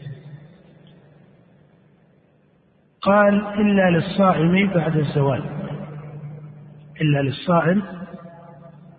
قال 3.02 3.46
إلا 3.46 3.90
للصائم 3.90 4.74
بعد 4.74 4.98
الزوال. 4.98 5.44
إلا 7.04 7.22
للصائم 7.22 7.82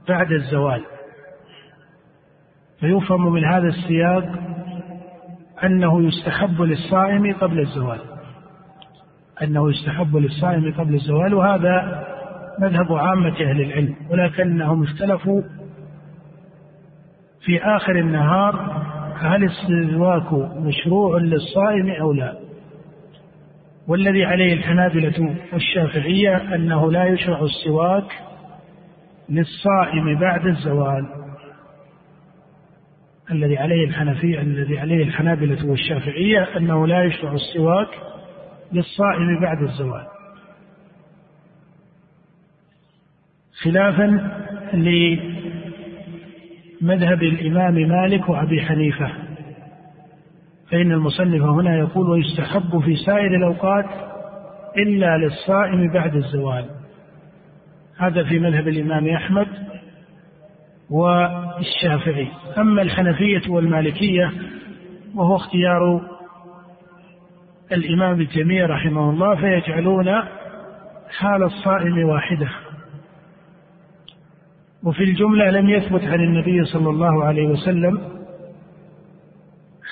بعد 0.08 0.32
الزوال. 0.32 0.84
فيفهم 2.80 3.32
من 3.32 3.44
هذا 3.44 3.68
السياق 3.68 4.24
أنه 5.64 6.02
يستحب 6.02 6.62
للصائم 6.62 7.34
قبل 7.34 7.60
الزوال. 7.60 8.00
أنه 9.42 9.70
يستحب 9.70 10.16
للصائم 10.16 10.74
قبل 10.78 10.94
الزوال 10.94 11.34
وهذا 11.34 12.04
مذهب 12.58 12.92
عامة 12.92 13.34
أهل 13.40 13.60
العلم 13.60 13.94
ولكنهم 14.10 14.82
اختلفوا 14.82 15.42
في 17.44 17.62
آخر 17.62 17.98
النهار 17.98 18.84
هل 19.16 19.44
السواك 19.44 20.32
مشروع 20.56 21.18
للصائم 21.18 21.90
أو 21.90 22.12
لا. 22.12 22.43
والذي 23.88 24.24
عليه 24.24 24.54
الحنابلة 24.54 25.36
والشافعية 25.52 26.54
أنه 26.54 26.92
لا 26.92 27.04
يشرع 27.04 27.40
السواك 27.42 28.12
للصائم 29.28 30.18
بعد 30.18 30.46
الزوال. 30.46 31.06
الذي 33.30 33.58
عليه 33.58 33.88
الحنفية 33.88 34.40
الذي 34.40 34.78
عليه 34.78 35.04
الحنابلة 35.04 35.66
والشافعية 35.66 36.56
أنه 36.56 36.86
لا 36.86 37.04
يشرع 37.04 37.32
السواك 37.32 37.88
للصائم 38.72 39.40
بعد 39.40 39.62
الزوال. 39.62 40.06
خلافا 43.62 44.06
لمذهب 46.82 47.22
الإمام 47.22 47.74
مالك 47.74 48.28
وأبي 48.28 48.62
حنيفة. 48.62 49.23
فإن 50.74 50.92
المصنف 50.92 51.42
هنا 51.42 51.78
يقول 51.78 52.10
ويستحب 52.10 52.80
في 52.80 52.96
سائر 52.96 53.36
الأوقات 53.36 53.84
إلا 54.76 55.18
للصائم 55.18 55.92
بعد 55.92 56.16
الزوال. 56.16 56.64
هذا 57.98 58.24
في 58.24 58.38
مذهب 58.38 58.68
الإمام 58.68 59.08
أحمد 59.08 59.46
والشافعي. 60.90 62.28
أما 62.58 62.82
الحنفية 62.82 63.50
والمالكية 63.50 64.32
وهو 65.14 65.36
اختيار 65.36 66.00
الإمام 67.72 68.10
ابن 68.10 68.28
تيمية 68.28 68.66
رحمه 68.66 69.10
الله 69.10 69.34
فيجعلون 69.34 70.22
حال 71.18 71.42
الصائم 71.42 72.08
واحدة. 72.08 72.48
وفي 74.84 75.04
الجملة 75.04 75.50
لم 75.50 75.68
يثبت 75.70 76.04
عن 76.04 76.20
النبي 76.20 76.64
صلى 76.64 76.90
الله 76.90 77.24
عليه 77.24 77.46
وسلم 77.48 78.13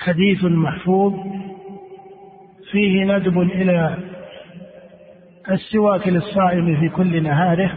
حديث 0.04 0.44
محفوظ 0.44 1.14
فيه 2.70 3.04
ندب 3.04 3.38
إلى 3.40 3.96
السواك 5.50 6.08
للصائم 6.08 6.80
في 6.80 6.88
كل 6.88 7.22
نهاره 7.22 7.72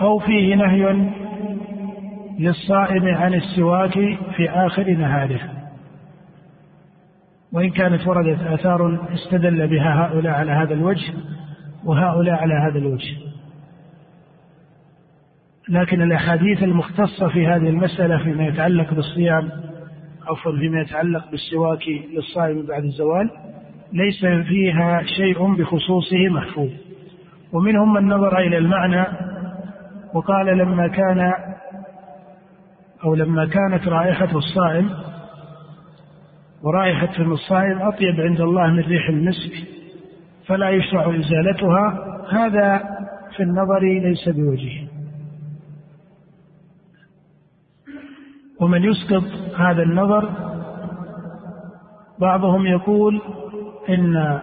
أو 0.00 0.18
فيه 0.18 0.54
نهي 0.54 1.10
للصائم 2.38 3.08
عن 3.08 3.34
السواك 3.34 3.92
في 4.36 4.50
آخر 4.50 4.90
نهاره. 4.90 5.40
وإن 7.52 7.70
كانت 7.70 8.06
وردت 8.06 8.42
آثار 8.42 9.08
استدل 9.14 9.68
بها 9.68 10.06
هؤلاء 10.06 10.32
على 10.32 10.52
هذا 10.52 10.74
الوجه 10.74 11.12
وهؤلاء 11.84 12.34
على 12.34 12.54
هذا 12.54 12.78
الوجه. 12.78 13.16
لكن 15.68 16.02
الأحاديث 16.02 16.62
المختصة 16.62 17.28
في 17.28 17.46
هذه 17.46 17.68
المسألة 17.68 18.18
فيما 18.18 18.46
يتعلق 18.46 18.94
بالصيام 18.94 19.71
عفوا 20.26 20.52
فيما 20.58 20.80
يتعلق 20.80 21.30
بالسواك 21.30 21.88
للصائم 21.88 22.66
بعد 22.66 22.84
الزوال 22.84 23.30
ليس 23.92 24.20
فيها 24.48 25.02
شيء 25.02 25.54
بخصوصه 25.54 26.28
محفوظ. 26.30 26.70
ومنهم 27.52 27.92
من 27.92 28.08
نظر 28.08 28.38
إلى 28.38 28.58
المعنى 28.58 29.06
وقال 30.14 30.58
لما 30.58 30.88
كان 30.88 31.32
أو 33.04 33.14
لما 33.14 33.46
كانت 33.46 33.88
رائحة 33.88 34.36
الصائم 34.36 34.90
ورائحة 36.62 37.22
الصائم 37.22 37.82
أطيب 37.82 38.20
عند 38.20 38.40
الله 38.40 38.66
من 38.66 38.80
ريح 38.80 39.08
المسك 39.08 39.52
فلا 40.46 40.70
يشرع 40.70 41.16
إزالتها 41.16 42.08
هذا 42.30 42.82
في 43.36 43.42
النظر 43.42 43.80
ليس 43.80 44.28
بوجيه 44.28 44.88
ومن 48.60 48.84
يسقط 48.84 49.24
هذا 49.56 49.82
النظر 49.82 50.30
بعضهم 52.20 52.66
يقول 52.66 53.20
إن 53.88 54.40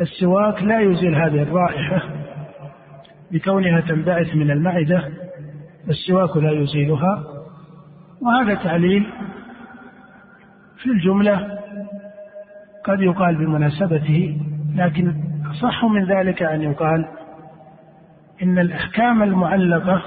السواك 0.00 0.62
لا 0.62 0.80
يزيل 0.80 1.14
هذه 1.14 1.42
الرائحة 1.42 2.02
بكونها 3.32 3.80
تنبعث 3.80 4.34
من 4.34 4.50
المعدة 4.50 5.08
السواك 5.88 6.36
لا 6.36 6.50
يزيلها 6.50 7.24
وهذا 8.22 8.54
تعليل 8.54 9.06
في 10.76 10.86
الجملة 10.86 11.58
قد 12.84 13.00
يقال 13.00 13.36
بمناسبته 13.36 14.40
لكن 14.74 15.14
أصح 15.50 15.84
من 15.84 16.04
ذلك 16.04 16.42
أن 16.42 16.62
يقال 16.62 17.06
إن 18.42 18.58
الأحكام 18.58 19.22
المعلقة 19.22 20.02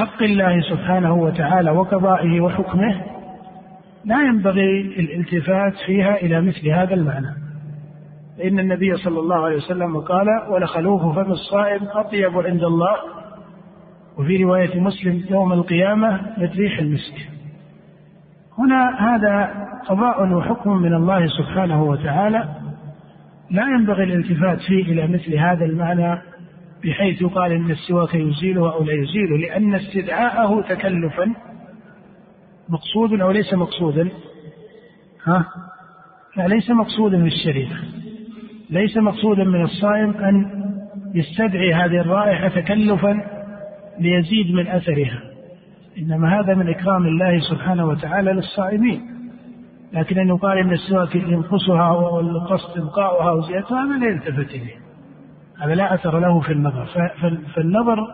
بحق 0.00 0.22
الله 0.22 0.60
سبحانه 0.60 1.14
وتعالى 1.14 1.70
وقضائه 1.70 2.40
وحكمه 2.40 3.00
لا 4.04 4.22
ينبغي 4.22 4.80
الالتفات 4.80 5.72
فيها 5.86 6.14
إلى 6.16 6.40
مثل 6.40 6.68
هذا 6.68 6.94
المعنى. 6.94 7.34
فإن 8.38 8.58
النبي 8.58 8.96
صلى 8.96 9.20
الله 9.20 9.44
عليه 9.44 9.56
وسلم 9.56 10.00
قال 10.00 10.26
ولخلوف 10.48 11.02
فم 11.02 11.32
الصائم 11.32 11.88
أطيب 11.88 12.38
عند 12.38 12.64
الله. 12.64 12.96
وفي 14.18 14.44
رواية 14.44 14.80
مسلم 14.80 15.24
يوم 15.30 15.52
القيامة 15.52 16.20
من 16.38 16.46
ريح 16.46 16.78
المسك. 16.78 17.28
هنا 18.58 19.14
هذا 19.14 19.50
قضاء 19.88 20.32
وحكم 20.32 20.76
من 20.76 20.94
الله 20.94 21.26
سبحانه 21.26 21.82
وتعالى 21.82 22.48
لا 23.50 23.62
ينبغي 23.62 24.04
الالتفات 24.04 24.58
فيه 24.60 24.92
إلى 24.92 25.06
مثل 25.06 25.34
هذا 25.34 25.64
المعنى 25.64 26.29
بحيث 26.84 27.22
يقال 27.22 27.52
إن 27.52 27.70
السواك 27.70 28.14
يزيله 28.14 28.72
أو 28.72 28.84
لا 28.84 28.92
يزيله 28.92 29.36
لأن 29.38 29.74
استدعاءه 29.74 30.60
تكلفا 30.60 31.34
مقصود 32.68 33.20
أو 33.20 33.30
ليس 33.30 33.54
مقصودا. 33.54 34.08
ها؟ 35.24 35.46
لا 36.36 36.48
ليس 36.48 36.70
مقصودا 36.70 37.22
في 37.22 37.26
الشريعة 37.26 37.78
ليس 38.70 38.96
مقصودا 38.96 39.44
من 39.44 39.62
الصائم 39.62 40.10
أن 40.10 40.64
يستدعي 41.14 41.74
هذه 41.74 42.00
الرائحة 42.00 42.48
تكلفا 42.48 43.20
ليزيد 43.98 44.54
من 44.54 44.68
أثرها. 44.68 45.22
إنما 45.98 46.40
هذا 46.40 46.54
من 46.54 46.68
إكرام 46.68 47.06
الله 47.06 47.40
سبحانه 47.40 47.86
وتعالى 47.86 48.32
للصائمين. 48.32 49.00
لكن 49.92 50.18
أن 50.18 50.28
يقال 50.28 50.58
إن 50.58 50.72
السواك 50.72 51.16
ينقصها 51.16 51.90
والقصد 51.90 52.78
إبقاؤها 52.78 53.30
وزيادتها 53.30 53.84
هذا 53.84 53.98
لا 53.98 54.06
يلتفت 54.06 54.54
إليه. 54.54 54.89
هذا 55.60 55.74
لا 55.74 55.94
أثر 55.94 56.18
له 56.18 56.40
في 56.40 56.52
النظر. 56.52 56.86
فالنظر 57.54 58.06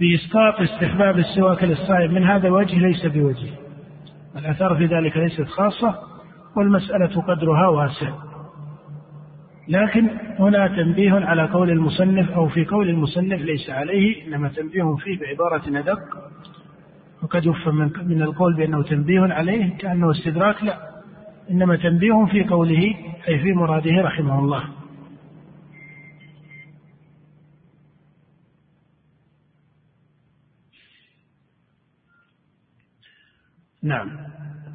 بإسقاط 0.00 0.60
استحباب 0.60 1.18
السواك 1.18 1.64
للصائم 1.64 2.14
من 2.14 2.24
هذا 2.24 2.48
الوجه 2.48 2.78
ليس 2.78 3.06
بوجه. 3.06 3.50
الآثار 4.36 4.76
في 4.76 4.86
ذلك 4.86 5.16
ليست 5.16 5.48
خاصة 5.48 5.94
والمسألة 6.56 7.22
قدرها 7.22 7.68
واسع. 7.68 8.10
لكن 9.68 10.10
هنا 10.38 10.68
تنبيه 10.68 11.12
على 11.12 11.46
قول 11.46 11.70
المصنف 11.70 12.30
أو 12.30 12.48
في 12.48 12.64
قول 12.64 12.88
المصنف 12.88 13.40
ليس 13.40 13.70
عليه 13.70 14.26
إنما 14.26 14.48
تنبيه 14.48 14.96
فيه 14.96 15.18
بعبارة 15.20 15.78
أدق 15.78 15.98
وقد 17.22 17.46
يفهم 17.46 17.92
من 18.06 18.22
القول 18.22 18.56
بأنه 18.56 18.82
تنبيه 18.82 19.20
عليه 19.20 19.76
كأنه 19.78 20.10
استدراك 20.10 20.64
لا 20.64 20.76
إنما 21.50 21.76
تنبيه 21.76 22.26
في 22.30 22.44
قوله 22.44 22.94
أي 23.28 23.38
في 23.38 23.52
مراده 23.52 24.02
رحمه 24.02 24.38
الله. 24.38 24.62
نعم. 33.82 34.08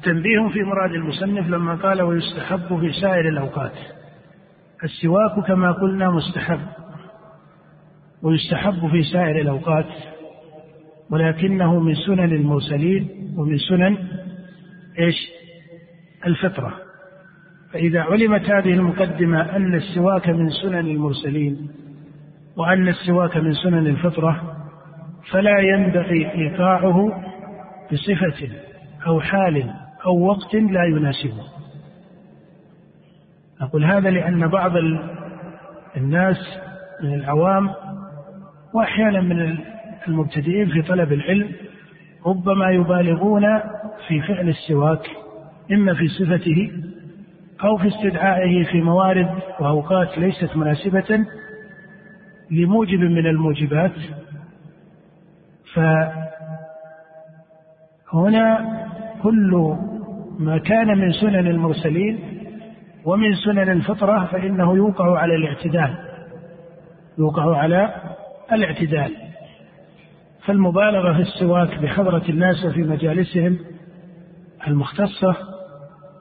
تنبيه 0.02 0.48
في 0.52 0.62
مراد 0.62 0.90
المصنف 0.90 1.48
لما 1.48 1.74
قال 1.74 2.02
ويستحب 2.02 2.80
في 2.80 2.92
سائر 3.00 3.28
الأوقات. 3.28 3.72
السواك 4.84 5.46
كما 5.46 5.72
قلنا 5.72 6.10
مستحب. 6.10 6.60
ويستحب 8.22 8.88
في 8.90 9.02
سائر 9.02 9.40
الأوقات. 9.40 9.86
ولكنه 11.10 11.80
من 11.80 11.94
سنن 11.94 12.32
المرسلين 12.32 13.34
ومن 13.36 13.58
سنن 13.58 13.98
إيش؟ 14.98 15.16
الفطرة. 16.26 16.74
فإذا 17.72 18.00
علمت 18.00 18.50
هذه 18.50 18.72
المقدمة 18.72 19.56
أن 19.56 19.74
السواك 19.74 20.28
من 20.28 20.50
سنن 20.50 20.86
المرسلين 20.86 21.70
وأن 22.56 22.88
السواك 22.88 23.36
من 23.36 23.52
سنن 23.52 23.86
الفطرة 23.86 24.56
فلا 25.30 25.58
ينبغي 25.60 26.32
إيقاعه 26.32 27.22
بصفة 27.92 28.48
أو 29.06 29.20
حال 29.20 29.74
أو 30.06 30.26
وقت 30.26 30.54
لا 30.54 30.84
يناسبه. 30.84 31.44
أقول 33.60 33.84
هذا 33.84 34.10
لأن 34.10 34.46
بعض 34.48 34.72
الناس 35.96 36.36
من 37.02 37.14
العوام 37.14 37.70
وأحيانا 38.74 39.20
من 39.20 39.58
المبتدئين 40.08 40.68
في 40.68 40.82
طلب 40.82 41.12
العلم 41.12 41.52
ربما 42.26 42.70
يبالغون 42.70 43.60
في 44.08 44.20
فعل 44.20 44.48
السواك 44.48 45.06
إما 45.72 45.94
في 45.94 46.08
صفته 46.08 46.72
أو 47.64 47.76
في 47.76 47.88
استدعائه 47.88 48.64
في 48.64 48.80
موارد 48.80 49.28
وأوقات 49.60 50.18
ليست 50.18 50.56
مناسبة 50.56 51.26
لموجب 52.50 53.00
من 53.00 53.26
الموجبات. 53.26 53.92
فهنا 58.12 58.85
كل 59.22 59.76
ما 60.38 60.58
كان 60.58 60.98
من 60.98 61.12
سنن 61.12 61.46
المرسلين 61.46 62.18
ومن 63.04 63.34
سنن 63.34 63.70
الفطرة 63.70 64.24
فإنه 64.32 64.76
يوقع 64.76 65.18
على 65.18 65.34
الاعتدال. 65.34 65.94
يوقع 67.18 67.56
على 67.56 67.94
الاعتدال. 68.52 69.12
فالمبالغة 70.44 71.12
في 71.12 71.20
السواك 71.20 71.78
بحضرة 71.78 72.22
الناس 72.28 72.64
وفي 72.64 72.82
مجالسهم 72.82 73.58
المختصة 74.66 75.36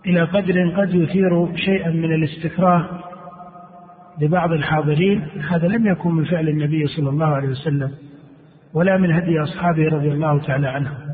إلى 0.06 0.22
قدر 0.22 0.70
قد 0.78 0.96
يثير 0.96 1.56
شيئا 1.56 1.89
من 1.89 2.14
الاستكراه 2.14 2.89
لبعض 4.22 4.52
الحاضرين. 4.52 5.28
هذا 5.50 5.68
لم 5.68 5.88
يكن 5.88 6.12
من 6.12 6.26
فعل 6.26 6.50
النبي 6.50 6.88
صلى 6.88 7.10
الله 7.10 7.26
عليه 7.26 7.48
وسلم 7.48 7.91
ولا 8.74 8.98
من 8.98 9.12
هدي 9.12 9.43
أصحابه 9.43 9.88
رضي 9.88 10.12
الله 10.12 10.39
تعالى 10.39 10.68
عنهم. 10.68 11.05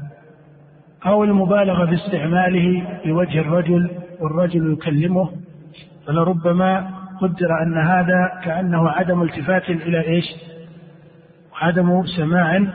أو 1.06 1.24
المبالغة 1.24 1.86
في 1.86 1.94
استعماله 1.94 3.00
بوجه 3.06 3.40
الرجل 3.40 3.90
والرجل 4.20 4.74
يكلمه 4.74 5.30
فلربما 6.08 6.90
قدر 7.22 7.64
أن 7.64 7.78
هذا 7.78 8.42
كأنه 8.44 8.90
عدم 8.90 9.22
التفات 9.22 9.70
إلى 9.70 10.08
إيش؟ 10.08 10.26
عدم 11.62 12.04
سماع 12.06 12.68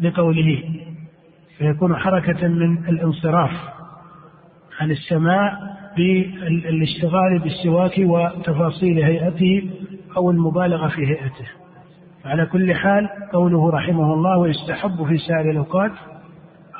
لقوله. 0.00 0.62
فيكون 1.58 1.96
حركة 1.96 2.48
من 2.48 2.88
الانصراف 2.88 3.50
عن 4.80 4.90
السماع 4.90 5.58
بالاشتغال 5.96 7.38
بالسواك 7.38 7.94
وتفاصيل 7.98 9.04
هيئته 9.04 9.70
أو 10.16 10.30
المبالغة 10.30 10.88
في 10.88 11.06
هيئته. 11.06 11.48
على 12.24 12.46
كل 12.46 12.74
حال 12.74 13.08
قوله 13.32 13.70
رحمه 13.70 14.14
الله 14.14 14.38
ويستحب 14.38 15.06
في 15.08 15.18
سائر 15.18 15.50
الأوقات 15.50 15.92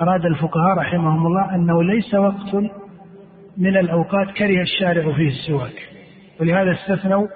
أراد 0.00 0.24
الفقهاء 0.24 0.78
رحمهم 0.78 1.26
الله 1.26 1.54
أنه 1.54 1.82
ليس 1.82 2.14
وقت 2.14 2.54
من 3.58 3.76
الأوقات 3.76 4.30
كره 4.30 4.62
الشارع 4.62 5.12
فيه 5.12 5.28
السواك. 5.28 5.88
ولهذا 6.40 6.72
استثنوا 6.72 7.26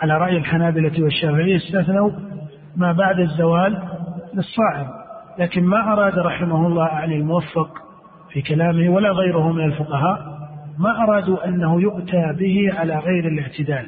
على 0.00 0.18
رأي 0.18 0.36
الحنابلة 0.36 1.02
والشافعية 1.04 1.56
استثنوا 1.56 2.10
ما 2.76 2.92
بعد 2.92 3.18
الزوال 3.20 3.82
للصائم 4.34 4.88
لكن 5.38 5.64
ما 5.64 5.92
أراد 5.92 6.18
رحمه 6.18 6.66
الله 6.66 6.84
أعني 6.84 7.16
الموفق 7.16 7.68
في 8.32 8.42
كلامه 8.42 8.88
ولا 8.88 9.10
غيره 9.10 9.52
من 9.52 9.64
الفقهاء 9.64 10.34
ما 10.78 11.02
أرادوا 11.02 11.48
أنه 11.48 11.80
يؤتى 11.80 12.32
به 12.38 12.78
على 12.78 12.98
غير 12.98 13.28
الاعتدال. 13.28 13.86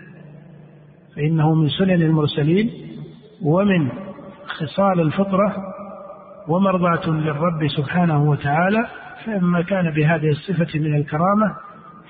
فإنه 1.16 1.55
من 1.55 1.68
سنن 1.68 2.03
المرسلين 2.03 2.70
ومن 3.42 3.88
خصال 4.47 5.01
الفطرة 5.01 5.55
ومرضاة 6.49 7.11
للرب 7.11 7.68
سبحانه 7.76 8.30
وتعالى 8.30 8.86
فإما 9.24 9.62
كان 9.62 9.90
بهذه 9.90 10.28
الصفة 10.28 10.78
من 10.78 10.94
الكرامة 10.94 11.57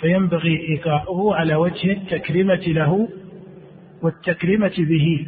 فينبغي 0.00 0.68
إيقاعه 0.68 1.34
على 1.34 1.54
وجه 1.54 1.92
التكريمة 1.92 2.54
له 2.66 3.08
والتكريمة 4.02 4.74
به. 4.78 5.26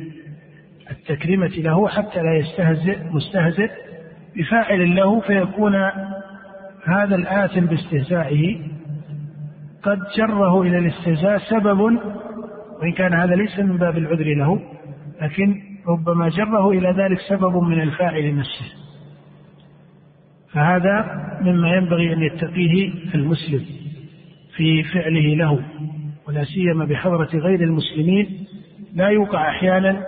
التكريمة 0.91 1.47
له 1.47 1.89
حتى 1.89 2.23
لا 2.23 2.35
يستهزئ 2.37 2.99
مستهزئ. 3.11 3.71
بفاعل 4.37 4.97
له 4.97 5.21
فيكون 5.21 5.75
هذا 6.85 7.15
الآثم 7.15 7.61
باستهزائه. 7.61 8.61
قد 9.83 9.99
جره 10.17 10.63
إلى 10.63 10.79
الاستهزاء 10.79 11.39
سبب 11.39 11.81
وإن 12.81 12.93
كان 12.97 13.15
هذا 13.15 13.35
ليس 13.35 13.59
من 13.59 13.77
باب 13.77 13.99
العذر 13.99 14.35
له 14.35 14.61
لكن 15.23 15.63
ربما 15.89 16.29
جره 16.29 16.71
إلى 16.71 16.91
ذلك 16.91 17.19
سبب 17.29 17.57
من 17.57 17.81
الفاعل 17.81 18.37
نفسه. 18.37 18.78
فهذا 20.53 21.07
مما 21.41 21.77
ينبغي 21.77 22.13
أن 22.13 22.23
يتقيه 22.23 22.93
المسلم 23.15 23.65
في 24.57 24.83
فعله 24.83 25.35
له 25.35 25.63
ولا 26.29 26.45
سيما 26.45 26.85
بحضرة 26.85 27.29
غير 27.35 27.61
المسلمين. 27.61 28.47
لا 28.95 29.09
يوقع 29.09 29.49
أحيانا 29.49 30.05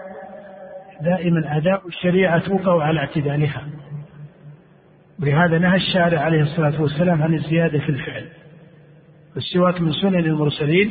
دائما 1.03 1.57
أداء 1.57 1.89
الشريعة 1.89 2.39
توقع 2.39 2.83
على 2.83 3.01
اعتدالها. 3.01 3.63
ولهذا 5.23 5.59
نهى 5.59 5.77
الشارع 5.77 6.21
عليه 6.21 6.43
الصلاة 6.43 6.83
والسلام 6.83 7.23
عن 7.23 7.35
الزيادة 7.35 7.79
في 7.79 7.89
الفعل 7.89 8.25
والسواك 9.35 9.81
من 9.81 9.93
سنن 9.93 10.19
المرسلين 10.19 10.91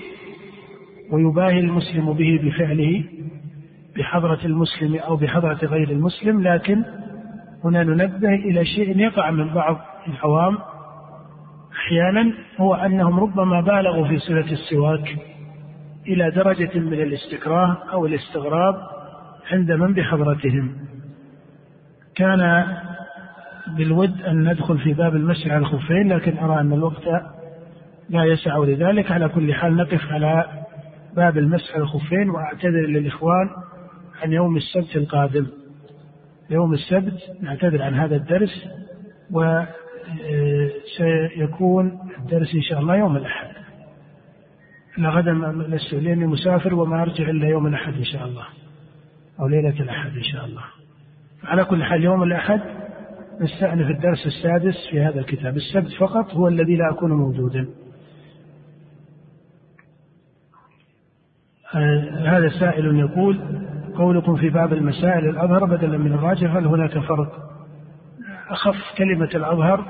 ويباهي 1.12 1.60
المسلم 1.60 2.14
به 2.14 2.40
بفعله 2.44 3.04
بحضرة 3.98 4.40
المسلم 4.46 4.96
أو 4.96 5.16
بحضرة 5.16 5.60
غير 5.66 5.90
المسلم 5.90 6.44
لكن 6.44 6.84
هنا 7.64 7.84
ننبه 7.84 8.30
إلى 8.30 8.66
شيء 8.66 9.00
يقع 9.00 9.32
من 9.32 9.54
بعض 9.54 9.78
العوام. 10.08 10.58
أحيانا 11.72 12.34
هو 12.58 12.76
أنهم 12.76 13.20
ربما 13.20 13.62
بالغوا 13.62 14.08
في 14.08 14.20
صلة 14.20 14.52
السواك 14.52 15.18
إلى 16.08 16.32
درجة 16.32 16.80
من 16.80 16.94
الاستكراه 16.94 17.78
أو 17.94 18.06
الاستغراب 18.06 18.76
عند 19.52 19.72
من 19.72 19.94
بحضرتهم. 19.94 20.76
كان 22.16 22.66
بالود 23.78 24.22
أن 24.22 24.50
ندخل 24.50 24.78
في 24.78 24.94
باب 24.94 25.16
المسح 25.16 25.48
على 25.48 25.58
الخفين 25.58 26.14
لكن 26.14 26.38
أرى 26.38 26.62
أن 26.62 26.74
الوقت 26.74 27.08
لا 28.10 28.24
يسع 28.24 28.58
لذلك. 28.58 29.12
على 29.12 29.30
كل 29.30 29.54
حال 29.54 29.76
نقف 29.76 30.12
على 30.12 30.46
باب 31.16 31.38
المسح 31.38 31.76
الخفين 31.76 32.30
وأعتذر 32.30 32.88
للإخوان 32.88 33.50
عن 34.22 34.32
يوم 34.32 34.58
السبت 34.58 34.96
القادم. 34.96 35.48
يوم 36.50 36.74
السبت 36.74 37.20
نعتذر 37.42 37.82
عن 37.82 37.94
هذا 37.94 38.16
الدرس 38.16 38.68
وسيكون 40.92 42.00
الدرس 42.20 42.56
إن 42.56 42.62
شاء 42.62 42.80
الله 42.80 42.96
يوم 42.96 43.18
الأحد. 43.18 43.48
أنا 44.98 45.10
غدا 45.10 45.32
لست 45.68 45.94
لأني 45.94 46.26
مسافر 46.26 46.76
وما 46.76 47.02
أرجع 47.02 47.30
إلا 47.30 47.48
يوم 47.48 47.68
الأحد 47.68 47.94
إن 47.94 48.04
شاء 48.04 48.26
الله 48.26 48.46
أو 49.40 49.48
ليلة 49.48 49.80
الأحد 49.80 50.12
إن 50.18 50.24
شاء 50.24 50.46
الله. 50.46 50.64
على 51.44 51.66
كل 51.66 51.84
حال 51.84 52.04
يوم 52.04 52.24
الأحد 52.24 52.62
نستأنف 53.42 53.90
الدرس 53.90 54.26
السادس 54.26 54.76
في 54.92 55.02
هذا 55.02 55.20
الكتاب. 55.20 55.56
السبت 55.56 55.92
فقط 56.00 56.34
هو 56.34 56.48
الذي 56.48 56.76
لا 56.76 56.90
أكون 56.90 57.12
موجودا. 57.12 57.70
هذا 62.26 62.50
سائل 62.60 63.00
يقول 63.00 63.40
قولكم 64.00 64.36
في 64.36 64.50
باب 64.50 64.74
المسائل 64.74 65.30
الأظهر 65.30 65.66
بدلا 65.66 65.98
من 65.98 66.14
الراجح 66.14 66.56
هل 66.56 66.66
هناك 66.66 67.00
فرق؟ 67.00 67.32
أخف 68.50 68.76
كلمة 68.98 69.30
الأظهر 69.36 69.86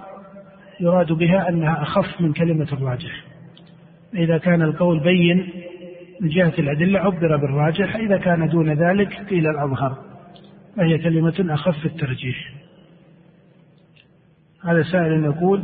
يراد 0.80 1.12
بها 1.12 1.50
أنها 1.50 1.82
أخف 1.82 2.22
من 2.22 2.34
كلمة 2.34 2.68
الراجح. 2.74 3.26
إذا 4.14 4.38
كان 4.38 4.62
القول 4.62 5.00
بين 5.00 5.50
من 6.22 6.30
جهة 6.30 6.54
الأدلة 6.60 7.00
عبر 7.00 7.38
بالراجح 7.38 7.96
إذا 7.96 8.18
كان 8.18 8.50
دون 8.50 8.74
ذلك 8.74 9.14
قيل 9.30 9.48
الأظهر. 9.48 9.98
وهي 10.78 10.98
كلمة 10.98 11.46
أخف 11.54 11.86
الترجيح. 11.86 12.54
هذا 14.64 14.84
سائل 14.84 15.24
يقول 15.24 15.64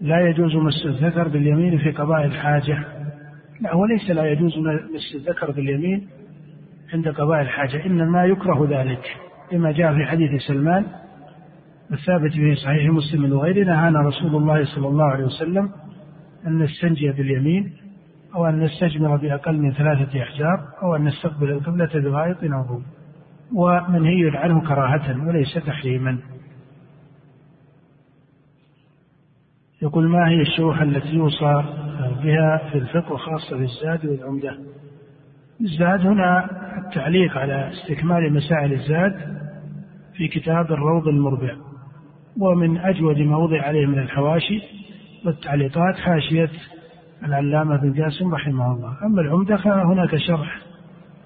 لا 0.00 0.28
يجوز 0.28 0.56
مس 0.56 0.86
الذكر 0.86 1.28
باليمين 1.28 1.78
في 1.78 1.90
قضاء 1.90 2.24
الحاجة. 2.24 2.84
لا 3.60 3.74
هو 3.74 3.84
ليس 3.84 4.10
لا 4.10 4.24
يجوز 4.24 4.58
مس 4.94 5.14
الذكر 5.14 5.50
باليمين. 5.50 6.17
عند 6.94 7.08
قضاء 7.08 7.40
الحاجة 7.40 7.86
إنما 7.86 8.24
يكره 8.24 8.66
ذلك 8.70 9.16
لما 9.52 9.72
جاء 9.72 9.94
في 9.94 10.04
حديث 10.04 10.42
سلمان 10.42 10.86
الثابت 11.92 12.32
في 12.32 12.54
صحيح 12.54 12.90
مسلم 12.90 13.32
وغيره 13.32 13.64
نهانا 13.66 14.00
رسول 14.00 14.36
الله 14.36 14.64
صلى 14.64 14.88
الله 14.88 15.04
عليه 15.04 15.24
وسلم 15.24 15.70
أن 16.46 16.58
نستنجي 16.58 17.12
باليمين 17.12 17.72
أو 18.34 18.46
أن 18.46 18.60
نستجمر 18.60 19.16
بأقل 19.16 19.58
من 19.58 19.72
ثلاثة 19.72 20.22
أحجار 20.22 20.68
أو 20.82 20.96
أن 20.96 21.04
نستقبل 21.04 21.50
القبلة 21.50 21.90
بغائط 21.94 22.44
أو 22.44 22.80
ومنهي 23.54 24.30
عنه 24.34 24.60
كراهة 24.60 25.28
وليس 25.28 25.54
تحريما. 25.54 26.18
يقول 29.82 30.08
ما 30.08 30.28
هي 30.28 30.40
الشروح 30.40 30.80
التي 30.80 31.14
يوصى 31.14 31.64
بها 32.22 32.70
في 32.72 32.78
الفقه 32.78 33.16
خاصة 33.16 33.56
بالزاد 33.56 34.06
والعمدة؟ 34.06 34.58
الزاد 35.60 36.06
هنا 36.06 36.50
التعليق 36.78 37.38
على 37.38 37.70
استكمال 37.72 38.32
مسائل 38.32 38.72
الزاد 38.72 39.38
في 40.16 40.28
كتاب 40.28 40.72
الروض 40.72 41.08
المربع. 41.08 41.56
ومن 42.40 42.78
أجود 42.78 43.18
ما 43.18 43.36
وضع 43.36 43.62
عليه 43.62 43.86
من 43.86 43.98
الحواشي 43.98 44.60
والتعليقات 45.24 45.96
حاشية 45.96 46.50
العلامة 47.24 47.76
بن 47.76 47.92
جاسم 47.92 48.34
رحمه 48.34 48.72
الله. 48.72 48.96
أما 49.06 49.20
العمدة 49.20 49.56
فهناك 49.56 50.16
شرح 50.16 50.58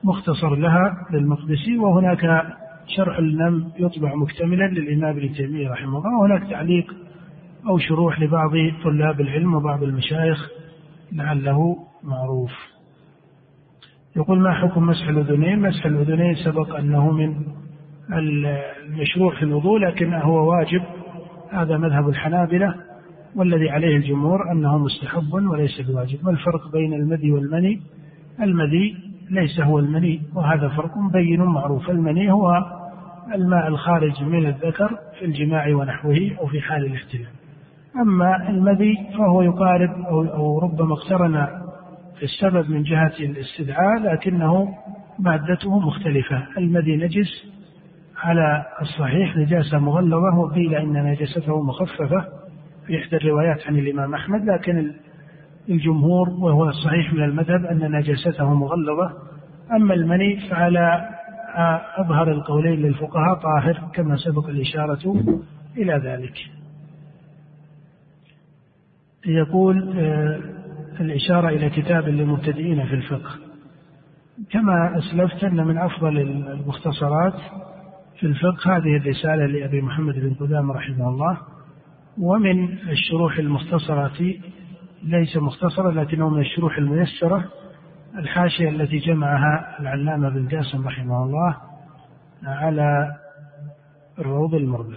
مختصر 0.05 0.55
لها 0.55 1.07
للمقدسي 1.13 1.79
وهناك 1.79 2.47
شرح 2.97 3.19
لم 3.21 3.73
يطبع 3.79 4.15
مكتملا 4.15 4.69
للإمام 4.69 5.17
ابن 5.17 5.33
تيمية 5.33 5.71
رحمه 5.71 5.99
الله. 5.99 6.19
وهناك 6.21 6.51
تعليق 6.51 6.95
أو 7.69 7.79
شروح 7.79 8.21
لبعض 8.21 8.51
طلاب 8.85 9.21
العلم 9.21 9.55
وبعض 9.55 9.83
المشايخ 9.83 10.49
لعله 11.13 11.77
معروف. 12.03 12.72
يقول 14.17 14.41
ما 14.41 14.53
حكم 14.53 14.87
مسح 14.87 15.09
الأذنين؟ 15.09 15.59
مسح 15.59 15.87
الأذنين 15.87 16.35
سبق 16.35 16.77
أنه 16.77 17.11
من 17.11 17.35
المشروع 18.13 19.35
في 19.35 19.43
الوضوء 19.43 19.79
لكن 19.79 20.15
هو 20.15 20.51
واجب. 20.51 20.83
هذا 21.51 21.79
مذهب 21.79 22.09
الحنابلة 22.09 22.75
والذي 23.37 23.71
عليه 23.71 23.97
الجمهور 23.97 24.53
أنه 24.53 24.79
مستحب 24.79 25.33
وليس 25.33 25.81
بواجب. 25.81 26.25
ما 26.25 26.31
الفرق 26.31 26.73
بين 26.73 26.95
المذي 26.95 27.33
والمني؟ 27.33 27.81
المذي 28.43 28.97
ليس 29.31 29.61
هو 29.61 29.79
المني 29.79 30.23
وهذا 30.35 30.69
فرق 30.69 30.99
بين 31.13 31.41
معروف. 31.41 31.91
المني 31.91 32.33
هو 32.33 32.63
الماء 33.35 33.69
الخارج 33.69 34.23
من 34.23 34.47
الذكر 34.47 34.99
في 35.19 35.25
الجماع 35.25 35.75
ونحوه 35.75 36.31
أو 36.41 36.47
في 36.47 36.61
حال 36.61 36.87
الاحتلام 36.87 37.33
أما 38.01 38.49
المذي 38.49 38.99
فهو 39.19 39.43
يقارب 39.43 39.91
أو, 39.91 40.23
أو 40.25 40.59
ربما 40.59 40.95
اقترن 40.95 41.47
السبب 42.23 42.71
من 42.71 42.83
جهة 42.83 43.13
الاستدعاء 43.21 43.99
لكنه 44.03 44.69
مادته 45.19 45.79
مختلفة. 45.79 46.47
المذي 46.59 46.97
نجس 46.97 47.53
على 48.17 48.67
الصحيح 48.81 49.37
نجاسة 49.37 49.79
مغلظة 49.79 50.39
وقيل 50.39 50.75
إن 50.75 50.93
نجاسته 50.93 51.63
مخففة. 51.63 52.25
في 52.87 52.99
إحدى 52.99 53.17
الروايات 53.17 53.67
عن 53.67 53.79
الإمام 53.79 54.15
أحمد 54.15 54.45
لكن 54.45 54.93
الجمهور 55.69 56.31
وهو 56.31 56.69
الصحيح 56.69 57.13
من 57.13 57.25
المذهب 57.25 57.65
أن 57.65 57.93
نجاسته 57.93 58.55
مغلظة. 58.55 59.13
أما 59.73 59.95
المني 59.95 60.41
فعلى 60.51 61.09
أظهر 61.99 62.31
القولين 62.33 62.83
للفقهاء 62.83 63.35
طاهر 63.35 63.91
كما 63.95 64.17
سبق 64.17 64.49
الإشارة 64.49 65.23
إلى 65.77 66.01
ذلك. 66.05 66.35
يقول 69.27 69.99
آه، 69.99 70.41
الإشارة 71.03 71.49
إلى 71.49 71.71
كتاب 71.71 72.09
للمبتدئين 72.09 72.87
في 72.87 72.95
الفقه. 72.95 73.31
كما 74.51 74.99
أسلفت 74.99 75.45
أن 75.45 75.67
من 75.67 75.79
أفضل 75.79 76.19
المختصرات 76.19 77.35
في 78.21 78.27
الفقه 78.27 78.77
هذه 78.77 78.97
الرسالة 78.97 79.47
لأبي 79.47 79.83
محمد 79.83 80.15
بن 80.15 80.35
قدامة 80.35 80.75
رحمه 80.75 81.09
الله 81.09 81.39
ومن 82.19 82.79
الشروح 82.89 83.39
المختصرة 83.39 84.35
ليس 85.03 85.37
مختصرا 85.37 85.91
لكنه 85.91 86.29
من 86.29 86.41
الشروح 86.41 86.79
الميسرة 86.79 87.45
الحاشية 88.19 88.69
التي 88.69 88.99
جمعها 88.99 89.77
العلامة 89.81 90.29
بن 90.29 90.49
جاسم 90.49 90.87
رحمه 90.87 91.25
الله 91.25 91.57
على 92.45 93.17
الروض 94.19 94.55
المربع. 94.55 94.97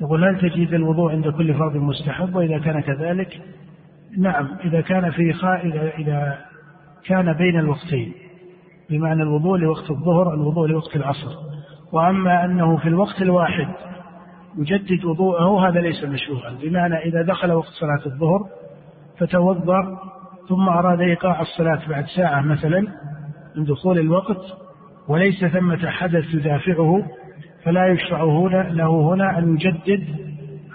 يقول 0.00 0.24
هل 0.24 0.40
تجد 0.40 0.74
الوضوء 0.74 1.12
عند 1.12 1.28
كل 1.28 1.54
فرض 1.54 1.76
مستحب؟ 1.76 2.34
وإذا 2.34 2.58
كان 2.58 2.80
كذلك 2.80 3.42
نعم 4.18 4.48
إذا 4.64 4.80
كان 4.80 5.10
في 5.10 5.32
خا... 5.32 5.56
إذا... 5.56 5.90
إذا 5.98 6.38
كان 7.04 7.32
بين 7.32 7.58
الوقتين 7.58 8.12
بمعنى 8.90 9.22
الوضوء 9.22 9.58
لوقت 9.58 9.90
الظهر 9.90 10.34
الوضوء 10.34 10.68
لوقت 10.68 10.96
العصر. 10.96 11.30
وأما 11.92 12.44
أنه 12.44 12.76
في 12.76 12.88
الوقت 12.88 13.22
الواحد 13.22 13.68
يجدد 14.58 15.04
وضوءه 15.04 15.68
هذا 15.68 15.80
ليس 15.80 16.04
مشروعا. 16.04 16.50
بمعنى 16.62 16.96
إذا 16.96 17.22
دخل 17.22 17.52
وقت 17.52 17.68
صلاة 17.68 18.06
الظهر 18.06 18.40
فتوضأ 19.18 19.98
ثم 20.48 20.68
أراد 20.68 21.00
إيقاع 21.00 21.40
الصلاة 21.40 21.88
بعد 21.88 22.04
ساعة 22.16 22.40
مثلا 22.40 22.86
من 23.56 23.64
دخول 23.64 23.98
الوقت 23.98 24.42
وليس 25.08 25.44
ثمة 25.44 25.90
حدث 25.90 26.34
يدافعه 26.34 27.06
فلا 27.64 27.86
يشرع 27.86 28.24
هنا 28.24 28.62
له 28.62 29.14
هنا 29.14 29.38
أن 29.38 29.54
يجدد 29.54 30.04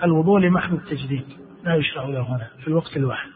الوضوء 0.04 0.40
لمحض 0.40 0.74
التجديد. 0.74 1.47
لا 1.68 1.76
يشرع 1.76 2.06
له 2.06 2.22
هنا 2.22 2.48
في 2.62 2.68
الوقت 2.68 2.98
الواحد. 2.98 3.30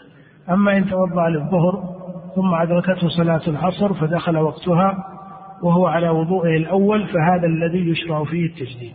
أما 0.50 0.78
إن 0.78 0.90
توضأ 0.90 1.30
للظهر 1.30 2.02
ثم 2.36 2.54
أدركته 2.54 3.10
صلاة 3.10 3.42
العصر 3.48 3.94
فدخل 3.94 4.38
وقتها 4.38 5.08
وهو 5.64 5.88
على 5.88 6.10
وضوءه 6.10 6.58
الأول 6.58 7.08
فهذا 7.08 7.48
الذي 7.48 7.90
يشرع 7.90 8.24
فيه 8.24 8.46
التجديد 8.46 8.94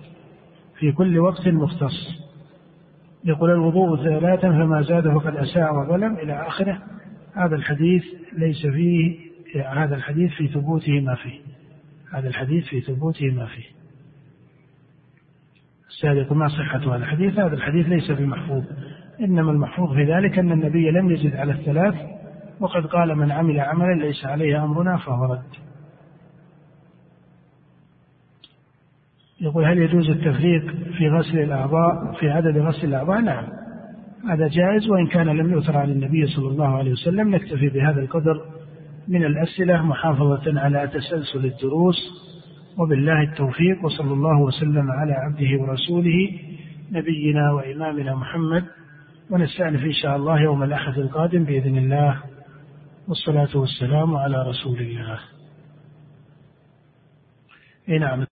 في 0.78 0.92
كل 0.92 1.18
وقت 1.18 1.48
مختص. 1.48 2.26
يقول 3.24 3.50
الوضوء 3.50 3.96
ثلاثا 3.96 4.50
فما 4.50 4.82
زاد 4.82 5.08
فقد 5.08 5.36
أساء 5.36 5.74
وظلم 5.74 6.16
إلى 6.16 6.46
آخره. 6.46 6.82
هذا 7.34 7.56
الحديث 7.56 8.04
ليس 8.32 8.66
فيه 8.66 9.26
هذا 9.66 9.94
الحديث 9.94 10.32
في 10.32 10.48
ثبوته 10.48 11.00
ما 11.00 11.14
فيه. 11.14 11.40
هذا 12.12 12.28
الحديث 12.28 12.64
في 12.64 12.80
ثبوته 12.80 13.30
ما 13.30 13.46
فيه. 13.46 13.76
السادة 15.88 16.34
ما 16.34 16.48
صحة 16.48 16.78
هذا 16.78 16.96
الحديث؟ 16.96 17.38
هذا 17.38 17.54
الحديث 17.54 17.86
ليس 17.86 18.10
بمحفوظ. 18.10 18.64
إنما 19.20 19.50
المحفوظ 19.50 19.94
في 19.94 20.04
ذلك 20.04 20.38
أن 20.38 20.52
النبي 20.52 20.90
لم 20.90 21.10
يزد 21.10 21.36
على 21.36 21.52
الثلاث 21.52 21.94
وقد 22.60 22.86
قال 22.86 23.14
من 23.14 23.32
عمل 23.32 23.60
عملا 23.60 24.04
ليس 24.04 24.24
عليه 24.26 24.64
أمرنا 24.64 24.96
فهو 24.96 25.24
رد. 25.24 25.66
يقول 29.40 29.64
هل 29.64 29.78
يجوز 29.78 30.10
التفريق 30.10 30.74
في 30.98 31.08
غسل 31.08 31.38
الأعضاء 31.38 32.12
في 32.12 32.30
عدد 32.30 32.58
غسل 32.58 32.88
الأعضاء؟ 32.88 33.20
نعم. 33.20 33.44
هذا 34.30 34.48
جائز 34.48 34.88
وإن 34.88 35.06
كان 35.06 35.26
لم 35.26 35.52
يؤثر 35.52 35.76
عن 35.76 35.90
النبي 35.90 36.26
صلى 36.26 36.48
الله 36.48 36.76
عليه 36.78 36.92
وسلم 36.92 37.34
نكتفي 37.34 37.68
بهذا 37.68 38.00
القدر 38.00 38.40
من 39.08 39.24
الأسئلة 39.24 39.82
محافظة 39.82 40.60
على 40.60 40.88
تسلسل 40.88 41.44
الدروس. 41.46 41.96
وبالله 42.78 43.22
التوفيق 43.22 43.84
وصلى 43.84 44.12
الله 44.12 44.40
وسلم 44.40 44.90
على 44.90 45.12
عبده 45.12 45.62
ورسوله 45.62 46.30
نبينا 46.92 47.52
وإمامنا 47.52 48.14
محمد. 48.14 48.64
ونستأنف 49.30 49.82
إن 49.84 49.92
شاء 49.92 50.16
الله 50.16 50.40
يوم 50.40 50.62
الأحد 50.62 50.98
القادم 50.98 51.44
بإذن 51.44 51.78
الله 51.78 52.22
والصلاة 53.08 53.56
والسلام 53.56 54.16
على 54.16 54.42
رسول 54.48 54.78
الله. 54.80 55.20
إيه 57.88 57.98
نعم 57.98 58.25